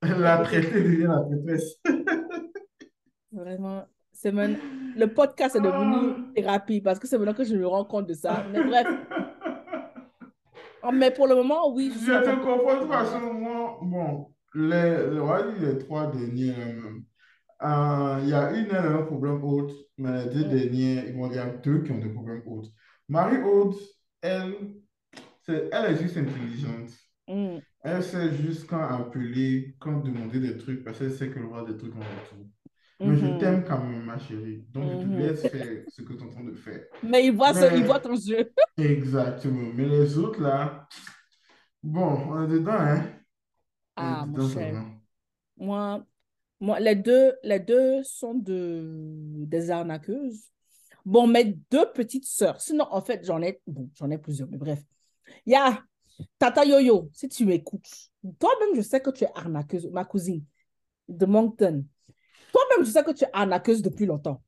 la 0.02 0.38
traitée 0.40 0.84
devient 0.84 1.08
la 1.10 1.22
prêtresse. 1.22 1.80
Vraiment, 3.32 3.86
c'est 4.20 4.32
maintenant- 4.32 4.58
le 4.96 5.06
podcast 5.08 5.56
est 5.56 5.62
devenu 5.62 6.34
thérapie 6.34 6.82
parce 6.82 6.98
que 7.00 7.08
c'est 7.08 7.18
maintenant 7.20 7.34
que 7.36 7.44
je 7.44 7.56
me 7.56 7.68
rends 7.68 7.86
compte 7.86 8.08
de 8.08 8.14
ça. 8.16 8.44
Mais 8.52 8.64
bref, 8.64 8.88
mais 10.94 11.12
pour 11.12 11.28
le 11.28 11.36
moment, 11.36 11.74
oui, 11.74 11.92
je 11.94 12.00
Je 12.00 12.12
te 12.24 12.30
de- 12.30 12.36
comprends 12.44 12.76
de 12.76 12.80
toute 12.82 12.92
façon, 12.92 13.34
moi, 13.34 13.78
bon, 13.82 14.34
les, 14.56 15.12
les, 15.14 15.20
on 15.20 15.26
va 15.28 15.44
dire 15.52 15.70
les 15.70 15.78
trois 15.78 16.08
derniers, 16.12 16.52
euh, 16.58 16.98
euh, 17.64 18.20
il 18.24 18.30
y 18.30 18.34
a 18.34 18.52
une, 18.52 18.66
elle 18.70 18.76
a 18.76 18.92
un 18.98 19.04
problème 19.04 19.44
autre, 19.44 19.76
mais 19.98 20.26
les 20.26 20.30
deux 20.34 20.46
Mm. 20.46 20.50
derniers, 20.50 21.10
il 21.10 21.36
y 21.36 21.38
a 21.40 21.50
deux 21.50 21.84
qui 21.84 21.92
ont 21.92 22.00
des 22.00 22.10
problèmes 22.10 22.42
autres. 22.48 22.70
Marie-Aude, 23.10 23.76
elle, 24.22 24.54
c'est, 25.46 25.70
elle 25.72 25.92
est 25.94 25.98
juste 26.02 26.18
intelligente. 26.18 26.90
Mm, 27.28 27.60
Elle 27.84 28.04
sait 28.04 28.32
juste 28.34 28.68
quand 28.68 28.82
appeler, 28.82 29.76
quand 29.80 30.00
demander 30.00 30.40
des 30.40 30.58
trucs, 30.58 30.84
parce 30.84 30.98
qu'elle 31.00 31.12
sait 31.12 31.30
qu'elle 31.30 31.46
aura 31.46 31.64
des 31.64 31.78
trucs 31.78 31.96
en 31.96 32.00
retour. 32.00 32.46
Mais 33.00 33.16
je 33.16 33.26
mhm. 33.26 33.38
t'aime 33.38 33.64
quand 33.64 33.84
même, 33.84 34.06
ma 34.06 34.18
chérie. 34.18 34.66
Donc, 34.74 34.90
je 34.92 34.98
te 34.98 35.04
Mhm. 35.06 35.20
laisse 35.20 35.42
faire 35.48 35.84
ce 35.88 36.02
que 36.02 36.14
tu 36.14 36.20
es 36.20 36.24
en 36.24 36.30
train 36.30 36.44
de 36.44 36.54
faire. 36.54 36.84
Mais 37.04 37.26
il 37.28 37.36
voit, 37.36 37.54
ce- 37.54 37.72
il 37.76 37.82
Mais- 37.82 37.86
voit 37.86 38.00
ton 38.00 38.16
jeu. 38.16 38.52
Exactement. 38.78 39.72
Mais 39.76 39.86
les 39.86 40.18
autres, 40.18 40.42
là, 40.42 40.88
bon, 41.84 42.08
on 42.30 42.44
est 42.44 42.48
dedans, 42.48 42.72
hein? 42.74 43.04
Ah, 43.96 44.26
mon 44.26 44.34
dedans, 44.34 44.48
ça 44.48 44.54
cher. 44.60 44.86
Moi, 45.58 46.06
moi 46.60 46.80
les, 46.80 46.96
deux, 46.96 47.34
les 47.44 47.60
deux 47.60 48.04
sont 48.04 48.34
de, 48.34 48.84
des 49.46 49.70
arnaqueuses. 49.70 50.46
Bon, 51.06 51.28
mes 51.28 51.58
deux 51.72 51.86
petites 51.94 52.26
sœurs. 52.26 52.60
Sinon, 52.62 52.86
en 52.92 53.02
fait, 53.02 53.24
j'en 53.26 53.42
ai, 53.42 53.62
bon, 53.68 53.90
j'en 53.96 54.10
ai 54.10 54.18
plusieurs, 54.18 54.50
mais 54.50 54.58
bref. 54.58 54.84
Il 55.46 55.54
y 55.54 55.56
a 55.56 55.82
Tata 56.40 56.66
Yoyo, 56.66 57.10
si 57.14 57.30
tu 57.30 57.46
m'écoutes. 57.46 57.88
Toi-même, 58.40 58.76
je 58.76 58.82
sais 58.82 59.00
que 59.02 59.10
tu 59.12 59.24
es 59.24 59.30
arnaqueuse, 59.36 59.88
ma 59.92 60.04
cousine 60.04 60.44
de 61.08 61.26
Moncton. 61.26 61.86
Toi-même, 62.58 62.86
je 62.86 62.92
sais 62.92 63.04
que 63.04 63.12
tu 63.12 63.24
es 63.26 63.30
arnaqueuse 63.34 63.82
depuis 63.84 64.06
longtemps. 64.06 64.42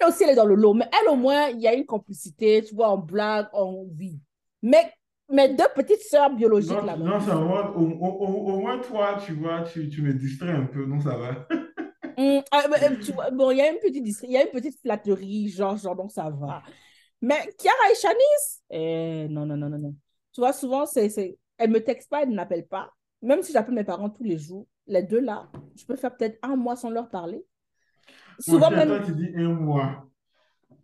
Elle 0.00 0.08
aussi, 0.08 0.24
elle 0.24 0.30
est 0.30 0.34
dans 0.34 0.44
le 0.46 0.54
lot, 0.54 0.74
mais 0.74 0.88
elle, 1.02 1.08
au 1.10 1.16
moins, 1.16 1.48
il 1.48 1.60
y 1.60 1.68
a 1.68 1.74
une 1.74 1.86
complicité, 1.86 2.62
tu 2.64 2.74
vois, 2.74 2.92
on 2.92 2.98
blague, 2.98 3.48
on 3.52 3.86
vit. 3.92 4.18
Mais 4.62 4.92
mes 5.28 5.48
deux 5.54 5.64
petites 5.74 6.02
sœurs 6.02 6.30
biologiques, 6.30 6.82
Non, 6.82 6.86
là, 6.86 6.96
non, 6.96 7.20
ça 7.20 7.36
va. 7.36 7.70
Au, 7.76 7.80
au- 7.82 8.24
au- 8.26 8.52
au 8.54 8.60
moins, 8.60 8.78
toi, 8.78 9.18
tu 9.24 9.32
vois, 9.34 9.62
tu, 9.62 9.88
tu 9.88 10.02
me 10.02 10.14
distrais 10.14 10.52
un 10.52 10.64
peu, 10.66 10.86
donc 10.86 11.02
ça 11.02 11.16
va. 11.16 11.46
Ah, 12.50 12.66
mais, 12.70 12.82
euh, 12.92 12.96
tu 12.96 13.12
vois, 13.12 13.30
bon, 13.30 13.50
il 13.50 13.58
y 13.58 13.60
a 13.62 13.70
une 13.70 13.78
petite, 13.78 14.04
il 14.24 14.30
y 14.30 14.36
a 14.36 14.42
une 14.44 14.50
petite 14.50 14.78
flatterie, 14.80 15.48
genre, 15.48 15.76
genre, 15.76 15.96
donc 15.96 16.12
ça 16.12 16.30
va. 16.30 16.62
Mais 17.20 17.36
Chiara 17.60 17.90
et 17.92 17.94
Shanice, 17.94 18.62
eh, 18.70 19.28
non, 19.30 19.46
non, 19.46 19.56
non, 19.56 19.68
non, 19.70 19.78
non. 19.78 19.94
Tu 20.32 20.40
vois, 20.40 20.52
souvent, 20.52 20.86
c'est, 20.86 21.08
c'est, 21.08 21.38
elles 21.58 21.70
me 21.70 21.82
textent 21.82 22.10
pas, 22.10 22.22
elles 22.22 22.30
ne 22.30 22.34
m'appellent 22.34 22.66
pas. 22.66 22.90
Même 23.22 23.42
si 23.42 23.52
j'appelle 23.52 23.74
mes 23.74 23.84
parents 23.84 24.10
tous 24.10 24.24
les 24.24 24.38
jours, 24.38 24.66
les 24.86 25.02
deux 25.02 25.20
là, 25.20 25.50
je 25.76 25.84
peux 25.84 25.96
faire 25.96 26.16
peut-être 26.16 26.38
un 26.42 26.56
mois 26.56 26.76
sans 26.76 26.90
leur 26.90 27.10
parler. 27.10 27.44
Souvent 28.38 28.70
même, 28.70 28.78
attends, 28.78 29.04
tu 29.04 29.12
dis 29.12 29.30
un 29.36 29.48
mois. 29.54 30.08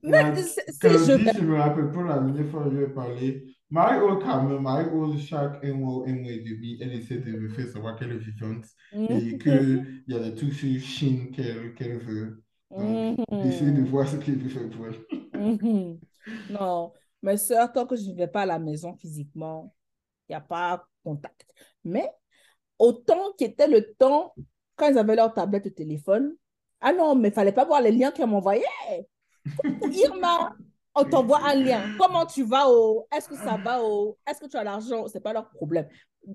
même 0.04 0.34
La- 0.34 0.34
si 0.36 0.88
je 0.98 1.12
dis, 1.12 1.32
je 1.34 1.42
me 1.44 1.56
rappelle 1.56 1.90
pas 1.92 2.02
la 2.04 2.18
dernière 2.20 2.46
fois 2.50 2.64
que 2.64 2.70
je 2.70 2.76
lui 2.76 2.84
ai 2.84 2.88
parlé. 2.88 3.56
Marie-Aude, 3.70 4.22
quand 4.22 4.44
même, 4.44 4.62
Marie-Aude, 4.62 5.18
chaque 5.18 5.64
un 5.64 5.74
mois, 5.74 6.04
un 6.08 6.14
mois 6.14 6.30
et 6.32 6.40
demi, 6.40 6.78
elle 6.80 6.94
essaie 6.94 7.18
de 7.18 7.32
me 7.32 7.48
faire 7.50 7.68
savoir 7.68 7.96
qu'elle 7.96 8.12
est 8.12 8.18
vivante 8.18 8.64
et 9.08 9.38
Mhm. 9.38 9.38
qu'il 9.38 10.04
y 10.08 10.14
a 10.14 10.20
des 10.20 10.34
trucs 10.34 10.54
sur 10.54 10.80
Chine 10.80 11.30
qu'elle 11.32 11.74
qu'elle 11.74 11.98
veut. 11.98 12.44
Donc, 12.76 13.00
d'essayer 13.40 13.72
de 13.72 13.82
Mhm. 13.82 13.84
voir 13.84 14.08
ce 14.08 14.16
qu'il 14.16 14.38
peut 14.38 14.48
faire 14.48 14.68
pour 14.70 14.86
elle. 14.88 14.96
Mhm. 15.34 16.00
Non, 16.48 16.92
mes 17.22 17.36
soeurs, 17.38 17.72
tant 17.72 17.86
que 17.86 17.96
je 17.96 18.10
ne 18.10 18.14
vais 18.16 18.28
pas 18.28 18.42
à 18.42 18.46
la 18.46 18.58
maison 18.58 18.94
physiquement, 18.96 19.74
il 20.28 20.32
n'y 20.32 20.36
a 20.36 20.40
pas 20.40 20.88
contact. 21.04 21.46
Mais 21.84 22.10
autant 22.78 23.32
qu'était 23.36 23.68
le 23.68 23.94
temps, 23.94 24.34
quand 24.76 24.88
ils 24.88 24.98
avaient 24.98 25.16
leur 25.16 25.32
tablette 25.32 25.64
de 25.64 25.70
téléphone, 25.70 26.34
ah 26.80 26.92
non, 26.92 27.14
mais 27.14 27.28
il 27.28 27.32
ne 27.32 27.34
fallait 27.34 27.52
pas 27.52 27.64
voir 27.64 27.80
les 27.80 27.90
liens 27.90 28.10
qu'elles 28.10 28.28
m'envoyaient. 28.28 28.64
Irma, 29.92 30.54
on 30.94 31.04
t'envoie 31.04 31.40
un 31.44 31.54
lien. 31.54 31.82
Comment 31.98 32.26
tu 32.26 32.44
vas 32.44 32.68
au... 32.68 33.06
Est-ce 33.14 33.28
que 33.28 33.36
ça 33.36 33.56
va 33.56 33.82
au... 33.82 34.16
Est-ce 34.28 34.40
que 34.40 34.46
tu 34.46 34.56
as 34.56 34.64
l'argent? 34.64 35.06
Ce 35.08 35.14
n'est 35.14 35.22
pas 35.22 35.32
leur 35.32 35.48
problème. 35.50 35.88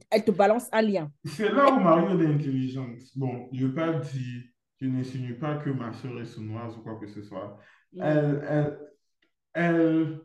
Elle 0.10 0.24
te 0.24 0.32
balance 0.32 0.68
un 0.72 0.82
lien. 0.82 1.12
C'est 1.26 1.50
là 1.50 1.72
où 1.72 1.80
Marie 1.80 2.22
est 2.22 2.28
intelligente. 2.28 3.00
Bon, 3.16 3.48
je 3.54 3.64
ne 3.64 3.68
veux 3.68 3.74
pas 3.74 3.94
dire, 3.94 4.44
je 4.80 4.88
n'insinue 4.88 5.38
pas 5.38 5.58
que 5.58 5.70
ma 5.70 5.94
soeur 5.94 6.20
est 6.20 6.26
sournoise 6.26 6.76
ou 6.78 6.82
quoi 6.82 7.00
que 7.00 7.08
ce 7.08 7.22
soit. 7.22 7.58
Mm. 7.94 8.02
Elle, 8.02 8.46
elle, 8.50 8.80
elle, 9.54 10.20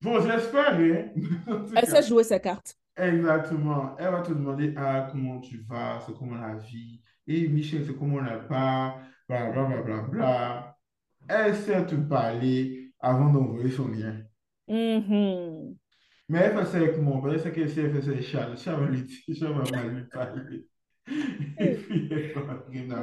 bon, 0.00 0.20
j'espère, 0.20 0.74
hein. 0.74 1.72
Elle 1.76 1.86
sait 1.86 2.02
jouer 2.02 2.24
ses 2.24 2.40
cartes. 2.40 2.76
Exactement. 2.96 3.96
Elle 3.98 4.10
va 4.10 4.22
te 4.22 4.32
demander, 4.32 4.74
ah, 4.76 5.08
comment 5.10 5.40
tu 5.40 5.64
vas, 5.68 6.00
c'est 6.00 6.14
comment 6.16 6.36
la 6.36 6.56
vie? 6.56 7.02
Et 7.26 7.48
Michel, 7.48 7.84
c'est 7.86 7.96
comment 7.96 8.20
la 8.20 8.38
part, 8.38 9.00
bla, 9.28 9.50
bla, 9.50 9.64
bla, 9.64 9.82
bla, 9.82 10.02
bla. 10.02 10.76
Elle 11.28 11.54
sait 11.54 11.86
te 11.86 11.94
parler 11.94 12.92
avant 13.00 13.32
d'envoyer 13.32 13.70
son 13.70 13.88
lien. 13.88 14.20
Mhm. 14.68 15.76
Mais 16.28 16.38
elle 16.38 16.56
fait 16.56 16.64
ça 16.64 16.76
avec 16.78 16.98
moi, 16.98 17.20
parce 17.22 17.50
que 17.50 17.66
si 17.66 17.80
elle 17.80 17.92
fait 17.92 18.02
ça 18.02 18.10
avec 18.10 18.22
Charles, 18.22 18.56
Charles 18.56 18.84
va 18.84 18.90
lui 18.90 19.02
dire, 19.02 19.36
Charles 19.36 19.54
va 19.54 19.76
mal 19.76 19.94
lui 19.94 20.04
parler. 20.08 20.66
Et 21.58 21.74
puis, 21.74 22.08
elle 22.10 22.32
va 22.42 22.64
rien 22.68 22.90
à 22.90 23.02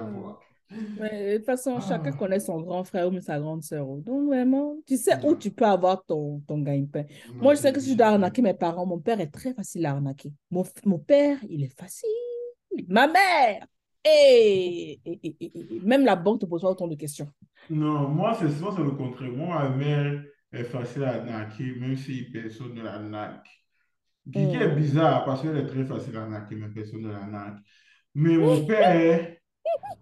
Mais 1.00 1.34
de 1.34 1.38
toute 1.38 1.46
façon, 1.46 1.80
chacun 1.82 2.12
Ah. 2.14 2.18
connaît 2.18 2.40
son 2.40 2.62
grand 2.62 2.84
frère 2.84 3.12
ou 3.12 3.20
sa 3.22 3.40
grande 3.40 3.64
sœur. 3.64 3.86
Donc, 3.88 4.28
vraiment, 4.28 4.78
tu 4.86 4.98
sais 4.98 5.16
où 5.26 5.30
Ouais. 5.32 5.38
tu 5.38 5.52
peux 5.52 5.66
avoir 5.66 6.06
ton, 6.06 6.42
ton 6.48 6.60
gagne-pain. 6.60 7.06
Moi, 7.36 7.56
je 7.56 7.60
sais 7.62 7.74
que 7.74 7.80
si 7.80 7.92
je 7.92 7.98
dois 7.98 8.08
arnaquer 8.08 8.42
mes 8.42 8.54
parents, 8.54 8.86
mon 8.86 9.00
père 9.00 9.20
est 9.20 9.32
très 9.32 9.54
facile 9.54 9.86
à 9.86 9.92
arnaquer. 9.92 10.32
Mon, 10.52 10.64
mon 10.86 11.00
père, 11.00 11.38
il 11.50 11.64
est 11.64 11.76
facile. 11.80 12.10
Ma 12.88 13.08
mère, 13.08 13.66
et, 14.06 15.00
et, 15.06 15.20
et- 15.24 15.36
et- 15.42 15.80
même 15.84 16.06
la 16.06 16.16
banque 16.16 16.42
te 16.42 16.46
pose 16.46 16.62
pas 16.62 16.70
autant 16.70 16.88
de 16.88 16.96
questions. 16.96 17.28
Non, 17.70 18.08
moi, 18.08 18.36
c'est 18.40 18.50
souvent 18.50 18.72
le 18.78 18.92
contraire. 18.92 19.32
Moi, 19.32 19.48
ma 19.48 19.70
mère 19.76 20.24
est 20.54 20.64
facile 20.64 21.04
à 21.04 21.16
arnaquer, 21.16 21.76
même 21.80 21.98
si 21.98 22.24
personne 22.32 22.74
ne 22.74 22.82
l'arnaque. 22.84 23.48
Ce 24.28 24.32
qui 24.32 24.40
est 24.40 24.68
Mm. 24.72 24.76
bizarre, 24.76 25.26
parce 25.26 25.42
qu'elle 25.42 25.58
est 25.58 25.66
très 25.66 25.84
facile 25.86 26.16
à 26.16 26.22
arnaquer, 26.24 26.56
mais 26.56 26.70
personne 26.70 27.02
ne 27.02 27.10
l'arnaque. 27.12 27.58
Mais 28.14 28.38
mon 28.38 28.66
père, 28.66 29.36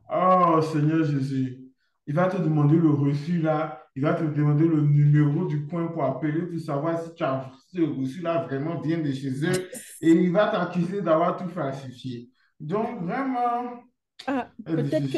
Oh 0.09 0.61
Seigneur 0.61 1.03
Jésus, 1.03 1.59
il 2.05 2.13
va 2.15 2.27
te 2.29 2.37
demander 2.37 2.77
le 2.77 2.89
reçu 2.89 3.39
là, 3.41 3.81
il 3.95 4.03
va 4.03 4.13
te 4.13 4.23
demander 4.23 4.65
le 4.67 4.81
numéro 4.81 5.45
du 5.45 5.65
coin 5.67 5.87
pour 5.87 6.03
appeler 6.03 6.43
pour 6.43 6.59
savoir 6.59 7.01
si, 7.01 7.13
tu 7.13 7.23
as, 7.23 7.51
le 7.73 7.85
reçu 7.91 8.21
là 8.21 8.43
vraiment 8.45 8.79
vient 8.79 8.99
de 8.99 9.11
chez 9.11 9.29
eux 9.45 9.69
et 10.01 10.11
il 10.11 10.31
va 10.31 10.47
t'accuser 10.47 11.01
d'avoir 11.01 11.35
tout 11.37 11.49
falsifié. 11.49 12.29
Donc 12.59 13.01
vraiment, 13.03 13.83
Ah, 14.27 14.49
peut-être 14.65 15.09
que 15.09 15.17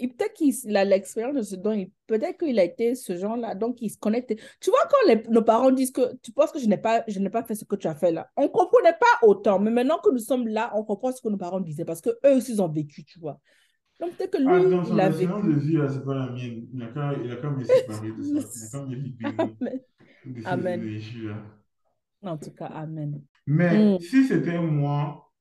peut-être 0.00 0.34
qu'il 0.34 0.76
a 0.76 0.84
l'expérience 0.84 1.34
de 1.36 1.42
ce 1.42 1.56
dont 1.56 1.72
il 1.72 1.90
peut-être 2.06 2.38
qu'il 2.38 2.58
a 2.58 2.64
été 2.64 2.94
ce 2.94 3.16
genre-là, 3.16 3.54
donc 3.54 3.80
il 3.82 3.90
se 3.90 3.98
connecte. 3.98 4.34
Tu 4.60 4.70
vois, 4.70 4.80
quand 4.90 5.08
les- 5.08 5.22
nos 5.28 5.42
parents 5.42 5.70
disent 5.70 5.90
que 5.92 6.14
tu 6.22 6.32
penses 6.32 6.52
que 6.52 6.58
je 6.58 6.66
n'ai 6.66 6.78
pas, 6.78 7.04
je 7.08 7.18
n'ai 7.18 7.30
pas 7.30 7.42
fait 7.44 7.54
ce 7.54 7.64
que 7.64 7.76
tu 7.76 7.86
as 7.88 7.94
fait 7.94 8.12
là, 8.12 8.28
on 8.36 8.42
ne 8.44 8.48
comprenait 8.48 8.92
pas 8.98 9.26
autant, 9.26 9.58
mais 9.58 9.70
maintenant 9.70 9.98
que 9.98 10.10
nous 10.10 10.18
sommes 10.18 10.46
là, 10.48 10.72
on 10.76 10.84
comprend 10.84 11.12
ce 11.12 11.20
que 11.22 11.28
nos 11.28 11.36
parents 11.36 11.60
disaient 11.60 11.84
parce 11.84 12.00
que 12.00 12.10
eux 12.26 12.36
aussi 12.36 12.52
ils 12.54 12.62
ont 12.62 12.68
vécu, 12.68 13.04
tu 13.04 13.18
vois. 13.18 13.40
Donc 14.00 14.16
peut-être 14.16 14.32
que 14.32 14.38
Ah, 14.44 14.58
lui, 14.58 14.70
dans 14.70 14.84
il 14.84 14.86
son 14.86 14.98
a 15.00 15.06
expérience 15.08 15.44
de 15.46 15.52
vécu. 15.52 15.60
vie, 15.60 15.78
c'est 15.88 16.04
pas 16.04 16.14
la 16.14 16.32
mienne. 16.32 16.66
Il 16.72 16.80
il 17.24 17.32
a 17.32 17.36
qu'à 17.36 17.50
me 17.50 17.64
séparer 17.64 18.12
de 18.12 18.22
ça. 18.22 18.48
Il 18.54 18.60
n'a 18.60 18.68
qu'à 18.68 18.82
me 18.86 18.94
libérer 18.94 19.34
Amen. 19.36 19.80
Amen. 20.44 20.82
En 22.22 22.36
tout 22.38 22.52
cas, 22.52 22.66
Amen. 22.66 23.22
Mais 23.46 23.92
Mm. 23.96 23.98
si 23.98 24.24
c'était 24.28 24.60
moi, 24.60 25.32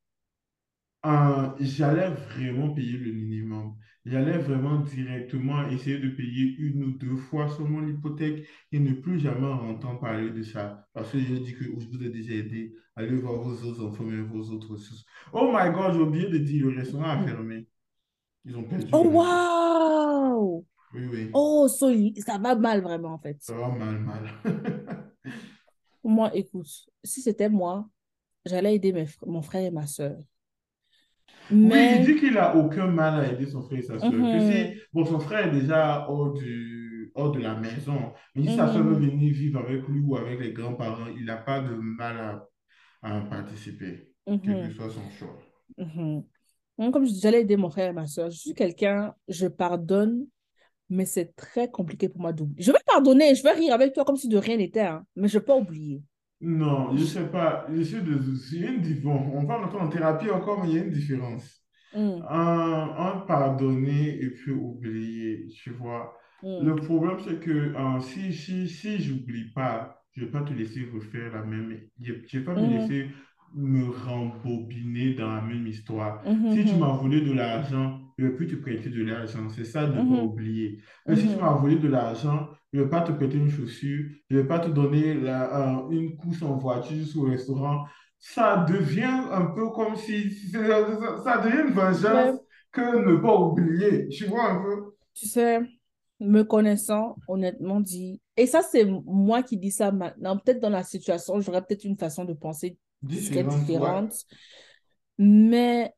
euh, 1.06 1.50
j'allais 1.60 2.10
vraiment 2.10 2.74
payer 2.74 2.98
le 2.98 3.12
minimum. 3.14 3.76
J'allais 4.06 4.38
vraiment 4.38 4.80
directement 4.82 5.68
essayer 5.70 6.00
de 6.00 6.10
payer 6.10 6.56
une 6.60 6.84
ou 6.84 6.92
deux 6.98 7.16
fois 7.18 7.50
seulement 7.50 7.82
l'hypothèque 7.82 8.48
et 8.72 8.80
ne 8.80 8.94
plus 8.94 9.20
jamais 9.20 9.46
entendre 9.48 10.00
parler 10.00 10.30
de 10.32 10.42
ça. 10.44 10.88
Parce 10.94 11.12
que 11.12 11.20
je 11.20 11.36
dis 11.36 11.54
que 11.54 11.66
je 11.66 11.70
vous 11.88 12.04
ai 12.04 12.10
déjà 12.10 12.34
aidé. 12.34 12.74
Allez 12.96 13.16
voir 13.18 13.42
vos 13.42 13.54
autres 13.68 13.84
enfants, 13.86 14.06
mais 14.06 14.22
vos 14.22 14.50
autres 14.52 14.72
ressources. 14.72 15.06
Oh 15.34 15.52
my 15.54 15.72
God, 15.74 15.94
j'ai 15.94 16.00
oublié 16.02 16.30
de 16.30 16.38
dire, 16.40 16.68
le 16.68 16.78
restaurant 16.78 17.04
a 17.10 17.20
fermé. 17.26 17.68
Ils 18.48 18.58
ont 18.58 18.64
perdu 18.64 18.94
Oh, 18.94 19.12
waouh! 19.14 20.66
Oui, 20.94 21.08
oui. 21.08 21.34
Oh, 21.34 21.68
so, 21.70 21.88
ça 22.26 22.38
va 22.40 22.56
mal 22.56 22.82
vraiment 22.82 23.14
en 23.14 23.20
fait. 23.20 23.40
Ça 23.40 23.54
va 23.56 23.70
mal, 23.70 24.00
mal. 24.00 24.30
Moi, 26.04 26.32
écoute, 26.36 26.68
si 27.04 27.22
c'était 27.22 27.50
moi, 27.50 27.88
j'allais 28.46 28.76
aider 28.76 28.94
mes 28.94 29.06
fr- 29.06 29.28
mon 29.28 29.42
frère 29.44 29.66
et 29.66 29.72
ma 29.72 29.88
soeur. 29.88 30.18
Oui, 31.64 31.90
il 31.96 32.02
Mais, 32.02 32.06
dit 32.06 32.16
qu'il 32.16 32.34
n'a 32.34 32.56
aucun 32.56 32.88
mal 32.88 33.20
à 33.20 33.28
aider 33.32 33.46
son 33.48 33.62
frère 33.64 33.80
et 33.80 33.82
sa 33.82 34.00
soeur. 34.00 34.28
Que 34.30 34.40
si, 34.40 34.54
mhm, 34.54 34.82
bon, 34.94 35.06
son 35.06 35.20
frère 35.20 35.48
est 35.48 35.52
déjà 35.60 36.08
hors 36.10 36.34
du, 36.34 37.12
hors 37.16 37.32
de 37.32 37.40
la 37.40 37.56
maison, 37.56 38.14
mais 38.36 38.44
si 38.44 38.52
sa 38.52 38.68
soeur 38.68 38.84
veut 38.84 38.96
mhm, 38.96 39.10
venir 39.10 39.34
vivre 39.34 39.60
avec 39.60 39.88
lui 39.88 40.00
ou 40.02 40.16
avec 40.18 40.40
les 40.40 40.54
grands-parents, 40.54 41.08
il 41.08 41.26
n'a 41.26 41.38
pas 41.38 41.60
de 41.62 41.74
mal 41.76 42.18
à, 42.20 42.48
à 43.18 43.22
participer, 43.22 44.14
quel 44.44 44.60
que 44.62 44.70
mhm, 44.70 44.76
soit 44.76 44.90
son 44.92 45.10
choix. 45.12 45.40
Comme 46.78 47.06
je 47.06 47.12
dis, 47.12 47.20
j'allais 47.22 47.42
aider 47.42 47.58
mon 47.58 47.70
frère 47.70 47.90
et 47.90 47.94
ma 47.94 48.06
soeur. 48.08 48.30
Je 48.30 48.38
suis 48.38 48.54
quelqu'un, 48.54 49.16
je 49.28 49.48
pardonne, 49.48 50.28
mais 50.90 51.06
c'est 51.06 51.36
très 51.36 51.70
compliqué 51.72 52.10
pour 52.10 52.22
moi 52.22 52.34
d'oublier. 52.34 52.64
Je 52.64 52.72
vais 52.74 52.80
pardonner, 52.88 53.36
je 53.36 53.44
vais 53.44 53.54
rire 53.54 53.74
avec 53.76 53.94
toi 53.94 54.06
comme 54.06 54.18
si 54.18 54.30
de 54.30 54.38
rien 54.38 54.58
n'était, 54.58 54.82
hein, 54.82 55.06
mais 55.16 55.28
je 55.30 55.38
ne 55.38 55.42
peux 55.42 55.48
pas 55.48 55.58
oublier. 55.58 56.04
Non, 56.42 56.96
je 56.96 57.02
ne 57.02 57.06
sais 57.08 57.28
pas. 57.30 57.66
Je 57.74 57.82
suis 57.82 58.02
de, 58.02 58.20
il 58.54 58.62
y 58.62 58.66
a 58.66 58.72
une 58.72 58.82
différence. 58.82 59.28
On 59.34 59.46
parle 59.48 59.66
encore 59.66 59.82
en 59.82 59.90
thérapie 59.90 60.30
encore, 60.30 60.62
mais 60.64 60.70
il 60.70 60.76
y 60.76 60.80
a 60.80 60.84
une 60.84 60.92
différence. 60.92 61.64
Mm, 61.94 62.28
Un, 62.30 62.96
un 62.98 63.20
pardonner 63.28 64.22
et 64.24 64.30
puis 64.32 64.52
oublier, 64.52 65.48
tu 65.50 65.72
vois. 65.72 66.18
Le 66.58 66.76
mm, 66.76 66.78
problème, 66.78 67.20
c'est 67.26 67.40
que 67.40 67.52
euh, 67.76 68.00
si, 68.02 68.34
si, 68.34 68.70
si 68.70 69.00
j'oublie 69.02 69.52
pas, 69.54 70.04
je 70.14 70.26
vais 70.26 70.32
pas 70.32 70.42
te 70.44 70.54
laisser 70.54 70.86
refaire 70.94 71.34
la 71.34 71.44
même, 71.44 71.80
je 72.02 72.14
je 72.28 72.40
vais 72.40 72.46
pas 72.46 72.56
me 72.56 72.66
mhm, 72.66 72.68
laisser 72.68 73.12
me 73.56 73.90
rembobiner 73.90 75.14
dans 75.14 75.34
la 75.36 75.42
même 75.42 75.68
histoire. 75.68 76.24
Si 76.48 76.66
tu 76.66 76.78
m'as 76.78 76.96
volé 76.98 77.22
de 77.22 77.34
l'argent, 77.34 78.00
je 78.18 78.26
ne 78.26 78.30
vais 78.30 78.36
plus 78.36 78.48
te 78.48 78.56
prêter 78.56 78.90
de 78.90 79.04
l'argent. 79.04 79.50
C'est 79.50 79.66
ça 79.66 79.86
de 79.88 79.94
ne 79.94 80.02
pas 80.02 80.14
mhm, 80.14 80.22
oublier. 80.22 80.82
Mais 81.08 81.16
si 81.16 81.28
tu 81.30 81.38
mhm, 81.38 81.42
m'as 81.42 81.54
volé 81.54 81.78
de 81.78 81.88
l'argent, 81.88 82.50
je 82.74 82.80
ne 82.80 82.84
vais 82.84 82.90
pas 82.90 83.02
te 83.02 83.12
prêter 83.12 83.38
une 83.38 83.50
chaussure, 83.50 84.06
je 84.30 84.36
ne 84.36 84.42
vais 84.42 84.48
pas 84.48 84.60
te 84.60 84.70
donner 84.70 85.14
la- 85.16 85.80
euh, 85.86 85.90
une 85.92 86.16
course 86.18 86.42
en 86.42 86.58
voiture 86.58 87.06
au 87.18 87.24
restaurant. 87.24 87.86
Ça 88.20 88.66
devient 88.68 89.04
un 89.32 89.46
peu 89.48 89.70
comme 89.72 89.96
si, 89.96 90.32
ça, 90.52 90.60
ça 91.24 91.38
devient 91.40 91.68
une 91.68 91.74
vengeance 91.74 92.40
que 92.72 92.82
ne 93.06 93.18
pas 93.18 93.36
oublier. 93.40 94.08
Tu 94.10 94.26
vois 94.26 94.52
un 94.52 94.62
peu? 94.64 94.94
tu 95.14 95.28
sais, 95.28 95.60
me 96.20 96.44
connaissant, 96.44 97.20
honnêtement 97.28 97.80
dit, 97.80 98.22
et 98.38 98.48
ça 98.48 98.62
c'est 98.62 98.86
moi 98.86 99.44
qui 99.44 99.58
dis 99.58 99.72
ça 99.72 99.92
maintenant, 99.92 100.38
peut-être 100.38 100.60
dans 100.60 100.70
la 100.70 100.84
situation, 100.84 101.40
j'aurais 101.42 101.62
peut-être 101.64 101.84
une 101.86 101.98
façon 101.98 102.26
de 102.26 102.34
penser 102.34 102.78
serait 103.10 103.44
Différente, 103.44 104.12
ouais. 104.14 104.38
mais 105.18 105.94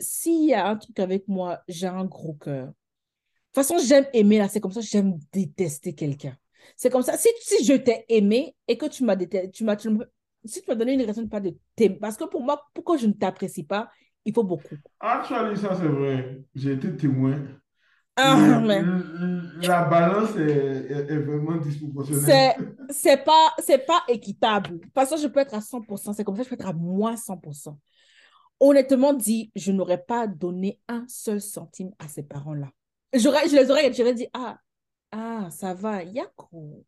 s'il 0.00 0.46
y 0.46 0.54
a 0.54 0.68
un 0.68 0.76
truc 0.76 0.98
avec 1.00 1.28
moi, 1.28 1.60
j'ai 1.68 1.86
un 1.86 2.04
gros 2.04 2.34
cœur. 2.34 2.66
De 2.66 2.72
toute 2.72 3.66
façon, 3.66 3.78
j'aime 3.78 4.06
aimer, 4.12 4.38
là, 4.38 4.48
c'est 4.48 4.60
comme 4.60 4.72
ça, 4.72 4.80
j'aime 4.80 5.18
détester 5.32 5.94
quelqu'un. 5.94 6.36
C'est 6.76 6.90
comme 6.90 7.02
ça, 7.02 7.16
si, 7.16 7.28
si 7.40 7.64
je 7.64 7.74
t'ai 7.74 8.04
aimé 8.08 8.56
et 8.66 8.76
que 8.76 8.86
tu 8.86 9.04
m'as 9.04 9.16
détesté, 9.16 9.50
tu 9.50 9.64
m'as, 9.64 9.76
si 9.76 10.60
tu 10.62 10.68
m'as 10.68 10.74
donné 10.74 10.94
une 10.94 11.02
raison 11.02 11.22
de 11.22 11.28
pas 11.28 11.40
de 11.40 11.56
t'aimer, 11.76 11.96
parce 11.96 12.16
que 12.16 12.24
pour 12.24 12.42
moi, 12.42 12.62
pourquoi 12.74 12.96
je 12.96 13.06
ne 13.06 13.12
t'apprécie 13.12 13.64
pas, 13.64 13.90
il 14.24 14.34
faut 14.34 14.44
beaucoup. 14.44 14.76
Actually, 15.00 15.56
ça 15.56 15.76
c'est 15.76 15.86
vrai. 15.86 16.42
J'ai 16.54 16.72
été 16.72 16.96
témoin. 16.96 17.46
Ah, 18.16 18.60
mais 18.64 18.80
la 19.66 19.84
balance 19.84 20.36
est, 20.36 20.40
est- 20.90 21.10
est 21.10 21.18
vraiment 21.18 21.56
disproportionnelle. 21.56 22.22
c'est, 22.90 23.24
pas, 23.24 23.52
c'est 23.58 23.84
pas 23.86 24.02
équitable. 24.08 24.78
Parce 24.92 25.10
que 25.10 25.16
je 25.16 25.26
peux 25.26 25.40
être 25.40 25.54
à 25.54 25.60
100%, 25.60 26.12
c'est 26.12 26.22
comme 26.24 26.36
ça, 26.36 26.42
je 26.44 26.48
peux 26.48 26.54
être 26.54 26.66
à 26.68 26.72
moins 26.72 27.16
100%. 27.16 27.76
Honnêtement 28.60 29.12
dit, 29.12 29.50
je 29.56 29.72
n'aurais 29.72 30.02
pas 30.02 30.26
donné 30.28 30.80
un 30.88 31.04
seul 31.08 31.40
centime 31.40 31.90
à 31.98 32.06
ces 32.08 32.22
parents-là. 32.22 32.68
Je 33.12 33.28
les 33.56 33.70
aurais, 33.70 33.92
j'aurais 33.92 34.14
dit, 34.14 34.28
ah, 34.32 34.58
ah, 35.10 35.48
ça 35.50 35.74
va, 35.74 36.02
Yako. 36.04 36.84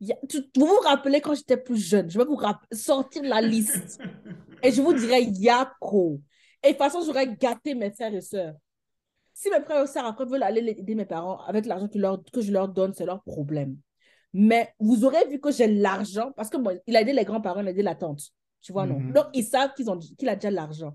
Ya- 0.00 0.16
Vous 0.56 0.66
vous 0.66 0.80
rappelez 0.82 1.20
quand 1.20 1.34
j'étais 1.34 1.56
plus 1.58 1.76
jeune, 1.76 2.10
je 2.10 2.18
vais 2.18 2.24
vous 2.24 2.36
rapp- 2.36 2.66
sortir 2.72 3.22
la 3.22 3.40
liste 3.40 4.00
et 4.62 4.72
je 4.72 4.80
vous 4.82 4.94
dirais 4.94 5.22
Yako. 5.22 6.20
Et 6.62 6.68
de 6.68 6.72
toute 6.72 6.78
façon, 6.78 7.02
j'aurais 7.04 7.28
gâté 7.36 7.74
mes 7.74 7.90
frères 7.92 8.14
et 8.14 8.20
sœurs. 8.20 8.54
Si 9.40 9.48
mes 9.50 9.60
frères 9.62 9.82
et 9.84 9.86
sœurs 9.86 10.04
après 10.04 10.26
veulent 10.26 10.42
aller 10.42 10.60
aider 10.78 10.94
mes 10.94 11.06
parents 11.06 11.38
avec 11.46 11.64
l'argent 11.64 11.88
que, 11.88 11.98
leur, 11.98 12.22
que 12.30 12.42
je 12.42 12.52
leur 12.52 12.68
donne, 12.68 12.92
c'est 12.92 13.06
leur 13.06 13.22
problème. 13.22 13.76
Mais 14.34 14.74
vous 14.78 15.04
aurez 15.04 15.26
vu 15.30 15.40
que 15.40 15.50
j'ai 15.50 15.66
l'argent 15.66 16.30
parce 16.36 16.50
que 16.50 16.58
bon, 16.58 16.78
il 16.86 16.94
a 16.96 17.00
aidé 17.00 17.12
les 17.14 17.24
grands-parents, 17.24 17.60
il 17.60 17.68
a 17.68 17.70
aidé 17.70 17.82
la 17.82 17.94
tante. 17.94 18.20
Tu 18.60 18.72
vois, 18.72 18.86
non? 18.86 18.98
Donc, 19.08 19.24
Mhm. 19.26 19.30
ils 19.34 19.44
savent 19.44 19.72
qu'ils 19.74 19.88
ont, 19.90 19.98
qu'il 19.98 20.28
a 20.28 20.34
déjà 20.34 20.50
l'argent. 20.50 20.94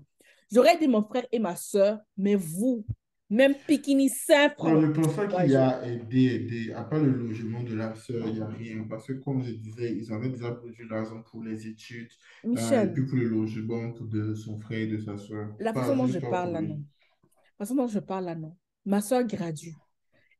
J'aurais 0.52 0.76
aidé 0.76 0.86
mon 0.86 1.02
frère 1.02 1.26
et 1.32 1.40
ma 1.40 1.56
sœur, 1.56 1.98
mais 2.16 2.36
vous, 2.36 2.86
même 3.28 3.54
Pikini 3.66 4.08
5 4.08 4.56
Non, 4.62 4.80
je 4.80 4.86
francs. 4.86 4.88
ne 4.88 4.94
pense 4.94 5.16
pas 5.16 5.26
Ouais, 5.26 5.56
a 5.56 5.84
aidé, 5.88 6.24
aidé. 6.36 6.72
À 6.72 6.84
part 6.84 7.00
le 7.00 7.10
logement 7.10 7.62
de 7.64 7.74
la 7.74 7.94
sœur, 7.96 8.24
il 8.28 8.34
n'y 8.34 8.40
a 8.40 8.46
rien. 8.46 8.84
Parce 8.88 9.08
que, 9.08 9.14
comme 9.14 9.42
je 9.42 9.50
disais, 9.54 9.92
ils 9.96 10.12
avaient 10.12 10.28
déjà 10.28 10.52
produit 10.52 10.86
l'argent 10.88 11.20
pour 11.22 11.42
les 11.42 11.66
études, 11.66 12.08
euh, 12.44 12.48
et 12.48 12.48
Michel, 12.50 12.92
puis 12.92 13.04
pour 13.06 13.16
le 13.18 13.26
logement 13.28 13.90
de 14.00 14.34
son 14.34 14.56
frère 14.58 14.78
et 14.78 14.86
de 14.86 14.98
sa 14.98 15.18
sœur. 15.18 15.48
la 15.58 15.72
façon 15.74 15.96
dont 15.96 16.06
je 16.06 16.20
parle 16.20 16.52
là, 16.52 16.60
non. 16.62 16.80
La 17.58 17.64
façon 17.66 17.74
dont 17.74 17.86
je 17.88 17.98
parle 17.98 18.24
là, 18.26 18.34
non. 18.34 18.54
Ma 18.84 19.00
soeur 19.00 19.24
gradue. 19.24 19.74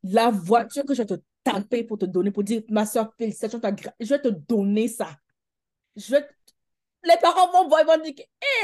La 0.03 0.31
voiture 0.31 0.85
que 0.85 0.95
je 0.95 1.03
vais 1.03 1.07
te 1.07 1.21
taper 1.43 1.83
pour 1.85 1.99
te 1.99 2.05
donner, 2.07 2.31
pour 2.31 2.45
dire, 2.45 2.63
ma 2.69 2.85
soeur, 2.87 3.13
félicitations, 3.19 3.61
je 4.01 4.09
vais 4.09 4.21
te 4.21 4.29
donner 4.29 4.89
ça. 4.89 5.09
Je 5.97 6.11
vais... 6.13 6.23
te- 6.23 6.29
Les 7.05 7.17
parents 7.23 7.51
vont 7.53 7.69
voir, 7.69 7.81
ils 7.83 7.87
vont 7.87 8.03
dire, 8.03 8.15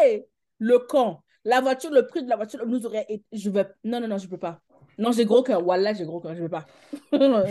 hé, 0.05 0.26
le 0.59 0.78
con, 0.78 1.18
la 1.44 1.61
voiture, 1.61 1.90
le 1.90 2.07
prix 2.07 2.22
de 2.22 2.28
la 2.28 2.36
voiture 2.36 2.64
nous 2.66 2.84
aurait 2.86 3.07
été... 3.09 3.24
Je 3.32 3.50
vais... 3.50 3.66
Non, 3.84 4.00
non, 4.00 4.09
non, 4.09 4.18
je 4.18 4.28
peux 4.28 4.38
pas. 4.38 4.61
Non, 4.98 5.11
j'ai 5.11 5.24
gros 5.24 5.42
cœur. 5.42 5.66
Wallah, 5.66 5.94
j'ai 5.94 6.05
gros 6.05 6.20
cœur, 6.20 6.34
je 6.36 6.42
peux 6.42 6.48
pas. 6.50 6.66
Non. 7.12 7.44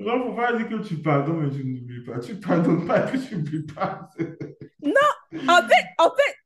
Non, 0.00 0.24
faut 0.26 0.34
pas 0.36 0.56
dire 0.56 0.68
que 0.68 0.82
tu 0.86 0.96
pardonnes, 0.98 1.46
mais 1.46 1.50
tu 1.50 1.64
n'oublies 1.64 2.04
pas. 2.04 2.18
Tu 2.20 2.34
pardonnes 2.36 2.86
pas 2.86 3.06
et 3.06 3.10
puis 3.10 3.20
tu 3.20 3.36
n'oublies 3.36 3.62
pas. 3.66 4.08
Non, 4.82 4.92
en 5.48 5.62
fait, 5.68 5.86
en 5.98 6.10
fait, 6.10 6.36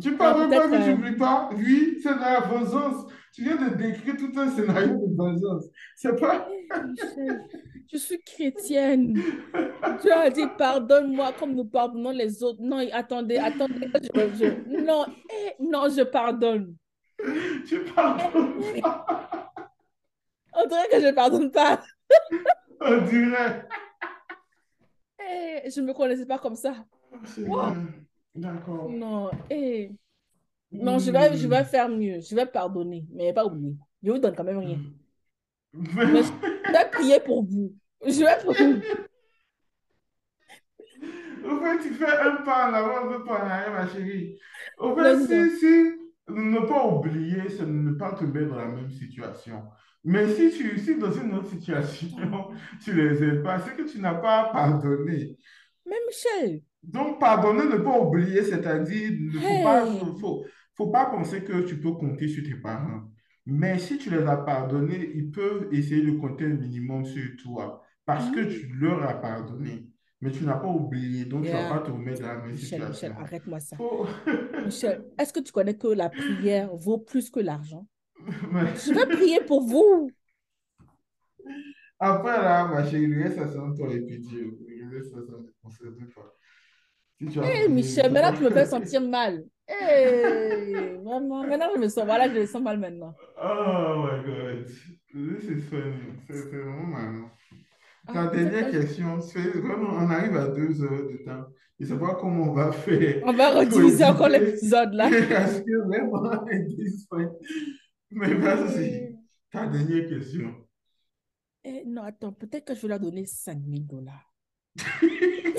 Tu 0.00 0.16
pardonnes 0.16 0.50
pas 0.50 0.66
mais 0.68 0.78
tu 0.78 0.82
euh, 0.90 0.94
n'oublies 0.94 1.16
pas. 1.16 1.48
Oui, 1.54 1.98
c'est 2.02 2.14
de 2.14 2.20
la 2.20 2.40
vengeance. 2.40 3.06
Tu 3.32 3.42
viens 3.44 3.56
de 3.56 3.74
décrire 3.76 4.16
tout 4.16 4.32
un 4.38 4.48
scénario 4.50 4.88
de 5.06 5.16
vengeance. 5.16 5.64
C'est 5.94 6.18
pas. 6.18 6.48
Je 7.92 7.96
suis 7.98 8.20
chrétienne. 8.22 9.12
Dieu 10.02 10.12
a 10.12 10.30
dit, 10.30 10.46
pardonne-moi 10.58 11.32
comme 11.38 11.54
nous 11.54 11.64
pardonnons 11.66 12.10
les 12.10 12.42
autres. 12.42 12.60
Non, 12.62 12.78
attendez, 12.92 13.36
attendez. 13.38 13.88
Je, 14.02 14.08
je- 14.38 14.82
non, 14.84 15.06
eh, 15.30 15.52
non, 15.62 15.88
je 15.88 16.02
pardonne. 16.02 16.74
Tu 17.66 17.80
pardonnes 17.94 18.80
pas. 18.80 19.06
On 20.54 20.66
dirait 20.66 20.88
que 20.90 21.00
je 21.00 21.06
ne 21.06 21.12
pardonne 21.12 21.50
pas. 21.50 21.82
On 22.80 23.00
dirait. 23.02 23.66
Eh, 25.20 25.70
je 25.70 25.80
ne 25.80 25.86
me 25.86 25.92
connaissais 25.94 26.26
pas 26.26 26.38
comme 26.38 26.56
ça. 26.56 26.74
Oh, 27.12 27.16
Wow. 27.46 27.72
D'accord. 28.36 28.90
Non, 28.90 29.30
eh. 29.50 29.90
Non, 30.72 30.98
je 30.98 31.10
vais, 31.10 31.36
je 31.36 31.48
vais 31.48 31.62
Hmm. 31.62 31.64
faire 31.64 31.88
mieux. 31.88 32.20
Je 32.20 32.34
vais 32.34 32.46
pardonner, 32.46 33.06
mais 33.12 33.32
pas 33.32 33.46
oublier. 33.46 33.76
Je 34.02 34.10
vous 34.12 34.18
donne 34.18 34.34
quand 34.36 34.44
même 34.44 34.58
rien. 34.58 34.80
Mais 35.72 36.22
je 36.22 36.32
vais 36.72 36.90
prier 36.90 37.20
pour 37.20 37.44
vous. 37.44 37.74
Je 38.04 38.20
vais 38.24 38.36
prier. 38.44 38.82
Au 41.44 41.58
fait, 41.60 41.78
tu 41.82 41.94
fais 41.94 42.06
un 42.18 42.36
pas 42.44 42.70
en 42.70 42.74
avant, 42.74 43.10
deux 43.10 43.24
pas 43.24 43.42
en 43.44 43.46
arrière, 43.46 43.72
ma 43.72 43.86
chérie. 43.88 44.38
Au 44.78 44.94
fait, 44.96 45.16
si, 45.16 45.58
si, 45.58 45.92
ne 46.28 46.60
pas 46.66 46.86
oublier, 46.86 47.48
c'est 47.48 47.66
ne 47.66 47.92
pas 47.92 48.12
te 48.14 48.24
mettre 48.24 48.48
dans 48.50 48.56
la 48.56 48.66
même 48.68 48.90
situation. 48.90 49.62
Mais 50.04 50.28
si 50.34 50.50
tu 50.56 50.78
si 50.78 50.98
dans 50.98 51.12
une 51.12 51.34
autre 51.34 51.48
situation, 51.50 52.08
tu 52.82 52.92
les 52.94 53.22
aides 53.22 53.42
pas, 53.42 53.60
c'est 53.60 53.76
que 53.76 53.82
tu 53.82 54.00
n'as 54.00 54.14
pas 54.14 54.50
pardonné. 54.52 55.36
Mais 55.86 55.96
Michel, 56.06 56.62
Donc, 56.86 57.18
pardonner, 57.18 57.66
ne 57.66 57.78
pas 57.78 57.98
oublier, 57.98 58.42
c'est-à-dire, 58.42 59.12
ne 59.18 59.38
faut 59.38 59.62
pas, 59.64 59.86
hey, 59.86 59.98
faut, 59.98 60.16
faut, 60.16 60.44
faut 60.74 60.90
pas 60.90 61.06
penser 61.06 61.42
que 61.42 61.62
tu 61.62 61.80
peux 61.80 61.92
compter 61.92 62.28
sur 62.28 62.44
tes 62.44 62.54
parents. 62.54 63.02
Mais 63.46 63.78
si 63.78 63.98
tu 63.98 64.10
les 64.10 64.22
as 64.26 64.36
pardonnés, 64.38 65.12
ils 65.14 65.30
peuvent 65.30 65.68
essayer 65.72 66.02
de 66.02 66.12
compter 66.12 66.46
un 66.46 66.54
minimum 66.54 67.04
sur 67.04 67.24
toi 67.42 67.82
parce 68.04 68.30
que 68.30 68.40
hmm, 68.40 68.48
tu 68.48 68.66
leur 68.78 69.02
as 69.02 69.14
pardonné. 69.14 69.88
Mais 70.20 70.30
tu 70.30 70.44
n'as 70.44 70.56
pas 70.56 70.68
oublié, 70.68 71.26
donc 71.26 71.44
tu 71.44 71.50
ne 71.50 71.56
vas 71.56 71.68
pas 71.68 71.80
te 71.80 71.90
remettre 71.90 72.22
dans 72.22 72.28
la 72.28 72.36
même 72.38 72.52
Michel, 72.52 72.80
Michel, 72.80 72.94
situation. 72.94 73.22
arrête-moi 73.22 73.60
ça. 73.60 73.76
Michel, 74.64 75.04
est-ce 75.18 75.32
que 75.32 75.40
tu 75.40 75.52
connais 75.52 75.76
que 75.76 75.88
la 75.88 76.08
prière 76.08 76.74
vaut 76.74 76.98
plus 76.98 77.30
que 77.30 77.40
l'argent? 77.40 77.86
Je 78.26 78.94
vais 78.94 79.14
prier 79.14 79.40
pour 79.46 79.62
vous. 79.62 80.10
après, 81.98 82.42
là, 82.42 82.66
ma 82.66 82.84
chérie, 82.88 83.30
ça 83.34 83.46
c'est 83.46 83.58
entre 83.58 83.76
toi 83.76 83.92
et 83.92 84.00
puis 84.00 84.18
Dieu. 84.18 84.58
Ça, 85.12 85.18
concerne 85.62 85.94
pas. 86.14 86.35
Si 87.18 87.26
tu 87.28 87.38
Hey, 87.40 87.64
prié, 87.64 87.68
Michel, 87.68 88.12
maintenant 88.12 88.36
tu 88.36 88.44
me 88.44 88.50
fais 88.50 88.66
sentir 88.66 89.00
mal. 89.00 89.44
Hey, 89.66 90.96
vraiment, 91.02 91.44
maintenant 91.46 91.68
je 91.74 91.80
me 91.80 91.88
sens, 91.88 92.04
voilà, 92.04 92.28
je 92.28 92.38
me 92.40 92.46
sens 92.46 92.62
mal 92.62 92.78
maintenant. 92.78 93.14
Oh 93.42 94.04
my 94.04 94.24
God. 94.24 94.66
This 95.12 95.44
is 95.48 95.62
funny. 95.68 95.94
C'est 96.28 96.42
vraiment 96.50 96.86
marrant. 96.86 97.30
Ah, 98.08 98.12
Ta 98.12 98.26
dernière 98.28 98.70
question, 98.70 99.20
c'est 99.20 99.40
vraiment, 99.58 99.90
on 99.94 100.10
arrive 100.10 100.36
à 100.36 100.48
deux 100.48 100.82
heures 100.84 101.08
de 101.10 101.16
temps. 101.24 101.46
Je 101.80 101.84
ne 101.86 101.90
sais 101.90 101.98
pas 101.98 102.14
comment 102.14 102.50
on 102.50 102.54
va 102.54 102.70
faire 102.72 103.22
on 103.24 103.32
va 103.32 103.50
pour 103.50 103.60
rediviser 103.60 104.04
encore 104.04 104.28
l'épisode 104.28 104.92
là. 104.94 105.08
parce 105.28 105.60
que 105.60 105.86
vraiment. 105.86 106.22
Mais 108.10 108.34
vas-y, 108.34 108.84
Eh, 108.84 109.16
ta 109.50 109.66
dernière 109.66 110.08
question. 110.08 110.54
eh, 111.64 111.82
non, 111.84 112.02
attends, 112.02 112.32
peut-être 112.32 112.66
que 112.66 112.74
je 112.74 112.82
vais 112.82 112.88
leur 112.88 113.00
donner 113.00 113.26
cinq 113.26 113.58
mille 113.66 113.86
dollars. 113.86 114.32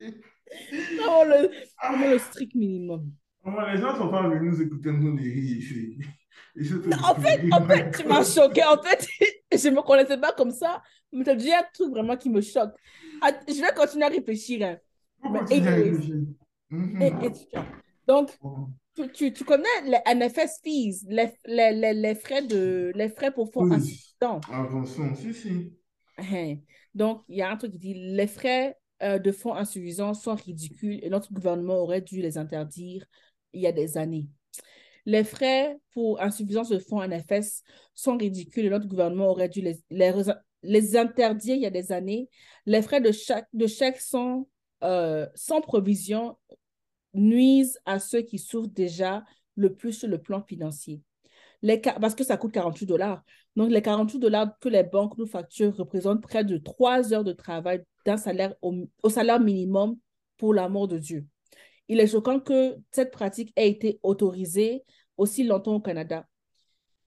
Vraiment 0.00 1.24
le, 1.24 1.50
vraiment 1.82 2.10
le 2.10 2.18
strict 2.18 2.54
minimum. 2.54 3.10
Les 3.44 3.80
gens 3.80 3.96
sont 3.96 4.08
pas 4.10 4.28
venus 4.28 4.52
nous 4.58 4.62
écouter 4.62 4.92
nous 4.92 5.16
les 5.16 5.32
rires 5.32 5.56
ici. 5.58 5.98
Non, 6.86 6.96
en 7.04 7.14
fait, 7.14 7.40
en 7.52 7.64
fait, 7.66 7.90
tu 7.96 8.04
m'as 8.06 8.24
choqué. 8.24 8.62
En 8.64 8.82
fait, 8.82 9.06
je 9.52 9.68
ne 9.68 9.76
me 9.76 9.82
connaissais 9.82 10.18
pas 10.18 10.32
comme 10.32 10.50
ça. 10.50 10.82
Mais 11.12 11.24
tu 11.24 11.30
as 11.30 11.34
dit 11.36 11.52
un 11.52 11.64
truc 11.72 11.90
vraiment 11.90 12.16
qui 12.16 12.28
me 12.30 12.40
choque. 12.40 12.72
Ah, 13.22 13.32
Je 13.48 13.60
vais 13.60 13.72
continuer 13.74 14.04
à 14.04 14.08
réfléchir. 14.08 14.66
hein. 14.66 14.78
Et, 15.50 15.56
et 17.06 17.32
tu- 17.32 17.46
donc, 18.06 18.30
tu, 18.94 19.08
tu, 19.12 19.32
tu 19.32 19.44
connais 19.44 19.68
les 19.84 19.98
NFS 20.06 20.60
fees, 20.62 21.04
les, 21.08 21.32
les, 21.46 21.72
les, 21.72 21.94
les 21.94 22.14
frais 22.14 22.42
de, 22.42 22.92
les 22.94 23.08
frais 23.08 23.30
pour 23.32 23.52
fonds 23.52 23.68
Oui, 23.70 24.14
avançons. 24.50 25.14
Si, 25.14 25.32
si. 25.34 25.72
Hein. 26.18 26.56
Donc, 26.94 27.22
il 27.28 27.38
y 27.38 27.42
a 27.42 27.50
un 27.50 27.56
truc 27.56 27.72
qui 27.72 27.78
dit 27.78 27.94
les 27.94 28.26
frais 28.26 28.76
euh, 29.02 29.18
de 29.18 29.32
fonds 29.32 29.54
insuffisants 29.54 30.14
sont 30.14 30.34
ridicules 30.34 30.98
et 31.02 31.08
notre 31.08 31.32
gouvernement 31.32 31.78
aurait 31.78 32.00
dû 32.00 32.20
les 32.20 32.38
interdire 32.38 33.04
il 33.52 33.62
y 33.62 33.66
a 33.66 33.72
des 33.72 33.96
années. 33.96 34.28
Les 35.06 35.24
frais 35.24 35.78
pour 35.94 36.20
insuffisance 36.20 36.68
de 36.68 36.78
fonds 36.78 37.02
NFS 37.02 37.62
sont 37.94 38.16
ridicules 38.16 38.66
et 38.66 38.70
notre 38.70 38.86
gouvernement 38.86 39.28
aurait 39.28 39.48
dû 39.48 39.60
les, 39.60 39.80
les, 39.90 40.12
les 40.62 40.96
interdire 40.96 41.56
il 41.56 41.62
y 41.62 41.66
a 41.66 41.70
des 41.70 41.92
années. 41.92 42.28
Les 42.66 42.82
frais 42.82 43.00
de 43.00 43.12
chaque, 43.12 43.48
de 43.52 43.66
chèque 43.66 44.00
sont 44.00 44.46
euh, 44.84 45.26
sans 45.34 45.60
provision 45.60 46.36
nuisent 47.14 47.78
à 47.86 47.98
ceux 47.98 48.22
qui 48.22 48.38
souffrent 48.38 48.68
déjà 48.68 49.24
le 49.56 49.74
plus 49.74 49.92
sur 49.92 50.08
le 50.08 50.18
plan 50.18 50.42
financier. 50.42 51.02
Les, 51.62 51.78
parce 51.78 52.14
que 52.14 52.24
ça 52.24 52.36
coûte 52.36 52.52
48 52.52 52.86
dollars. 52.86 53.22
Donc, 53.56 53.70
les 53.70 53.82
48 53.82 54.18
dollars 54.18 54.58
que 54.60 54.68
les 54.68 54.84
banques 54.84 55.18
nous 55.18 55.26
facturent 55.26 55.76
représentent 55.76 56.22
près 56.22 56.44
de 56.44 56.56
3 56.56 57.12
heures 57.12 57.24
de 57.24 57.32
travail 57.32 57.84
d'un 58.04 58.16
salaire 58.16 58.54
au, 58.62 58.86
salaire 59.08 59.40
minimum 59.40 59.96
pour 60.36 60.54
l'amour 60.54 60.88
de 60.88 60.98
Dieu. 60.98 61.26
Il 61.88 62.00
est 62.00 62.06
choquant 62.06 62.40
que 62.40 62.76
cette 62.90 63.10
pratique 63.10 63.52
ait 63.56 63.68
été 63.68 63.98
autorisée 64.02 64.84
aussi 65.16 65.44
longtemps 65.44 65.74
au 65.74 65.80
Canada. 65.80 66.26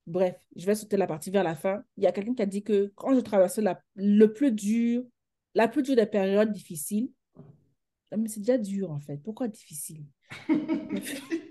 Bref, 0.05 0.35
je 0.55 0.65
vais 0.65 0.75
sauter 0.75 0.97
la 0.97 1.07
partie 1.07 1.31
vers 1.31 1.43
la 1.43 1.55
fin. 1.55 1.83
Il 1.97 2.03
y 2.03 2.07
a 2.07 2.11
quelqu'un 2.11 2.33
qui 2.33 2.41
a 2.41 2.45
dit 2.45 2.63
que 2.63 2.91
quand 2.95 3.15
je 3.15 3.21
traversais 3.21 3.61
la, 3.61 3.81
le 3.95 4.27
plus 4.33 4.51
dur, 4.51 5.03
la 5.55 5.67
plus 5.67 5.83
dure 5.83 5.95
des 5.95 6.05
périodes 6.05 6.51
difficiles, 6.51 7.09
Ah, 8.11 8.17
mais 8.17 8.27
c'est 8.27 8.41
déjà 8.41 8.57
dur 8.57 8.91
en 8.91 8.99
fait. 8.99 9.17
Pourquoi 9.17 9.47
difficile? 9.47 10.05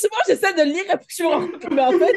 souvent, 0.00 0.22
j'essaie 0.26 0.54
de 0.54 0.62
lire 0.62 0.84
et 0.92 0.96
puis 0.96 1.16
je 1.16 1.22
me 1.22 1.28
rends 1.28 1.46
compte 1.46 1.58
que, 1.60 1.74
mais 1.74 1.82
en 1.82 1.92
fait, 1.92 2.16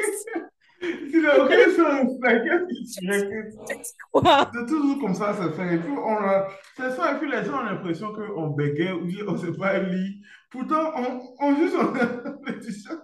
Tu 0.82 1.22
n'as 1.22 1.38
aucun 1.38 1.70
sens. 1.76 2.10
La 2.22 2.40
qu'est-ce 2.40 3.00
que 3.00 3.00
tu 3.00 3.10
racontes? 3.10 4.50
c'est 4.54 4.66
toujours 4.68 5.00
comme 5.00 5.14
ça, 5.14 5.34
ça 5.34 5.52
fait. 5.52 5.76
Et 5.76 5.78
puis, 5.78 5.92
on 5.92 6.18
a, 6.18 6.48
c'est 6.78 6.92
ça, 6.92 7.14
et 7.16 7.20
puis 7.20 7.32
les 7.32 7.44
gens 7.46 7.60
ont 7.62 7.66
l'impression 7.66 8.14
qu'on 8.14 8.48
bégaye 8.48 8.92
ou 8.92 9.08
on 9.28 9.32
ne 9.34 9.38
sait 9.38 9.58
pas 9.58 9.80
lire. 9.80 10.14
Pourtant, 10.52 10.92
on, 10.96 11.22
on 11.40 11.56
juste 11.56 11.76
en 11.76 11.92
répétition. 12.46 13.00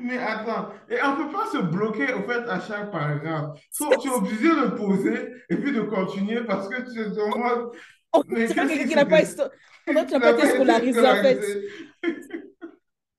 Mais 0.00 0.18
attends, 0.18 0.70
et 0.88 0.96
on 1.02 1.16
ne 1.16 1.24
peut 1.24 1.32
pas 1.32 1.46
se 1.52 1.58
bloquer 1.58 2.12
au 2.14 2.22
fait 2.22 2.48
à 2.48 2.60
chaque 2.60 2.90
paragraphe. 2.90 3.58
Faut, 3.72 3.94
tu 3.96 4.08
es 4.08 4.12
obligé 4.12 4.48
de 4.48 4.68
poser 4.76 5.28
et 5.50 5.56
puis 5.56 5.72
de 5.72 5.82
continuer 5.82 6.42
parce 6.44 6.68
que 6.68 6.76
tu 6.92 7.00
es 7.00 7.20
en 7.20 7.38
mode, 7.38 7.70
On 8.12 8.22
mais 8.28 8.46
qu'est-ce 8.46 8.54
quelqu'un 8.54 8.86
qui 8.86 8.94
n'a 8.94 9.02
on 9.02 9.94
que 9.94 10.00
tu 10.00 10.06
Tu 10.14 10.20
pas 10.20 10.30
été 10.32 10.46
scolarisé 10.46 11.00
en 11.00 11.22
fait. 11.22 11.40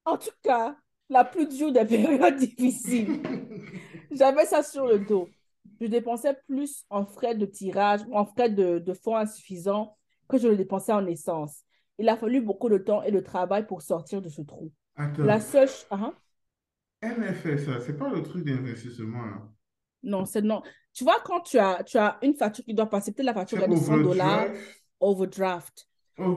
En 0.05 0.17
tout 0.17 0.29
cas, 0.43 0.75
la 1.09 1.23
plus 1.25 1.47
dure 1.47 1.71
des 1.71 1.85
périodes 1.85 2.37
difficiles. 2.37 3.21
J'avais 4.11 4.45
ça 4.45 4.63
sur 4.63 4.85
le 4.87 4.99
dos. 4.99 5.33
Je 5.79 5.87
dépensais 5.87 6.35
plus 6.47 6.85
en 6.89 7.05
frais 7.05 7.35
de 7.35 7.45
tirage, 7.45 8.01
en 8.11 8.25
frais 8.25 8.49
de, 8.49 8.79
de 8.79 8.93
fonds 8.93 9.15
insuffisants 9.15 9.97
que 10.27 10.37
je 10.37 10.47
le 10.47 10.55
dépensais 10.57 10.93
en 10.93 11.05
essence. 11.07 11.63
Il 11.97 12.09
a 12.09 12.17
fallu 12.17 12.41
beaucoup 12.41 12.69
de 12.69 12.77
temps 12.77 13.03
et 13.03 13.11
de 13.11 13.19
travail 13.19 13.65
pour 13.67 13.81
sortir 13.81 14.21
de 14.21 14.29
ce 14.29 14.41
trou. 14.41 14.71
La 15.21 15.39
seule... 15.39 15.67
ch- 15.67 15.85
Ah, 15.89 15.95
hein? 16.01 16.15
NFS, 17.01 17.65
ça, 17.65 17.79
c'est 17.81 17.97
pas 17.97 18.09
le 18.09 18.21
truc 18.23 18.45
d'investissement. 18.45 19.23
hein. 19.23 19.51
Non, 20.03 20.25
c'est 20.25 20.41
non. 20.41 20.61
Tu 20.93 21.03
vois, 21.03 21.19
quand 21.23 21.41
tu 21.41 21.59
as, 21.59 21.83
tu 21.83 21.97
as 21.97 22.17
une 22.21 22.33
facture 22.35 22.63
qui 22.65 22.73
doit 22.73 22.89
passer, 22.89 23.11
peut-être 23.11 23.25
la 23.27 23.33
facture 23.33 23.61
est 23.61 23.67
de 23.67 23.75
100 23.75 23.97
dollars, 23.99 24.51
overdraft. 24.99 25.87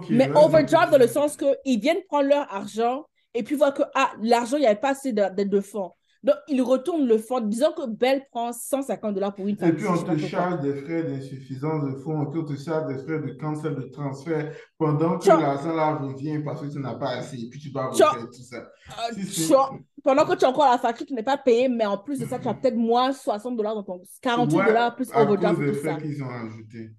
Mais 0.08 0.30
là, 0.32 0.32
overdraft 0.34 0.92
dans 0.92 0.98
le 0.98 1.06
sens 1.08 1.36
qu'ils 1.36 1.80
viennent 1.80 2.02
prendre 2.08 2.28
leur 2.28 2.52
argent 2.52 3.06
et 3.34 3.42
puis 3.42 3.56
voir 3.56 3.74
que 3.74 3.82
ah, 3.94 4.12
l'argent, 4.22 4.56
il 4.56 4.60
n'y 4.60 4.66
avait 4.66 4.80
pas 4.80 4.90
assez 4.90 5.12
de, 5.12 5.22
de, 5.34 5.44
de 5.44 5.60
fonds. 5.60 5.90
Donc, 6.22 6.36
ils 6.48 6.62
retournent 6.62 7.06
le 7.06 7.18
fonds. 7.18 7.40
Disons 7.40 7.72
que 7.72 7.86
Bell 7.86 8.22
prend 8.30 8.50
150 8.50 9.12
dollars 9.14 9.34
pour 9.34 9.46
une 9.46 9.62
Et 9.62 9.72
puis, 9.74 9.86
on 9.86 10.02
te 10.02 10.16
charge 10.16 10.60
des 10.62 10.74
frais 10.74 11.02
d'insuffisance 11.02 11.84
de 11.84 11.98
fonds, 11.98 12.18
on 12.20 12.44
te 12.44 12.56
charge 12.56 12.86
des 12.86 13.02
frais 13.02 13.18
de 13.20 13.36
cancel 13.38 13.74
de 13.74 13.82
transfert 13.82 14.50
pendant 14.78 15.18
que 15.18 15.24
Tu 15.24 15.28
l'argent 15.28 15.74
là 15.74 15.96
revient 15.96 16.38
parce 16.42 16.62
que 16.62 16.66
tu 16.68 16.78
n'as 16.78 16.94
pas 16.94 17.10
assez 17.16 17.36
et 17.36 17.48
puis 17.50 17.60
tu 17.60 17.70
dois 17.70 17.90
tu 17.94 18.02
refaire 18.02 18.24
tout 18.24 18.42
ça. 18.42 18.56
euh, 18.56 19.12
Si, 19.22 19.48
tu 19.48 19.54
pendant 20.02 20.24
que 20.24 20.34
tu 20.34 20.44
as 20.46 20.48
encore 20.48 20.70
la 20.70 20.78
facture 20.78 21.04
qui 21.06 21.12
n'est 21.14 21.22
pas 21.22 21.36
payée, 21.36 21.68
mais 21.68 21.84
en 21.84 21.98
plus 21.98 22.20
de 22.20 22.26
ça, 22.26 22.38
tu 22.38 22.48
as 22.48 22.54
peut-être 22.54 22.76
moins 22.76 23.12
60 23.12 23.56
dollars 23.56 23.74
dans 23.74 23.82
ton 23.82 24.00
48 24.22 24.56
Ouais, 24.56 24.64
dollars 24.64 24.96
plus 24.96 25.10
overdraft 25.14 25.60
des 25.60 25.72
tout 25.72 25.78
frais 25.78 25.98
qu'ils 25.98 26.22
ont 26.22 26.30
ajoutés. 26.30 26.90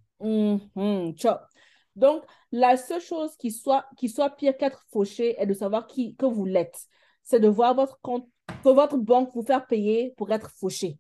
Tu 1.18 1.28
vois. 1.28 1.48
Donc, 1.96 2.24
la 2.52 2.78
seule 2.78 3.02
chose 3.02 3.36
qui 3.38 3.52
soit, 3.52 3.86
qui 3.98 4.10
soit 4.10 4.30
pire 4.32 4.58
qu'être 4.58 4.86
fauché 4.92 5.40
est 5.40 5.46
de 5.46 5.54
savoir 5.54 5.88
qui, 5.88 6.16
que 6.16 6.26
vous 6.26 6.46
l'êtes. 6.46 6.88
C'est 7.24 7.40
de 7.40 7.48
voir 7.48 7.74
votre 7.74 8.00
compte, 8.02 8.30
que 8.64 8.70
votre 8.70 8.98
banque 8.98 9.34
vous 9.34 9.44
faire 9.44 9.66
payer 9.66 10.14
pour 10.18 10.32
être 10.32 10.52
fauché. 10.52 11.00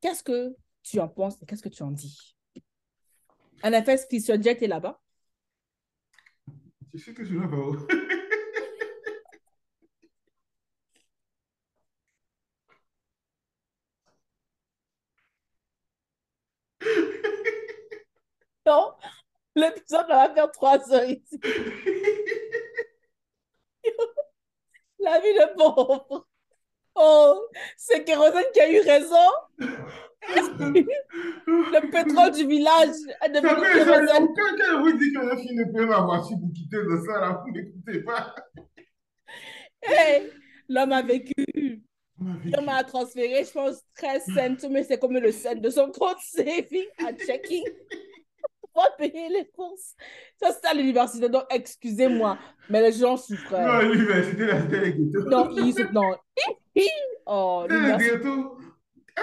Qu'est-ce 0.00 0.22
que 0.22 0.56
tu 0.82 1.00
en 1.00 1.08
penses 1.08 1.40
et 1.42 1.46
qu'est-ce 1.46 1.62
que 1.62 1.68
tu 1.68 1.82
en 1.82 1.90
dis? 1.90 2.36
En 3.64 3.72
effet, 3.72 3.98
Fisher 4.08 4.40
Jet 4.40 4.62
est 4.62 4.68
là-bas. 4.68 5.00
Tu 6.90 6.98
sais 6.98 7.14
que 7.14 7.24
je 7.24 7.34
ne 7.34 7.40
vais 7.40 7.48
pas 7.50 7.56
où. 7.56 7.86
Non, 18.64 18.94
l'épisode 19.54 20.06
va 20.08 20.32
faire 20.34 20.50
trois 20.50 20.92
heures 20.92 21.08
ici. 21.08 21.40
La 24.98 25.18
vie 25.20 25.34
de 25.34 25.54
pauvre. 25.56 26.26
Oh, 26.94 27.48
c'est 27.76 28.04
Kérosène 28.04 28.44
qui 28.52 28.60
a 28.60 28.70
eu 28.70 28.80
raison. 28.80 29.16
Le 30.28 31.90
pétrole 31.90 32.30
du 32.32 32.46
village 32.46 32.94
Ça 33.20 33.28
devenu 33.28 33.72
kérosène. 33.72 34.28
quand, 34.36 34.80
vous 34.80 34.92
dites 34.92 35.16
que 35.16 35.36
finis 35.38 35.64
de 35.64 35.72
payer 35.72 35.86
ma 35.86 36.00
voiture 36.02 36.38
pour 36.38 36.52
quitter 36.52 36.76
de 36.76 37.00
ça, 37.04 37.20
là, 37.20 37.42
vous 37.44 37.50
n'écoutez 37.50 38.02
pas. 38.02 38.34
Hey, 39.82 40.30
l'homme 40.68 40.92
a 40.92 41.02
vécu. 41.02 41.82
On 42.56 42.62
m'a 42.62 42.84
transféré, 42.84 43.44
je 43.44 43.50
pense, 43.50 43.82
13 43.96 44.24
cents, 44.26 44.68
mais 44.70 44.84
c'est 44.84 44.98
comme 44.98 45.18
le 45.18 45.32
cent 45.32 45.56
de 45.56 45.70
son 45.70 45.90
compte 45.90 46.20
saving 46.20 46.86
à 47.04 47.12
checking 47.14 47.64
pour 48.72 48.88
payer 48.96 49.28
les 49.28 49.48
courses. 49.48 49.94
Ça, 50.40 50.50
c'est 50.52 50.68
à 50.68 50.74
l'université, 50.74 51.28
donc 51.28 51.44
excusez-moi, 51.50 52.38
mais 52.68 52.82
les 52.82 52.92
gens 52.92 53.16
souffraient. 53.16 53.64
Non, 53.64 53.80
l'université, 53.80 54.48
c'était 54.60 54.80
les 54.80 54.92
ghettos. 54.94 55.28
Non, 55.28 55.50
ils 55.50 55.88
non. 55.92 56.16
Oh, 57.26 57.66
ghettos. 57.68 58.58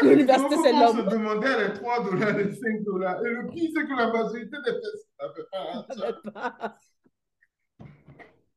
L'université, 0.01 0.55
c'est 0.63 0.71
l'homme. 0.71 0.99
On 0.99 1.09
se 1.09 1.15
demandait 1.15 1.67
les 1.67 1.73
3 1.73 2.03
dollars, 2.03 2.37
les 2.37 2.53
5 2.53 2.83
dollars. 2.83 3.25
Et 3.25 3.29
le 3.29 3.47
pire, 3.47 3.69
c'est 3.73 3.83
que 3.83 3.97
la 3.97 4.11
majorité 4.11 4.57
des 4.65 4.73
personnes 4.73 5.01
n'avaient 5.99 6.21
pas 6.31 6.77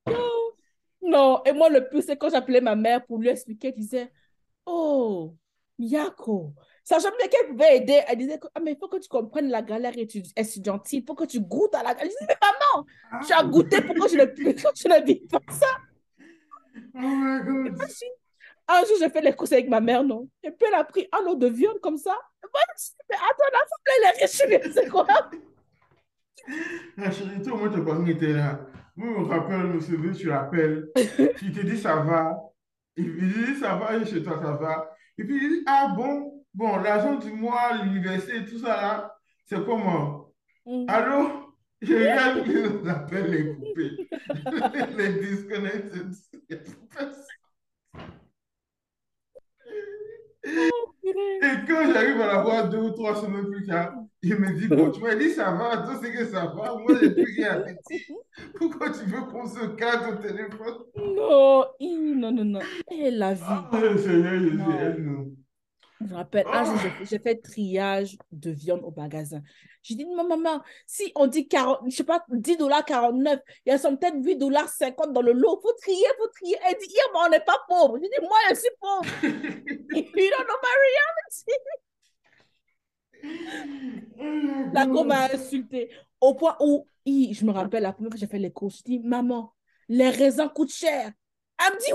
Non, 1.02 1.42
et 1.44 1.52
moi, 1.52 1.68
le 1.68 1.88
plus, 1.88 2.02
c'est 2.02 2.16
quand 2.16 2.30
j'appelais 2.30 2.60
ma 2.60 2.76
mère 2.76 3.04
pour 3.04 3.18
lui 3.18 3.28
expliquer, 3.28 3.68
elle 3.68 3.74
disait, 3.74 4.12
oh, 4.66 5.34
Yako, 5.78 6.54
sachant 6.84 7.10
bien 7.18 7.28
qu'elle 7.28 7.48
pouvait 7.48 7.76
aider, 7.76 8.00
elle 8.06 8.18
disait, 8.18 8.40
ah, 8.54 8.60
mais 8.60 8.72
il 8.72 8.78
faut 8.78 8.88
que 8.88 8.98
tu 8.98 9.08
comprennes 9.08 9.50
la 9.50 9.62
galère 9.62 9.96
étudiantine, 9.96 11.00
il 11.00 11.06
faut 11.06 11.14
que 11.14 11.24
tu 11.24 11.40
goûtes 11.40 11.74
à 11.74 11.82
la 11.82 11.94
galère. 11.94 12.10
Je 12.12 12.24
disais, 12.24 12.26
mais 12.28 12.36
maman, 12.40 12.86
tu 13.26 13.32
as 13.32 13.44
goûté, 13.44 13.80
pourquoi 13.80 14.08
je 14.08 14.16
ne, 14.16 14.24
je 14.36 14.88
ne 14.88 15.06
vis 15.06 15.26
pas 15.26 15.40
ça? 15.50 15.66
Oh 16.94 17.00
my 17.00 17.40
God. 17.44 17.82
Un 18.68 18.84
jour, 18.84 18.96
j'ai 18.98 19.10
fait 19.10 19.20
les 19.20 19.32
courses 19.32 19.52
avec 19.52 19.68
ma 19.68 19.80
mère, 19.80 20.04
non? 20.04 20.28
Et 20.42 20.50
puis, 20.50 20.66
elle 20.68 20.74
a 20.74 20.84
pris 20.84 21.08
un 21.12 21.22
lot 21.22 21.34
de 21.34 21.48
viande 21.48 21.80
comme 21.80 21.98
ça. 21.98 22.16
Moi, 22.42 22.62
je 22.78 22.84
mais 23.10 23.16
attends, 23.16 23.50
la 23.52 23.58
femme, 23.58 23.84
elle 23.96 24.04
est 24.04 24.58
riche, 24.60 24.72
c'est 24.74 24.88
quoi? 24.88 25.06
La 26.96 27.10
chérie, 27.10 27.42
toi, 27.42 27.56
moi, 27.56 27.68
tes 27.68 27.80
parents 27.82 28.06
étaient 28.06 28.32
là. 28.32 28.60
Moi, 28.96 29.08
je 29.16 29.20
me 29.20 29.26
rappelle, 29.26 29.60
je 29.60 29.66
me 29.66 29.80
souviens, 29.80 30.12
tu 30.12 30.26
l'appelles. 30.28 30.88
tu 31.38 31.52
te 31.52 31.60
dis, 31.60 31.78
ça 31.78 31.96
va. 31.96 32.36
Il 32.96 33.16
dit, 33.16 33.56
ça 33.56 33.76
va, 33.76 33.96
et 33.96 34.04
chez 34.04 34.22
toi, 34.22 34.40
ça 34.42 34.52
va. 34.52 34.90
Et 35.18 35.24
puis, 35.24 35.38
il 35.42 35.48
dit, 35.48 35.62
ah 35.66 35.92
bon, 35.96 36.31
bon, 36.54 36.76
l'argent 36.76 37.16
du 37.16 37.32
mois, 37.32 37.82
l'université, 37.82 38.44
tout 38.44 38.58
ça 38.58 38.76
là, 38.76 39.16
c'est 39.44 39.64
comment? 39.64 40.32
Mm. 40.66 40.84
Allô? 40.88 41.52
Je 41.80 41.94
regarde 41.94 42.46
les 42.46 42.88
appels, 42.88 43.30
les 43.30 43.54
coupés, 43.56 43.90
les 44.96 45.12
disconnected. 45.14 46.12
Et 50.44 51.66
quand 51.66 51.92
j'arrive 51.92 52.20
à 52.20 52.26
la 52.26 52.42
voir 52.42 52.68
deux 52.68 52.78
ou 52.78 52.90
trois 52.90 53.16
semaines 53.16 53.50
plus 53.50 53.66
tard, 53.66 53.94
il 54.22 54.36
me 54.36 54.52
dit, 54.56 54.68
bon, 54.68 54.90
tu 54.92 55.00
m'as 55.00 55.16
dit 55.16 55.30
ça 55.30 55.50
va, 55.50 55.78
toi 55.78 55.98
c'est 56.00 56.12
que 56.12 56.24
ça 56.24 56.46
va, 56.46 56.76
moi 56.76 56.96
j'ai 57.00 57.10
plus 57.10 57.34
rien 57.36 57.54
à 57.54 57.60
te 57.62 57.70
dire. 57.70 58.16
Pourquoi 58.54 58.90
tu 58.90 59.04
veux 59.06 59.22
qu'on 59.22 59.46
se 59.46 59.66
cadre 59.74 60.12
au 60.12 60.22
téléphone? 60.22 60.74
Non, 60.96 61.64
non, 61.80 62.32
non, 62.32 62.44
non. 62.44 62.60
Et 62.90 63.10
la 63.10 63.34
vie. 63.34 63.42
Ah, 63.44 63.68
Seigneur 63.72 63.98
Jésus, 63.98 64.60
aide-nous. 64.80 65.36
Je 66.02 66.10
me 66.10 66.14
rappelle, 66.14 66.46
un 66.52 66.64
jour, 66.64 66.74
j'ai 67.02 67.18
fait 67.18 67.36
triage 67.36 68.16
de 68.32 68.50
viande 68.50 68.82
au 68.84 68.92
magasin. 68.96 69.42
J'ai 69.82 69.94
dit, 69.94 70.06
maman, 70.06 70.62
si 70.86 71.12
on 71.14 71.26
dit 71.26 71.48
40, 71.48 71.80
je 71.86 71.96
sais 71.96 72.04
pas, 72.04 72.24
10 72.28 72.56
dollars 72.56 72.84
49, 72.84 73.40
il 73.66 73.72
y 73.72 73.72
a 73.72 73.78
peut-être 73.78 74.16
8 74.16 74.36
dollars 74.36 74.68
50 74.68 75.12
dans 75.12 75.22
le 75.22 75.32
lot. 75.32 75.60
Faut 75.60 75.72
trier, 75.80 76.06
faut 76.18 76.28
trier. 76.28 76.56
Elle 76.68 76.76
dit, 76.78 76.94
on 77.14 77.28
n'est 77.28 77.40
pas 77.40 77.60
pauvre. 77.68 77.98
J'ai 78.00 78.08
dit, 78.08 78.26
moi, 78.26 78.38
je 78.50 78.54
suis 78.56 78.70
pauvre. 78.80 79.04
you 79.22 80.30
don't 80.30 80.46
know 80.46 80.58
my 80.62 80.74
reality. 80.88 81.52
la 84.72 84.86
go 84.86 85.04
m'a 85.04 85.32
insulté. 85.32 85.90
Au 86.20 86.34
point 86.34 86.56
où, 86.60 86.86
je 87.06 87.44
me 87.44 87.52
rappelle, 87.52 87.82
la 87.82 87.92
première 87.92 88.10
fois 88.10 88.14
que 88.14 88.20
j'ai 88.20 88.26
fait 88.26 88.38
les 88.38 88.52
courses, 88.52 88.78
je 88.78 88.84
dis, 88.84 88.98
maman, 89.00 89.52
les 89.88 90.10
raisins 90.10 90.48
coûtent 90.54 90.72
cher. 90.72 91.12
Elle 91.58 91.74
me 91.74 91.80
dit, 91.80 91.92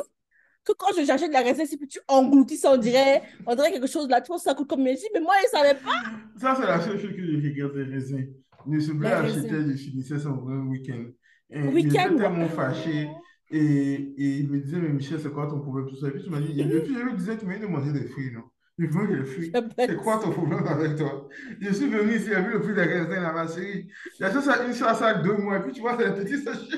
que 0.67 0.73
quand 0.77 0.87
je 0.97 1.05
j'achète 1.05 1.31
la 1.31 1.41
recette, 1.41 1.67
si 1.67 1.77
tu 1.87 1.99
engloutis 2.07 2.57
ça, 2.57 2.73
on 2.73 2.77
dirait, 2.77 3.23
on 3.45 3.55
dirait 3.55 3.71
quelque 3.71 3.87
chose 3.87 4.07
là, 4.09 4.21
tu 4.21 4.27
vois, 4.27 4.39
ça 4.39 4.53
coûte 4.53 4.67
comme 4.67 4.83
dis, 4.83 5.07
mais 5.13 5.21
moi, 5.21 5.33
je 5.41 5.57
ne 5.57 5.63
savais 5.63 5.79
pas. 5.79 6.03
Ça, 6.39 6.55
c'est 6.59 6.67
la 6.67 6.81
seule 6.81 6.99
chose 6.99 7.11
que 7.15 7.25
je 7.25 7.37
regarde 7.37 7.75
les 7.75 7.83
raisins. 7.83 8.27
Ne 8.65 8.79
se 8.79 8.91
plaît 8.91 9.11
acheter, 9.11 9.71
je 9.71 9.77
finissais 9.77 10.19
son 10.19 10.33
vrai 10.33 10.57
week-end. 10.57 11.05
Week 11.71 11.85
il 11.85 11.95
était 11.95 12.15
tellement 12.15 12.49
fâché. 12.49 13.09
Et, 13.49 13.93
et, 14.17 14.37
il 14.39 14.49
me 14.49 14.59
disait, 14.59 14.77
mais 14.77 14.89
Michel, 14.89 15.21
c'est 15.21 15.31
quoi 15.31 15.47
ton 15.47 15.61
problème? 15.61 15.87
Tout 15.87 15.95
ça? 15.95 16.09
Et 16.09 16.11
puis 16.11 16.23
tu 16.23 16.29
m'as 16.29 16.41
dit, 16.41 16.59
et 16.59 16.65
puis 16.81 16.93
je 16.93 16.99
lui 16.99 17.13
disais, 17.15 17.37
tu 17.37 17.45
m'as 17.45 17.55
dit 17.55 17.61
de 17.61 17.67
manger 17.67 17.93
des 17.93 18.05
fruits, 18.07 18.31
non? 18.33 18.41
Je 18.77 18.85
veux 18.85 19.07
que 19.07 19.13
les 19.13 19.25
fruits. 19.25 19.51
C'est 19.77 19.95
quoi 19.95 20.19
ton 20.19 20.31
problème 20.31 20.67
avec 20.67 20.97
toi? 20.97 21.27
Je 21.59 21.73
suis 21.73 21.87
venu 21.87 22.15
ici, 22.15 22.25
j'ai 22.27 22.41
vu 22.41 22.51
le 22.51 22.61
fruit 22.61 22.75
des 22.75 22.81
raisins 22.81 23.09
là, 23.09 23.31
ma 23.31 23.47
chérie. 23.47 23.87
J'ai 24.19 24.25
acheté 24.25 24.41
ça 24.41 24.65
une 24.65 24.73
fois, 24.73 24.93
ça 24.93 25.13
deux 25.15 25.37
mois. 25.37 25.57
Et 25.57 25.61
puis 25.61 25.71
tu 25.71 25.81
vois, 25.81 25.97
c'est 25.97 26.11
des 26.11 26.23
petits 26.23 26.43
sachets. 26.43 26.77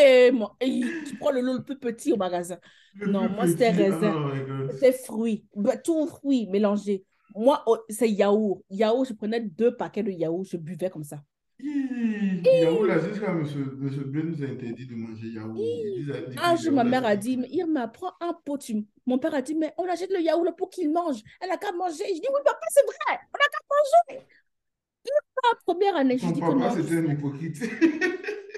Et, 0.00 0.30
moi, 0.30 0.56
tu 0.60 1.16
prends 1.18 1.30
le 1.30 1.40
lot 1.40 1.54
le 1.54 1.62
plus 1.62 1.78
petit 1.78 2.12
au 2.12 2.16
magasin. 2.16 2.58
non, 3.06 3.28
moi, 3.28 3.46
c'était 3.46 3.70
raisin. 3.70 4.14
Oh 4.16 4.70
c'était 4.72 4.92
fruits. 4.92 5.44
Bah, 5.54 5.76
tout 5.76 6.06
fruits 6.06 6.46
mélangés. 6.48 7.04
Moi, 7.34 7.62
oh, 7.66 7.78
c'est 7.88 8.10
yaourt. 8.10 8.62
Yaourt, 8.70 9.06
je 9.08 9.12
prenais 9.14 9.40
deux 9.40 9.76
paquets 9.76 10.02
de 10.02 10.10
yaourt, 10.10 10.44
je 10.44 10.56
buvais 10.56 10.90
comme 10.90 11.04
ça. 11.04 11.22
Yaourt, 11.62 12.86
là, 12.86 12.98
jusqu'à 12.98 13.30
M. 13.30 13.44
Bleu 14.06 14.22
nous 14.22 14.42
a 14.42 14.46
interdit 14.46 14.86
de 14.86 14.94
manger 14.94 15.28
yaourt. 15.28 15.58
Un 16.42 16.56
jour, 16.56 16.72
ma 16.72 16.84
mère 16.84 17.04
a 17.04 17.16
dit, 17.16 17.36
mais 17.36 17.48
Irma, 17.50 17.88
prends 17.88 18.12
un 18.20 18.32
pot. 18.44 18.58
Tu... 18.58 18.84
Mon 19.06 19.18
père 19.18 19.34
a 19.34 19.42
dit, 19.42 19.54
mais 19.54 19.72
on 19.78 19.84
achète 19.84 20.10
le 20.10 20.20
yaourt 20.20 20.56
pour 20.56 20.70
qu'il 20.70 20.90
mange. 20.90 21.20
Elle 21.40 21.50
a 21.50 21.56
qu'à 21.56 21.72
manger. 21.72 22.04
Je 22.08 22.14
dis, 22.14 22.28
oui, 22.28 22.40
papa, 22.44 22.66
c'est 22.70 22.84
vrai. 22.84 23.20
On 23.32 23.38
a 23.38 23.48
qu'à 23.48 24.14
manger. 24.14 24.26
La 25.42 25.58
première 25.64 25.96
année, 25.96 26.18
je 26.18 26.26
dis 26.26 26.40
que 26.40 26.46
non. 26.46 26.70
c'était 26.74 26.98
un 26.98 27.12
hypocrite. 27.12 27.62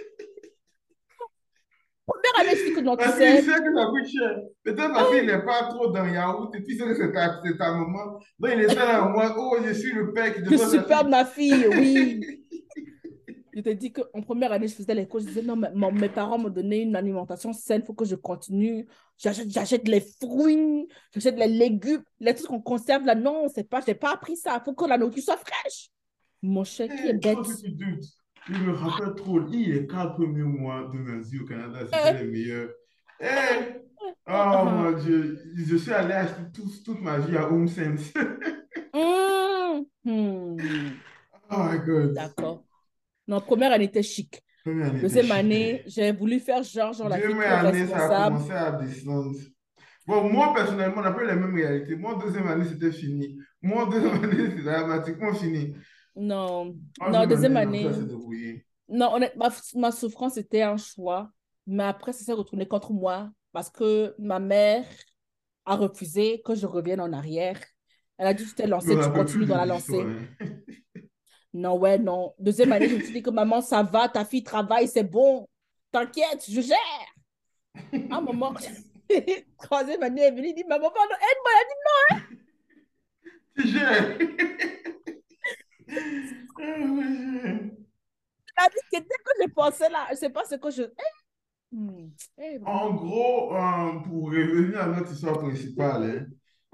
Première 2.05 2.41
année, 2.41 2.59
je 2.59 2.65
dis 2.69 2.75
que 2.75 2.81
non, 2.81 2.97
tu 2.97 3.05
sais. 3.05 3.11
Parce 3.11 3.19
qu'il 3.19 3.45
sait 3.45 3.63
que 3.63 3.75
ça 3.75 3.87
coûte 3.87 4.07
cher. 4.07 4.39
Peut-être 4.65 4.93
parce 4.93 5.11
qu'il 5.11 5.27
n'est 5.27 5.45
pas 5.45 5.69
trop 5.69 5.89
dans 5.89 6.07
yaourt 6.07 6.55
et 6.55 6.61
puis 6.61 6.77
c'est 6.77 6.85
que 6.85 6.95
c'est 6.95 7.13
ta, 7.13 7.41
ta 7.59 7.73
maman. 7.73 8.19
Donc 8.39 8.51
il 8.55 8.61
est 8.61 8.75
là 8.75 9.09
moi, 9.09 9.35
oh, 9.39 9.57
je 9.65 9.73
suis 9.73 9.93
le 9.93 10.13
père 10.13 10.35
qui 10.35 10.41
Je 10.45 10.57
suis 10.57 10.81
père 10.81 11.05
de 11.05 11.11
ma 11.11 11.25
fille, 11.25 11.67
oui. 11.69 12.21
je 13.55 13.61
te 13.61 13.71
dis 13.71 13.93
qu'en 13.93 14.23
première 14.23 14.53
année, 14.53 14.67
je 14.67 14.75
faisais 14.75 14.95
les 14.95 15.07
cours. 15.07 15.21
Je 15.21 15.27
disais, 15.27 15.43
non, 15.43 15.57
mais, 15.57 15.69
mes 15.93 16.09
parents 16.09 16.39
m'ont 16.39 16.49
donné 16.49 16.81
une 16.81 16.97
alimentation 16.97 17.53
saine, 17.53 17.83
il 17.83 17.87
faut 17.87 17.95
que 17.95 18.05
je 18.05 18.17
continue. 18.17 18.87
J'achète 19.19 19.87
les 19.87 20.05
fruits, 20.21 20.89
j'achète 21.15 21.37
les 21.37 21.49
légumes, 21.49 22.03
les 22.19 22.35
trucs 22.35 22.49
qu'on 22.49 22.61
conserve 22.61 23.05
là. 23.05 23.15
Non, 23.15 23.47
c'est 23.55 23.69
pas, 23.69 23.81
je 23.81 23.89
n'ai 23.89 23.95
pas 23.95 24.15
appris 24.15 24.37
ça. 24.37 24.59
Il 24.61 24.65
faut 24.65 24.75
que 24.75 24.87
la 24.87 24.99
nourriture 24.99 25.23
soit 25.23 25.37
fraîche. 25.37 25.91
Mon 26.41 26.65
cher 26.65 26.89
qui 26.89 27.09
est 27.09 27.15
bête. 27.15 27.39
Je 28.49 28.59
me 28.59 28.73
rappelle 28.73 29.15
trop, 29.15 29.39
les 29.39 29.87
quatre 29.87 30.15
premiers 30.15 30.43
mois 30.43 30.91
de 30.93 30.99
ma 30.99 31.21
vie 31.21 31.39
au 31.41 31.45
Canada, 31.45 31.81
c'était 31.85 32.25
les 32.25 32.31
meilleurs. 32.31 32.71
Eh! 33.21 33.27
Oh 34.27 34.65
mon 34.65 34.93
Dieu, 34.93 35.39
je 35.55 35.77
suis 35.77 35.93
allé 35.93 36.13
acheter 36.13 36.43
toute 36.85 37.01
ma 37.01 37.19
vie 37.19 37.37
à 37.37 37.49
Home 37.49 37.69
Sense. 37.69 38.13
Mm. 40.05 40.57
Oh 41.51 41.57
my 41.59 41.79
God. 41.79 42.15
D'accord. 42.15 42.65
Non, 43.29 43.41
première 43.41 43.73
année 43.73 43.85
était 43.85 44.03
chic. 44.03 44.43
Deuxième 44.67 45.31
année, 45.31 45.83
j'ai 45.87 46.13
voulu 46.13 46.41
faire 46.41 46.63
genre, 46.63 46.93
genre 46.93 47.09
la 47.09 47.19
Deuxième 47.19 47.41
année, 47.41 47.87
ça 47.87 48.25
a 48.25 48.29
commencé 48.29 48.53
à 48.53 48.73
descendre. 48.73 49.33
Bon, 50.07 50.29
moi, 50.29 50.53
personnellement, 50.55 50.99
on 50.99 51.03
n'a 51.03 51.13
pas 51.13 51.25
les 51.25 51.35
mêmes 51.37 51.55
réalités. 51.55 51.95
Moi, 51.97 52.19
deuxième 52.21 52.49
année, 52.49 52.65
c'était 52.65 52.91
fini. 52.91 53.39
Moi, 53.63 53.89
deuxième 53.91 54.25
année, 54.25 54.51
c'était 54.51 54.63
dramatiquement 54.63 55.33
fini. 55.33 55.75
Non, 56.15 56.77
non, 57.11 57.27
deuxième 57.27 57.57
année. 57.57 57.89
Non, 58.89 59.19
ma, 59.37 59.49
ma 59.75 59.91
souffrance 59.91 60.37
était 60.37 60.63
un 60.63 60.77
choix, 60.77 61.31
mais 61.67 61.85
après, 61.85 62.13
ça 62.13 62.25
s'est 62.25 62.33
retourné 62.33 62.67
contre 62.67 62.93
moi 62.93 63.31
parce 63.53 63.71
que 63.71 64.15
ma 64.19 64.39
mère 64.39 64.85
a 65.65 65.77
refusé 65.77 66.43
que 66.45 66.55
je 66.55 66.67
revienne 66.67 67.01
en 67.01 67.13
arrière. 67.13 67.59
Elle 68.19 68.27
a 68.27 68.35
dit, 68.35 68.45
tu 68.45 68.55
t'es 68.55 68.67
lancée, 68.67 68.95
tu 68.95 69.11
continues 69.11 69.47
dans 69.47 69.57
la 69.57 69.67
lancée. 69.67 70.05
non, 71.55 71.79
ouais, 71.79 71.99
non. 71.99 72.35
Deuxième 72.39 72.73
année, 72.73 72.89
je 72.89 72.97
me 72.97 73.01
suis 73.01 73.13
dit 73.13 73.23
que 73.23 73.31
maman, 73.31 73.61
ça 73.61 73.83
va, 73.83 74.09
ta 74.09 74.25
fille 74.25 74.45
travaille, 74.45 74.89
c'est 74.89 75.05
bon. 75.05 75.49
T'inquiète, 75.91 76.45
je 76.49 76.61
gère. 76.61 76.77
À 78.11 78.17
un 78.17 78.21
moment, 78.21 78.55
troisième 79.63 80.03
année, 80.03 80.23
elle 80.23 80.35
est 80.35 80.37
venue, 80.37 80.55
dit, 80.55 80.65
maman, 80.65 80.89
aide-moi. 80.89 81.51
Elle 81.53 81.61
a 81.61 81.65
dit, 81.69 81.81
non. 81.85 82.17
Hein. 82.17 82.37
Tu 83.59 83.69
gères. 83.69 84.19
Vie 88.93 88.93
dès 88.93 89.01
que 89.01 89.33
je 89.43 89.49
pensais 89.55 89.89
là, 89.89 90.07
je 90.11 90.17
sais 90.17 90.31
pas 90.31 90.45
ce 90.45 90.57
que 90.57 90.71
je. 90.71 90.83
Eh, 90.83 91.77
hmm, 91.77 92.11
eh, 92.39 92.59
en 92.65 92.95
gros, 92.95 93.55
euh, 93.55 94.01
pour 94.01 94.31
revenir 94.31 94.81
à 94.81 94.87
notre 94.87 95.13
histoire 95.13 95.39
principale, 95.39 96.03
hein. 96.05 96.27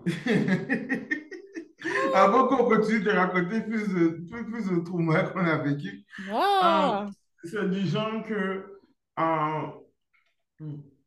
avant 2.15 2.47
qu'on 2.49 2.69
continue 2.69 3.01
de 3.01 3.11
raconter 3.11 3.61
plus 3.63 3.89
de, 3.89 4.25
plus, 4.29 4.45
plus 4.51 4.71
de 4.71 4.81
traumas 4.85 5.31
qu'on 5.31 5.45
a 5.45 5.59
vécu, 5.59 6.05
ah. 6.31 7.07
euh, 7.07 7.11
c'est 7.45 7.71
du 7.71 7.87
genre 7.87 8.25
que 8.27 8.81
euh, 9.19 9.67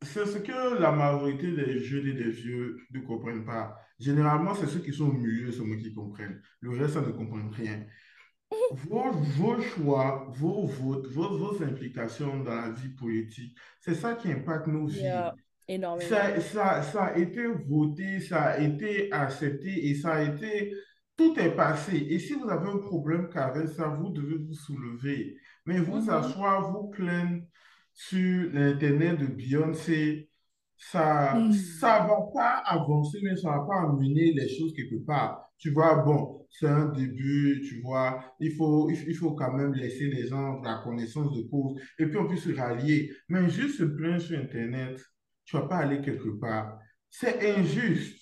c'est 0.02 0.26
ce 0.26 0.40
que 0.40 0.80
la 0.80 0.92
majorité 0.92 1.52
des 1.52 1.80
jeunes 1.80 2.08
et 2.08 2.14
des 2.14 2.32
vieux 2.32 2.78
ne 2.92 3.02
comprennent 3.02 3.46
pas. 3.46 3.78
Généralement, 4.02 4.56
c'est 4.56 4.68
ceux 4.68 4.80
qui 4.80 4.94
sont 4.94 5.10
au 5.10 5.14
milieu 5.14 5.52
seulement 5.52 5.78
qui 5.78 5.94
comprennent. 5.94 6.42
Le 6.62 6.72
reste, 6.72 6.96
ça 6.96 7.02
ne 7.02 7.12
comprend 7.12 7.50
rien 7.50 7.86
vos, 8.72 9.12
vos, 9.12 9.62
choix, 9.62 10.28
vos 10.36 10.66
votes, 10.68 11.08
vos, 11.08 11.38
vos, 11.38 11.64
implications 11.64 12.44
dans 12.44 12.56
la 12.56 12.72
vie 12.72 12.90
politique, 12.90 13.58
c'est 13.80 13.96
ça 13.96 14.16
qui 14.16 14.32
impacte 14.32 14.68
nos 14.68 14.88
vies. 14.88 15.08
Énormément. 15.68 16.10
Ça, 16.10 16.40
ça, 16.42 16.82
ça 16.84 17.04
a 17.06 17.18
été 17.18 17.46
voté, 17.48 18.20
ça 18.20 18.42
a 18.44 18.60
été 18.60 19.12
accepté 19.12 19.88
et 19.90 19.96
ça 19.96 20.14
a 20.16 20.24
été... 20.24 20.74
Tout 21.16 21.40
est 21.40 21.56
passé. 21.56 21.96
Et 22.10 22.20
si 22.20 22.34
vous 22.34 22.50
avez 22.50 22.70
un 22.70 22.80
problème 22.80 23.30
qu'avec 23.30 23.70
ça, 23.70 23.88
vous 23.88 24.10
devez 24.10 24.38
vous 24.38 24.54
soulever. 24.54 25.38
Mais 25.66 25.80
vous 25.80 26.10
Mhm. 26.10 26.10
asseoir, 26.10 26.72
vous 26.72 26.90
plaindre 26.90 27.44
sur 27.94 28.52
l'Internet 28.52 29.20
de 29.20 29.28
Beyoncé, 29.28 30.31
ça 30.90 31.48
ça 31.52 32.00
Hmm. 32.00 32.08
va 32.08 32.18
pas 32.34 32.58
avancer, 32.66 33.20
mais 33.24 33.36
ça 33.36 33.50
va 33.52 33.66
pas 33.68 33.82
amener 33.84 34.34
les 34.34 34.50
choses 34.50 34.74
quelque 34.76 35.04
part. 35.06 35.42
Tu 35.58 35.72
vois, 35.72 35.96
bon, 36.04 36.48
c'est 36.50 36.68
un 36.68 36.88
début, 36.90 37.62
tu 37.68 37.82
vois, 37.82 38.24
il 38.40 38.52
faut, 38.56 38.90
il, 38.90 39.16
faut 39.16 39.34
quand 39.36 39.54
même 39.54 39.74
laisser 39.74 40.08
les 40.10 40.28
gens 40.28 40.60
la 40.62 40.82
connaissance 40.84 41.34
de 41.38 41.44
cause 41.44 41.80
et 42.00 42.08
puis 42.08 42.18
on 42.18 42.28
peut 42.28 42.36
se 42.38 42.52
rallier. 42.54 43.12
Mais 43.30 43.50
juste 43.50 43.78
se 43.80 43.84
plaindre 43.84 44.22
sur 44.22 44.40
Internet, 44.40 45.00
tu 45.46 45.56
vas 45.58 45.68
pas 45.68 45.78
aller 45.78 46.02
quelque 46.02 46.30
part. 46.40 46.80
C'est 47.10 47.56
injuste. 47.58 48.21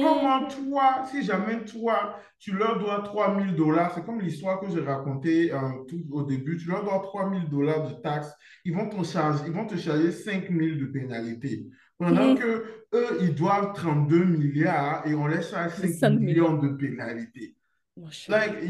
Comment 0.00 0.40
Hmm. 0.40 0.48
toi, 0.48 1.04
si 1.10 1.22
jamais 1.22 1.64
toi, 1.64 2.16
tu 2.38 2.52
leur 2.52 2.78
dois 2.78 3.00
3000 3.02 3.54
dollars, 3.54 3.92
c'est 3.94 4.04
comme 4.04 4.20
l'histoire 4.20 4.60
que 4.60 4.68
j'ai 4.70 4.80
racontée 4.80 5.52
euh, 5.52 5.58
tout 5.88 6.02
au 6.12 6.22
début, 6.24 6.56
tu 6.56 6.68
leur 6.68 6.82
dois 6.84 7.00
3000 7.00 7.48
dollars 7.48 7.88
de 7.88 7.94
taxes, 8.02 8.32
ils 8.64 8.74
vont 8.74 8.88
te 8.88 9.02
charger, 9.04 9.44
ils 9.46 9.52
vont 9.52 9.66
te 9.66 9.76
charger 9.76 10.10
5000 10.10 10.78
de 10.78 10.86
pénalité. 10.86 11.66
Pendant 11.98 12.32
Hmm. 12.32 12.34
que 12.34 12.64
eux, 12.94 13.18
ils 13.20 13.34
doivent 13.34 13.72
32 13.74 14.24
milliards 14.24 15.06
et 15.06 15.14
on 15.14 15.28
charge 15.40 15.78
Les 15.78 15.88
5 15.88 15.88
5 15.88 16.18
millions 16.18 16.54
de 16.56 16.68
pénalité. 16.70 17.54
Mon 17.96 18.10
chéri. 18.10 18.38
Like, 18.38 18.64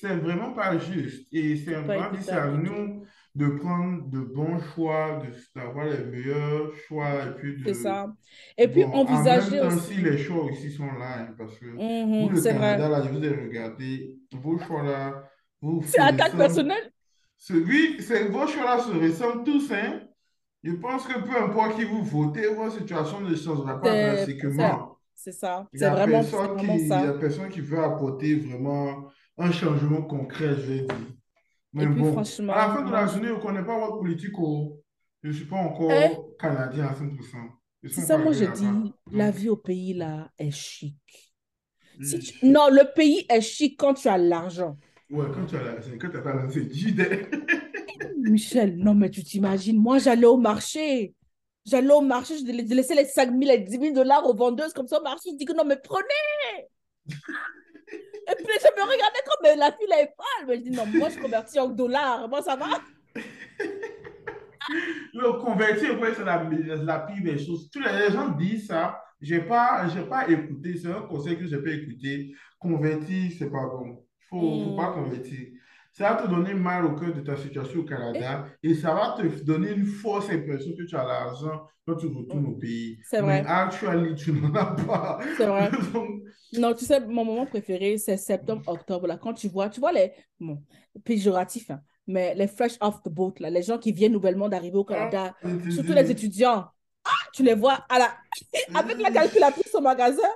c'est 0.00 0.16
vraiment 0.16 0.52
pas 0.52 0.78
juste. 0.78 1.26
Et 1.32 1.56
c'est 1.56 1.74
à 1.74 1.82
équitable 2.12 2.62
du 2.62 2.68
tout. 2.70 2.74
nous 2.74 3.04
de 3.38 3.46
prendre 3.60 4.08
de 4.10 4.20
bons 4.20 4.58
choix, 4.74 5.20
de- 5.22 5.32
d'avoir 5.60 5.86
les 5.86 6.04
meilleurs 6.04 6.74
choix 6.86 7.10
et 7.26 7.34
puis 7.38 7.62
C'est 7.64 7.70
de 7.70 7.74
ça. 7.74 8.12
Et 8.56 8.66
puis, 8.68 8.84
Bon, 8.84 8.90
en 8.92 9.04
même 9.04 9.06
envisager 9.14 9.58
temps, 9.60 9.70
si 9.70 9.76
aussi. 9.92 10.02
les 10.02 10.18
choix 10.18 10.44
aussi 10.44 10.70
sont 10.72 10.86
là, 10.86 11.20
hein, 11.20 11.34
parce 11.38 11.56
que 11.58 11.66
vous, 11.66 11.80
Mhm, 11.80 12.30
le 12.34 12.40
c'est. 12.40 12.52
Canada, 12.52 12.88
là, 12.88 13.02
je 13.02 13.08
vous 13.10 13.24
ai 13.24 13.28
regardé, 13.28 14.16
vos 14.32 14.58
choix 14.58 14.82
là, 14.82 15.30
vous 15.62 15.82
C'est 15.86 16.00
attaque 16.00 16.36
personnelle? 16.36 16.90
Ce- 17.36 17.52
Oui, 17.54 17.96
c'est, 18.00 18.24
vos 18.28 18.46
choix 18.48 18.64
là 18.64 18.78
se 18.80 18.90
ressemblent 18.90 19.44
tous, 19.44 19.70
hein. 19.72 20.00
Je 20.64 20.72
pense 20.72 21.06
que 21.06 21.20
peu 21.20 21.36
importe 21.40 21.76
qui 21.76 21.84
vous 21.84 22.02
votez, 22.02 22.48
votre 22.52 22.72
situation 22.76 23.20
ne 23.20 23.34
changera 23.36 23.80
pas 23.80 23.92
C'est 23.92 23.94
c'est- 23.94 24.16
drastiquement. 24.16 24.98
c'est 25.14 25.32
ça. 25.32 25.68
C'est 25.72 25.84
a 25.84 25.90
vraiment, 25.90 26.22
c'est 26.24 26.30
personne 26.32 26.56
qui, 26.56 26.66
vraiment 26.66 26.78
il 26.80 26.84
y 26.86 26.88
ça. 26.88 27.00
a 27.08 27.12
personne 27.12 27.48
qui 27.48 27.60
veut 27.60 27.78
apporter 27.78 28.34
vraiment 28.34 29.08
un 29.38 29.52
changement 29.52 30.02
concret, 30.02 30.56
je 30.56 30.72
vais 30.72 30.80
dire. 30.80 30.96
Mais 31.72 31.84
Et 31.84 31.86
puis, 31.86 31.96
bon, 31.96 32.04
à 32.04 32.06
la 32.06 32.12
franchement, 32.12 32.52
fin 32.54 32.82
de 32.82 32.92
la 32.92 33.06
journée, 33.06 33.28
je 33.28 33.34
ne 33.34 33.38
connais 33.40 33.64
pas 33.64 33.78
votre 33.78 33.98
politique. 33.98 34.32
oh. 34.38 34.80
Je 35.22 35.28
ne 35.28 35.32
suis 35.32 35.44
pas 35.46 35.56
Eh, 35.56 35.66
encore 35.66 36.36
Canadien 36.38 36.86
à 36.86 36.94
100%. 36.94 37.36
Je 37.82 37.88
suis 37.88 38.00
c'est 38.00 38.06
ça, 38.06 38.18
moi, 38.18 38.32
je 38.32 38.44
dis, 38.44 38.92
la 39.12 39.30
vie 39.30 39.48
au 39.48 39.56
pays, 39.56 39.94
là, 39.94 40.30
est 40.38 40.50
chic. 40.50 40.96
Si 42.00 42.18
tu... 42.20 42.34
oui. 42.42 42.50
Non, 42.50 42.68
le 42.70 42.92
pays 42.94 43.26
est 43.28 43.40
chic 43.40 43.76
quand 43.78 43.94
tu 43.94 44.08
as 44.08 44.18
l'argent. 44.18 44.76
Ouais, 45.10 45.26
quand 45.34 45.46
tu 45.46 45.56
as 45.56 45.62
la, 45.62 45.82
c'est 45.82 45.96
quand 45.98 46.10
tu 46.10 46.16
as 46.16 46.22
pas 46.22 46.34
lancé 46.34 46.68
J-Day. 46.70 47.28
Michel, 48.18 48.76
non, 48.76 48.94
mais 48.94 49.10
tu 49.10 49.22
t'imagines, 49.24 49.78
moi, 49.78 49.98
j'allais 49.98 50.26
au 50.26 50.36
marché. 50.36 51.14
J'allais 51.64 51.92
au 51.92 52.00
marché, 52.00 52.34
je 52.38 52.44
laissais 52.74 52.94
les 52.94 53.04
5 53.04 53.30
000 53.30 53.50
et 53.52 53.58
10 53.58 53.78
000 53.78 53.92
dollars 53.94 54.26
aux 54.26 54.34
vendeuses 54.34 54.72
comme 54.72 54.86
ça 54.86 55.00
au 55.00 55.02
marché. 55.02 55.30
Je 55.32 55.36
dis 55.36 55.44
que 55.44 55.52
non, 55.52 55.64
mais 55.64 55.76
prenez. 55.82 56.68
Et 58.30 58.34
puis, 58.34 58.46
je 58.60 58.68
me 58.76 58.82
regardais 58.82 59.22
comme 59.26 59.40
mais 59.42 59.56
la 59.56 59.72
fille, 59.72 59.86
elle 59.92 60.04
est 60.04 60.14
pâle. 60.16 60.46
Mais 60.46 60.56
je 60.56 60.60
dis 60.62 60.70
non, 60.70 60.86
moi, 60.86 61.08
je 61.08 61.18
convertis 61.18 61.58
en 61.58 61.68
dollars. 61.68 62.28
Moi, 62.28 62.42
ça 62.42 62.56
va. 62.56 62.66
Le 65.14 65.40
convertir, 65.40 65.98
ouais, 66.00 66.12
c'est 66.14 66.24
la, 66.24 66.44
la 66.44 66.98
pire 67.00 67.22
des 67.24 67.38
choses. 67.38 67.70
Tous 67.70 67.80
les, 67.80 68.12
gens 68.12 68.28
disent 68.28 68.66
ça. 68.66 69.02
Je 69.20 69.34
n'ai 69.34 69.40
pas, 69.40 69.88
j'ai 69.88 70.02
pas 70.02 70.28
écouté. 70.28 70.76
C'est 70.76 70.92
un 70.92 71.02
conseil 71.02 71.38
que 71.38 71.46
je 71.46 71.56
n'ai 71.56 71.62
pas 71.62 71.70
écouté. 71.70 72.32
Convertir, 72.58 73.32
c'est 73.38 73.50
pas 73.50 73.66
bon. 73.66 74.04
Il 74.20 74.26
faut, 74.28 74.64
faut 74.64 74.76
pas 74.76 74.90
Hmm. 74.90 75.04
convertir. 75.04 75.38
Ça 75.98 76.14
va 76.14 76.22
te 76.22 76.28
donner 76.28 76.54
mal 76.54 76.84
au 76.84 76.94
cœur 76.94 77.12
de 77.12 77.20
ta 77.22 77.36
situation 77.36 77.80
au 77.80 77.82
Canada 77.82 78.46
et 78.62 78.72
ça 78.74 78.94
va 78.94 79.16
te 79.18 79.26
donner 79.42 79.72
une 79.72 79.84
fausse 79.84 80.30
impression 80.30 80.70
que 80.76 80.84
tu 80.84 80.94
as 80.94 81.04
l'argent 81.04 81.66
quand 81.84 81.96
tu 81.96 82.06
retournes 82.06 82.46
au 82.46 82.52
pays. 82.52 83.00
C'est 83.02 83.20
Mais 83.20 83.42
vrai, 83.42 83.50
actuellement, 83.50 84.14
tu 84.14 84.32
n'en 84.32 84.54
as 84.54 84.76
pas. 84.76 85.18
c'est 85.36 85.46
vrai. 85.46 85.70
Donc, 85.92 86.08
Non, 86.52 86.72
tu 86.72 86.84
sais, 86.84 87.00
mon 87.00 87.24
moment 87.24 87.46
préféré, 87.46 87.98
c'est 87.98 88.16
septembre-octobre, 88.16 89.08
là, 89.08 89.18
quand 89.20 89.34
tu 89.34 89.48
vois, 89.48 89.68
tu 89.70 89.80
vois 89.80 89.90
les, 89.90 90.12
bon, 90.38 90.62
péjoratifs, 91.04 91.70
hein, 91.70 91.80
mais 92.06 92.32
les 92.36 92.46
fresh 92.46 92.76
off 92.80 93.02
the 93.02 93.08
boat, 93.08 93.34
là, 93.40 93.50
les 93.50 93.62
gens 93.62 93.78
qui 93.78 93.90
viennent 93.90 94.12
nouvellement 94.12 94.48
d'arriver 94.48 94.76
au 94.76 94.86
ah, 94.90 94.94
Canada, 94.94 95.34
surtout 95.68 95.94
les 95.94 96.08
étudiants, 96.12 96.66
tu 97.32 97.42
les 97.42 97.54
vois 97.54 97.84
à 97.88 97.98
la, 97.98 98.14
avec 98.78 99.00
la 99.00 99.10
calculatrice 99.10 99.74
au 99.74 99.80
magasin, 99.80 100.28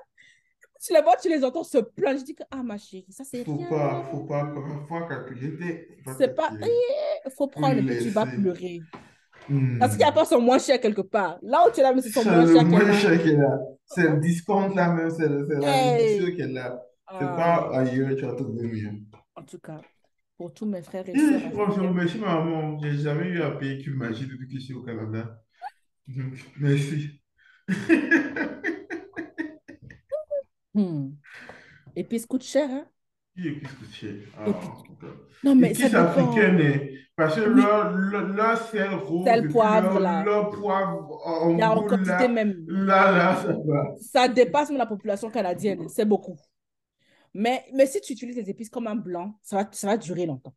tu 0.83 0.93
les 0.93 1.03
vois, 1.03 1.17
tu 1.17 1.29
les 1.29 1.45
entends 1.45 1.65
se 1.65 1.79
plaindre. 1.79 2.21
Je 2.21 2.25
dis 2.25 2.35
que, 2.35 2.43
ah, 2.51 2.63
ma 2.63 2.79
chérie, 2.79 3.07
ça, 3.13 3.25
c'est 3.25 3.43
faut 3.45 3.57
rien. 3.57 3.69
pas, 3.69 4.09
faut 4.11 4.25
pas, 4.25 4.53
faut 4.55 4.87
pas 4.89 5.07
calculer. 5.09 5.89
Faut 6.05 6.11
pas 6.13 6.19
C'est 6.19 6.35
pas, 6.35 6.53
il 7.25 7.31
faut 7.37 7.49
prendre 7.49 7.83
et 7.89 7.97
tu 7.97 8.11
vas 8.11 8.27
pleurer. 8.27 8.85
Parce 9.79 9.97
qu'il 9.97 10.05
y 10.07 10.09
a 10.09 10.13
Hmm. 10.13 10.15
pas 10.15 10.25
sont 10.25 10.41
moins 10.41 10.59
chers 10.59 10.81
quelque 10.81 11.03
part. 11.03 11.39
Là 11.43 11.65
où 11.69 11.73
tu 11.73 11.81
ce 12.03 12.11
sont 12.11 12.25
C'est 12.25 12.31
moins 12.31 12.47
le 12.47 12.47
chers 12.47 12.69
qu'il 12.69 12.81
y 12.81 12.85
moins 12.85 12.91
a. 12.91 12.93
cher 12.93 13.13
est 13.13 13.37
là. 13.37 13.59
C'est 13.87 14.09
le 14.09 14.19
discount 14.19 14.75
là 14.75 14.93
même, 14.93 15.11
c'est 15.11 15.29
le- 15.29 15.47
la 15.61 15.73
Hey! 15.73 16.19
est 16.39 16.47
là. 16.49 16.83
C'est 17.19 17.35
Ah, 17.35 17.35
pas 17.35 17.71
ailleurs, 17.79 18.15
tu 18.17 18.23
vas 18.25 18.35
trouver 18.35 18.67
mieux. 18.69 19.01
en 19.37 19.43
tout 19.45 19.59
cas, 19.59 19.85
pour 20.39 20.55
tous 20.55 20.65
mes 20.67 20.83
frères 20.83 21.09
et 21.09 21.17
Hi, 21.17 21.19
sœurs 21.19 21.45
Franchement, 21.53 21.93
africains. 21.93 21.93
merci 21.93 22.19
maman. 22.19 22.79
J'ai 22.81 22.99
jamais 22.99 23.27
eu 23.29 23.43
à 23.43 23.51
payer 23.53 23.83
qu'une 23.83 23.95
magie 23.95 24.27
depuis 24.27 24.47
que 24.49 24.55
je 24.55 24.59
suis 24.61 24.75
au 24.75 24.83
Canada. 24.83 25.43
Donc, 26.09 26.35
merci. 26.59 27.23
Hmm. 30.75 31.11
Et 31.97 32.05
puis, 32.05 32.19
ça 32.21 32.27
coûte 32.27 32.43
cher, 32.45 32.69
hein? 32.71 32.87
Cher? 33.37 33.47
Et 33.51 33.53
puis, 33.61 34.25
Ah, 34.39 34.45
non, 35.45 35.55
mais 35.55 35.75
ça 35.75 35.85
Épices 35.85 35.95
africaines, 35.95 36.57
dépend. 36.57 36.87
parce 37.17 37.35
que 37.37 37.49
Oui, 37.49 37.63
leur, 37.63 37.91
leur, 37.93 38.29
leur 38.29 38.59
sel 38.69 38.93
et 38.93 39.41
puis 39.43 39.49
poivre, 39.53 39.91
leur, 39.95 40.01
là. 40.01 40.23
leur 40.25 40.51
poivre 40.51 41.09
en 41.27 41.83
quantité 41.87 42.11
là, 42.11 42.29
même. 42.29 42.65
là, 42.69 43.11
là, 43.13 43.37
ça 43.43 43.53
va. 43.65 43.95
Ça 44.01 44.29
dépasse 44.29 44.69
même 44.71 44.79
la 44.79 44.87
population 44.87 45.31
canadienne. 45.31 45.89
C'est 45.89 46.05
beaucoup. 46.05 46.37
Mais, 47.35 47.65
mais 47.73 47.87
si 47.87 48.01
tu 48.03 48.13
utilises 48.13 48.37
les 48.37 48.51
épices 48.51 48.69
comme 48.69 48.87
un 48.87 48.95
blanc, 48.97 49.39
ça 49.43 49.57
va, 49.57 49.69
ça 49.73 49.87
va 49.87 49.97
durer 49.97 50.27
longtemps. 50.27 50.55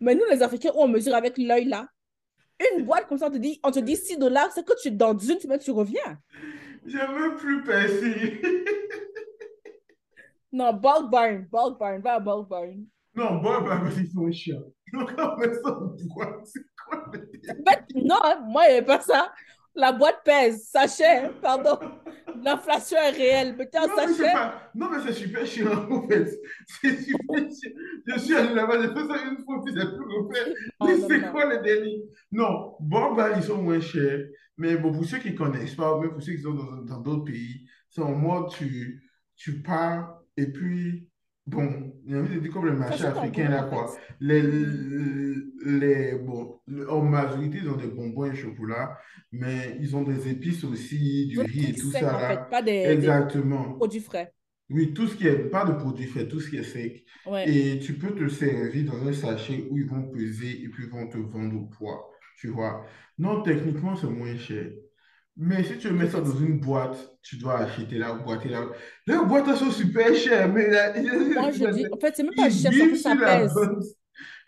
Mais 0.00 0.14
nous, 0.14 0.22
les 0.30 0.42
Africains, 0.42 0.72
on 0.74 0.86
mesure 0.88 1.14
avec 1.14 1.38
l'œil 1.38 1.64
là. 1.64 1.88
Une 2.76 2.84
boîte 2.84 3.06
comme 3.06 3.18
ça, 3.18 3.28
on 3.28 3.30
te 3.30 3.38
dit, 3.38 3.60
on 3.62 3.70
te 3.70 3.78
dit 3.78 3.96
6 3.96 4.18
dollars, 4.18 4.50
c'est 4.52 4.66
que 4.66 4.72
tu, 4.82 4.90
dans 4.90 5.16
une 5.16 5.38
semaine, 5.38 5.58
tu 5.60 5.70
reviens. 5.70 6.18
J'ai 6.86 6.98
même 6.98 7.36
plus 7.36 7.62
percé. 7.62 8.40
Non, 10.58 10.72
bulk 10.72 11.08
barn, 11.08 11.46
bulk 11.52 11.78
barn, 11.78 12.00
va 12.02 12.14
à 12.14 12.18
bulk 12.20 12.48
barn. 12.48 12.84
Non, 13.14 13.40
bah, 13.40 13.62
parce 13.64 13.94
qu'ils 13.94 14.10
sont 14.10 14.30
chiants. 14.32 14.58
Donc, 14.92 15.12
on 15.16 15.36
met 15.36 15.54
ça 15.54 15.70
en 15.70 15.94
boîte. 16.14 16.46
C'est 16.46 16.62
quoi 16.84 17.04
le 17.12 18.04
non, 18.04 18.16
hein, 18.24 18.40
moi, 18.44 18.64
il 18.66 18.72
n'y 18.72 18.78
avait 18.78 18.86
pas 18.86 19.00
ça. 19.00 19.32
La 19.76 19.92
boîte 19.92 20.24
pèse, 20.24 20.68
sachet, 20.68 21.26
hein, 21.26 21.32
pardon. 21.40 21.78
L'inflation 22.42 22.96
est 22.96 23.10
réelle. 23.10 23.48
Un 23.50 23.56
mais 23.56 23.66
c'est 23.70 24.14
sachet. 24.14 24.32
pas. 24.32 24.62
Non, 24.74 24.88
mais 24.90 24.98
c'est 25.06 25.12
super 25.12 25.46
chiant, 25.46 25.88
en 25.90 26.08
fait. 26.08 26.28
C'est 26.66 26.96
super 27.02 27.38
chiant. 27.38 27.70
Je 28.06 28.18
suis 28.18 28.34
allé 28.34 28.54
là-bas, 28.54 28.82
j'ai 28.82 28.88
fait 28.88 29.06
ça 29.06 29.22
une 29.30 29.44
fois, 29.44 29.62
puis 29.64 29.74
j'ai 29.76 29.86
plus 29.86 30.06
refait. 30.16 30.54
Mais 30.84 30.98
c'est 31.06 31.30
quoi 31.30 31.44
le 31.54 31.62
délire? 31.62 32.02
Non, 32.32 32.74
bon, 32.80 33.14
bah, 33.14 33.30
ils 33.36 33.44
sont 33.44 33.62
moins 33.62 33.80
chers. 33.80 34.26
Mais 34.56 34.76
bon, 34.76 34.92
pour 34.92 35.04
ceux 35.04 35.18
qui 35.18 35.30
ne 35.30 35.36
connaissent 35.38 35.76
pas, 35.76 36.00
même 36.00 36.10
pour 36.10 36.22
ceux 36.22 36.32
qui 36.32 36.42
sont 36.42 36.54
dans 36.54 36.82
dans 36.82 37.00
d'autres 37.00 37.24
pays, 37.26 37.64
c'est 37.90 38.02
en 38.02 38.16
mode, 38.16 38.48
tu, 38.50 39.04
tu 39.36 39.62
pars, 39.62 40.18
et 40.38 40.46
puis, 40.46 41.08
bon, 41.46 41.92
il 42.06 42.12
y 42.12 42.16
a 42.16 42.20
envie 42.20 42.36
de 42.36 42.40
dire 42.40 42.52
comme 42.52 42.66
le 42.66 42.76
marché 42.76 43.04
africain, 43.04 43.48
là, 43.48 43.64
quoi. 43.64 43.88
fait. 43.88 44.00
Les, 44.20 44.42
les, 45.64 46.14
bon, 46.18 46.60
en 46.88 47.02
majorité, 47.02 47.58
ils 47.62 47.68
ont 47.68 47.76
des 47.76 47.88
bonbons 47.88 48.26
et 48.26 48.34
chocolat, 48.34 48.98
mais 49.32 49.76
ils 49.80 49.96
ont 49.96 50.02
des 50.02 50.28
épices 50.28 50.64
aussi, 50.64 51.26
du 51.26 51.40
riz 51.40 51.70
et 51.70 51.74
tout 51.74 51.90
ça, 51.90 52.16
en 52.16 52.20
fait, 52.20 52.34
là. 52.36 52.46
pas 52.50 52.62
des, 52.62 52.72
des 52.72 52.92
Exactement. 52.92 53.74
produits 53.74 54.00
frais. 54.00 54.32
Oui, 54.70 54.92
tout 54.92 55.06
ce 55.08 55.16
qui 55.16 55.26
est, 55.26 55.50
pas 55.50 55.64
de 55.64 55.72
produits 55.72 56.06
faits, 56.06 56.28
tout 56.28 56.40
ce 56.40 56.50
qui 56.50 56.58
est 56.58 56.62
sec. 56.62 57.04
Ouais. 57.26 57.48
Et 57.48 57.78
tu 57.78 57.94
peux 57.94 58.14
te 58.14 58.28
servir 58.28 58.84
dans 58.92 59.06
un 59.06 59.12
sachet 59.12 59.66
où 59.70 59.78
ils 59.78 59.86
vont 59.86 60.02
peser 60.10 60.62
et 60.62 60.68
puis 60.68 60.84
ils 60.84 60.90
vont 60.90 61.08
te 61.08 61.16
vendre 61.16 61.56
au 61.56 61.66
poids, 61.66 62.10
tu 62.38 62.48
vois. 62.48 62.84
Non, 63.18 63.42
techniquement, 63.42 63.96
c'est 63.96 64.08
moins 64.08 64.36
cher. 64.36 64.70
Mais 65.40 65.62
si 65.62 65.78
tu 65.78 65.86
veux 65.86 65.94
mettre 65.94 66.12
ça 66.12 66.20
dans 66.20 66.36
une 66.36 66.58
boîte, 66.58 66.96
tu 67.22 67.36
dois 67.36 67.60
acheter 67.60 67.96
la 67.96 68.12
boîte 68.14 68.44
et 68.44 68.48
la... 68.48 68.62
Les 69.06 69.24
boîtes, 69.24 69.54
sont 69.54 69.70
super 69.70 70.12
chères, 70.12 70.52
mais 70.52 70.68
là, 70.68 70.92
Moi, 71.00 71.52
je 71.52 71.70
dis, 71.70 71.86
en 71.92 71.96
fait, 71.96 72.16
c'est 72.16 72.24
même 72.24 72.34
pas 72.34 72.50
cher, 72.50 72.72
c'est 72.72 72.96
ça 72.96 73.14
la 73.14 73.38
pèse. 73.38 73.54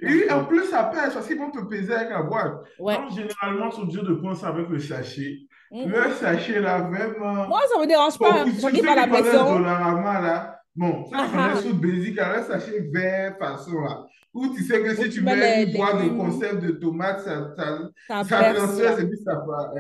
Et 0.01 0.29
en 0.33 0.47
plus, 0.47 0.65
ça 0.65 0.85
pèse 0.93 1.15
parce 1.15 1.29
qu'ils 1.29 1.39
vont 1.39 1.53
te 1.53 1.61
peser 1.61 1.93
avec 1.93 2.11
la 2.11 2.23
boîte. 2.23 2.55
Ouais. 2.81 2.97
Donc, 2.97 3.13
généralement, 3.13 3.71
sont 3.71 3.83
obligés 3.83 4.03
de 4.03 4.15
prendre 4.15 4.37
ça 4.37 4.49
avec 4.49 4.69
le 4.69 4.81
sachet. 4.81 5.39
Mm, 5.71 5.93
Le 5.93 6.11
sachet, 6.11 6.61
là, 6.61 6.81
vraiment... 6.81 7.47
Moi, 7.47 7.61
ça 7.73 7.81
me 7.81 7.87
dérange 7.87 8.19
pas. 8.19 8.39
J'arrive 8.39 8.59
ceux 8.59 8.89
à 8.91 8.95
la 8.97 9.07
maison. 9.07 9.59
Dollarama, 9.59 10.21
là, 10.21 10.61
bon, 10.75 11.05
qui 11.05 11.13
Ah, 11.15 11.29
connaissent 11.31 11.65
ah. 11.67 11.69
Food 11.69 11.81
Basic, 11.81 12.17
le 12.17 12.43
sachet 12.43 12.91
vert 12.93 13.37
façon, 13.39 13.81
là, 13.81 14.07
où 14.35 14.49
tu 14.49 14.65
sais 14.65 14.83
que 14.83 14.93
si 14.97 15.09
tu 15.09 15.21
mets 15.23 15.37
mets 15.37 15.65
une 15.65 15.77
boîte 15.77 16.03
de 16.03 16.09
conserve 16.09 16.61
de 16.61 16.73
tomates, 16.73 17.21
ça, 17.21 17.55
ça, 17.57 17.79
ça 18.09 18.25
ça 18.25 18.55
transfère 18.55 18.99
et 18.99 19.07
puis 19.07 19.19
ça 19.25 19.35
va. 19.35 19.73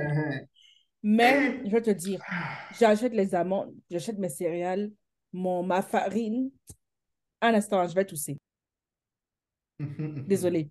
Mais 1.02 1.62
je 1.64 1.70
vais 1.70 1.82
te 1.82 1.90
dire, 1.90 2.20
j'achète 2.78 3.14
les 3.14 3.34
amandes, 3.34 3.74
j'achète 3.90 4.18
mes 4.18 4.28
céréales, 4.28 4.90
mon, 5.32 5.62
ma 5.62 5.82
farine. 5.82 6.50
Un 7.40 7.54
instant, 7.54 7.86
je 7.86 7.94
vais 7.94 8.04
tousser. 8.04 8.36
Désolée. 10.26 10.70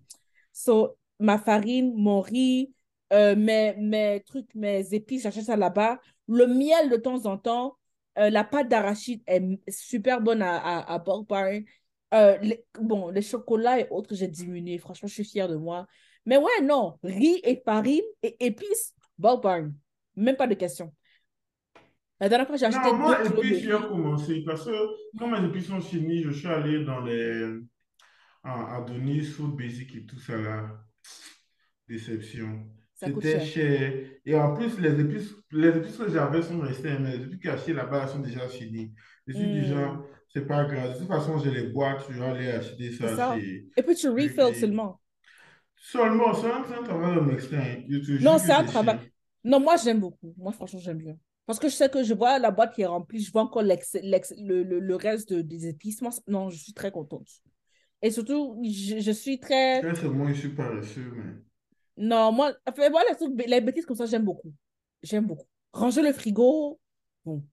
So, 0.52 0.96
ma 1.18 1.38
farine, 1.38 1.94
mon 1.96 2.20
riz, 2.20 2.72
euh, 3.12 3.34
mes, 3.34 3.74
mes 3.76 4.22
trucs, 4.24 4.54
mes 4.54 4.94
épices, 4.94 5.22
j'achète 5.22 5.44
ça 5.44 5.56
là-bas. 5.56 6.00
Le 6.28 6.46
miel 6.46 6.90
de 6.90 6.96
temps 6.96 7.26
en 7.26 7.36
temps. 7.36 7.76
Euh, 8.18 8.28
la 8.28 8.42
pâte 8.42 8.68
d'arachide 8.68 9.22
est 9.26 9.40
super 9.70 10.20
bonne 10.20 10.42
à, 10.42 10.56
à, 10.56 10.94
à 10.96 11.04
euh, 12.12 12.38
bon, 12.80 13.08
les 13.08 13.22
chocolats 13.22 13.80
et 13.80 13.88
autres, 13.90 14.14
j'ai 14.14 14.26
diminué. 14.28 14.78
Franchement, 14.78 15.08
je 15.08 15.14
suis 15.14 15.24
fière 15.24 15.48
de 15.48 15.56
moi. 15.56 15.86
Mais 16.26 16.36
ouais, 16.36 16.60
non, 16.62 16.98
riz 17.02 17.40
et 17.44 17.62
farine 17.64 18.02
et 18.22 18.36
épices, 18.44 18.94
Bulk 19.18 19.42
Même 20.16 20.36
pas 20.36 20.46
de 20.46 20.54
question. 20.54 20.92
La 22.20 22.28
dernière 22.28 22.46
fois, 22.46 22.56
j'ai 22.56 22.66
acheté 22.66 22.90
Non, 22.90 22.98
moi, 22.98 23.24
épices, 23.24 23.62
j'ai 23.62 23.70
commencé 23.70 24.42
parce 24.44 24.66
que 24.66 25.18
quand 25.18 25.28
mes 25.28 25.46
épices 25.48 25.68
sont 25.68 25.80
finies, 25.80 26.22
je 26.22 26.30
suis 26.30 26.48
allé 26.48 26.84
dans 26.84 27.00
les 27.00 27.60
à 28.42 28.84
Denis, 28.88 29.22
Food 29.22 29.56
Basic 29.56 29.94
et 29.96 30.04
tout 30.06 30.18
ça 30.18 30.36
là. 30.36 30.70
Déception. 31.88 32.66
C'était 32.94 33.40
cher. 33.40 33.92
Et 34.26 34.34
en 34.34 34.54
plus, 34.54 34.78
les 34.78 35.00
épices, 35.00 35.34
les 35.50 35.68
épices 35.68 35.96
que 35.96 36.10
j'avais 36.10 36.42
sont 36.42 36.60
restées, 36.60 36.98
mais 36.98 37.16
les 37.16 37.24
épices 37.24 37.38
que 37.38 37.42
j'ai 37.44 37.50
achetées 37.50 37.72
là-bas 37.72 38.06
sont 38.06 38.20
déjà 38.20 38.46
finies. 38.48 38.92
Je 39.26 39.32
suis 39.32 39.64
genre, 39.64 39.94
hmm. 39.94 40.04
c'est 40.28 40.46
pas 40.46 40.64
grave. 40.64 40.94
De 40.94 40.98
toute 40.98 41.08
façon, 41.08 41.38
j'ai 41.38 41.50
les 41.50 41.68
boîtes, 41.68 42.06
tu 42.06 42.12
vas 42.14 42.30
aller 42.30 42.50
acheter 42.50 42.92
ça, 42.92 43.16
ça. 43.16 43.36
Et 43.38 43.82
puis 43.82 43.94
tu 43.94 44.08
refills 44.08 44.54
seulement. 44.54 45.00
Seulement, 45.76 46.34
c'est 46.34 46.50
un, 46.50 46.82
travail 46.82 47.14
de 47.14 47.20
m'extrait. 47.20 47.86
Non, 48.20 48.36
c'est 48.38 48.52
un 48.52 48.64
travail. 48.64 48.98
Non, 49.44 49.60
moi, 49.60 49.76
j'aime 49.76 50.00
beaucoup. 50.00 50.34
Moi, 50.36 50.52
franchement, 50.52 50.80
j'aime 50.80 50.98
bien. 50.98 51.16
Parce 51.46 51.58
que 51.58 51.68
je 51.68 51.74
sais 51.74 51.88
que 51.88 52.02
je 52.04 52.14
vois 52.14 52.38
la 52.38 52.50
boîte 52.50 52.74
qui 52.74 52.82
est 52.82 52.86
remplie, 52.86 53.20
je 53.20 53.32
vois 53.32 53.42
encore 53.42 53.62
le, 53.62 54.62
le, 54.62 54.78
le, 54.78 54.96
reste 54.96 55.32
des 55.32 55.66
épices. 55.66 56.00
Moi, 56.00 56.12
non, 56.28 56.48
je 56.48 56.56
suis 56.56 56.72
très 56.72 56.92
contente. 56.92 57.28
Et 58.02 58.10
surtout, 58.10 58.60
je, 58.62 59.00
je 59.00 59.10
suis 59.10 59.40
très. 59.40 59.82
C'est 59.94 60.04
moi, 60.04 60.32
je 60.32 60.38
suis 60.38 60.48
paresseux, 60.50 61.12
mais. 61.14 61.32
Non, 61.96 62.32
moi, 62.32 62.52
enfin, 62.66 62.88
moi 62.88 63.02
les, 63.36 63.46
les 63.46 63.60
bêtises 63.60 63.84
comme 63.84 63.96
ça, 63.96 64.06
j'aime 64.06 64.24
beaucoup. 64.24 64.52
J'aime 65.02 65.26
beaucoup. 65.26 65.46
Ranger 65.72 66.02
le 66.02 66.12
frigo, 66.12 66.80
bon, 67.24 67.44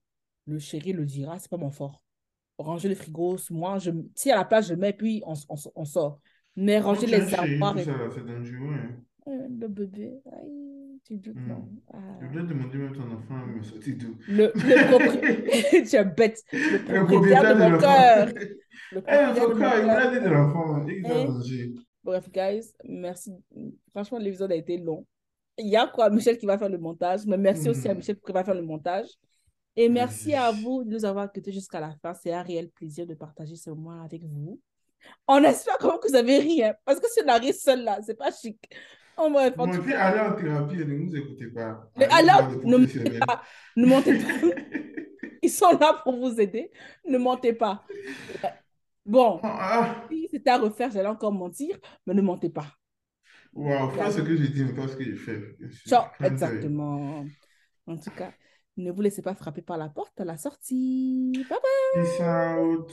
le 0.46 0.58
chéri 0.58 0.92
le 0.92 1.04
dira, 1.04 1.38
c'est 1.38 1.50
pas 1.50 1.56
mon 1.56 1.70
fort. 1.70 2.02
Ranger 2.56 2.88
le 2.88 2.94
frigo, 2.94 3.36
moi, 3.50 3.78
je, 3.78 3.90
si 4.14 4.30
à 4.30 4.36
la 4.36 4.44
place, 4.44 4.68
je 4.68 4.74
mets, 4.74 4.92
puis 4.92 5.22
on, 5.26 5.34
on, 5.48 5.56
on 5.74 5.84
sort. 5.84 6.20
Mais 6.56 6.80
ranger 6.80 7.06
les 7.06 7.34
armoires. 7.34 7.76
C'est 7.78 8.26
dangereux. 8.26 8.74
Hein. 8.74 9.04
Le 9.28 9.68
bébé, 9.68 10.22
aïe, 10.32 11.00
tu 11.04 11.16
doutes, 11.18 11.36
hmm. 11.36 11.48
non. 11.48 11.68
Ah. 11.92 11.98
Je 12.22 12.26
voulais 12.28 12.44
demander 12.44 12.78
même 12.78 12.94
ton 12.94 13.02
enfant, 13.02 13.46
mais 13.46 13.62
sorti 13.62 13.94
d'où 13.94 14.16
Le, 14.26 14.52
le 14.54 14.90
propriétaire, 14.90 15.84
tu 15.88 15.96
es 15.96 16.04
bête. 16.04 16.42
Le 16.52 17.04
propriétaire, 17.04 17.54
de 17.54 17.60
mon 17.60 17.78
cœur. 17.78 18.28
Le 18.92 19.00
propriétaire 19.02 19.34
de 19.34 19.40
mon 19.40 19.58
cœur. 19.58 20.14
Il 20.14 20.22
de 20.22 20.28
l'enfant, 20.30 20.86
il 20.86 21.02
va 21.02 21.24
manger. 21.26 21.74
Bref, 22.02 22.30
guys, 22.30 22.72
merci. 22.84 23.34
Franchement, 23.90 24.18
l'épisode 24.18 24.52
a 24.52 24.56
été 24.56 24.78
long. 24.78 25.06
Il 25.58 25.68
y 25.68 25.76
a 25.76 25.86
quoi, 25.86 26.08
Michel 26.08 26.38
qui 26.38 26.46
va 26.46 26.56
faire 26.56 26.70
le 26.70 26.78
montage, 26.78 27.26
mais 27.26 27.36
merci 27.36 27.68
aussi 27.68 27.86
à 27.86 27.92
hmm. 27.92 27.98
Michel 27.98 28.16
qui 28.18 28.32
va 28.32 28.44
faire 28.44 28.54
le 28.54 28.62
montage. 28.62 29.08
Et 29.76 29.90
merci 29.90 30.32
à 30.32 30.50
vous 30.52 30.84
de 30.84 30.90
nous 30.90 31.04
avoir 31.04 31.26
écoutés 31.26 31.52
jusqu'à 31.52 31.80
la 31.80 31.94
fin. 32.02 32.14
C'est 32.14 32.32
un 32.32 32.42
réel 32.42 32.70
plaisir 32.70 33.06
de 33.06 33.14
partager 33.14 33.56
ce 33.56 33.68
moment 33.68 34.02
avec 34.02 34.24
vous. 34.24 34.58
On 35.26 35.42
espère 35.44 35.76
quand 35.78 35.90
même 35.90 36.00
que 36.00 36.08
vous 36.08 36.16
avez 36.16 36.38
ri, 36.38 36.64
hein, 36.64 36.74
parce 36.84 36.98
que 36.98 37.06
si 37.08 37.20
on 37.24 37.28
arrive 37.28 37.54
seul 37.54 37.84
là, 37.84 37.98
c'est 38.02 38.16
pas 38.16 38.30
chic. 38.30 38.58
Oh, 39.20 39.30
bref, 39.30 39.52
en 39.58 39.66
bon, 39.66 39.78
puis 39.80 39.94
allez 39.94 40.20
en 40.20 40.32
thérapie 40.34 40.76
ne 40.76 40.84
nous 40.84 41.16
écoutez 41.16 41.48
pas. 41.48 41.90
alors, 42.10 42.50
ne 42.64 42.76
montez 42.76 43.18
pas. 43.18 43.42
Ne 43.76 43.88
pas. 43.88 44.56
Ils 45.42 45.50
sont 45.50 45.76
là 45.76 46.00
pour 46.04 46.16
vous 46.16 46.40
aider. 46.40 46.70
Ne 47.06 47.18
mentez 47.18 47.52
pas. 47.52 47.84
Bon, 49.04 49.40
ah, 49.42 49.58
ah. 49.60 50.06
si 50.08 50.28
c'était 50.30 50.50
à 50.50 50.58
refaire, 50.58 50.90
j'allais 50.90 51.08
encore 51.08 51.32
mentir, 51.32 51.76
mais 52.06 52.14
ne 52.14 52.22
mentez 52.22 52.50
pas. 52.50 52.66
Waouh, 53.54 53.90
fais 53.90 54.10
ce 54.10 54.20
que 54.20 54.36
j'ai 54.36 54.48
dit, 54.48 54.64
mais 54.64 54.74
pas 54.74 54.86
ce 54.86 54.96
que 54.96 55.02
j'ai 55.04 55.16
fait. 55.16 55.56
exactement. 56.20 57.24
En 57.86 57.96
tout 57.96 58.10
cas, 58.10 58.32
ne 58.76 58.92
vous 58.92 59.00
laissez 59.00 59.22
pas 59.22 59.34
frapper 59.34 59.62
par 59.62 59.78
la 59.78 59.88
porte 59.88 60.20
à 60.20 60.24
la 60.24 60.36
sortie. 60.36 61.32
Bye 61.48 61.58
bye. 61.58 62.04
Peace 62.04 62.20
out. 62.20 62.92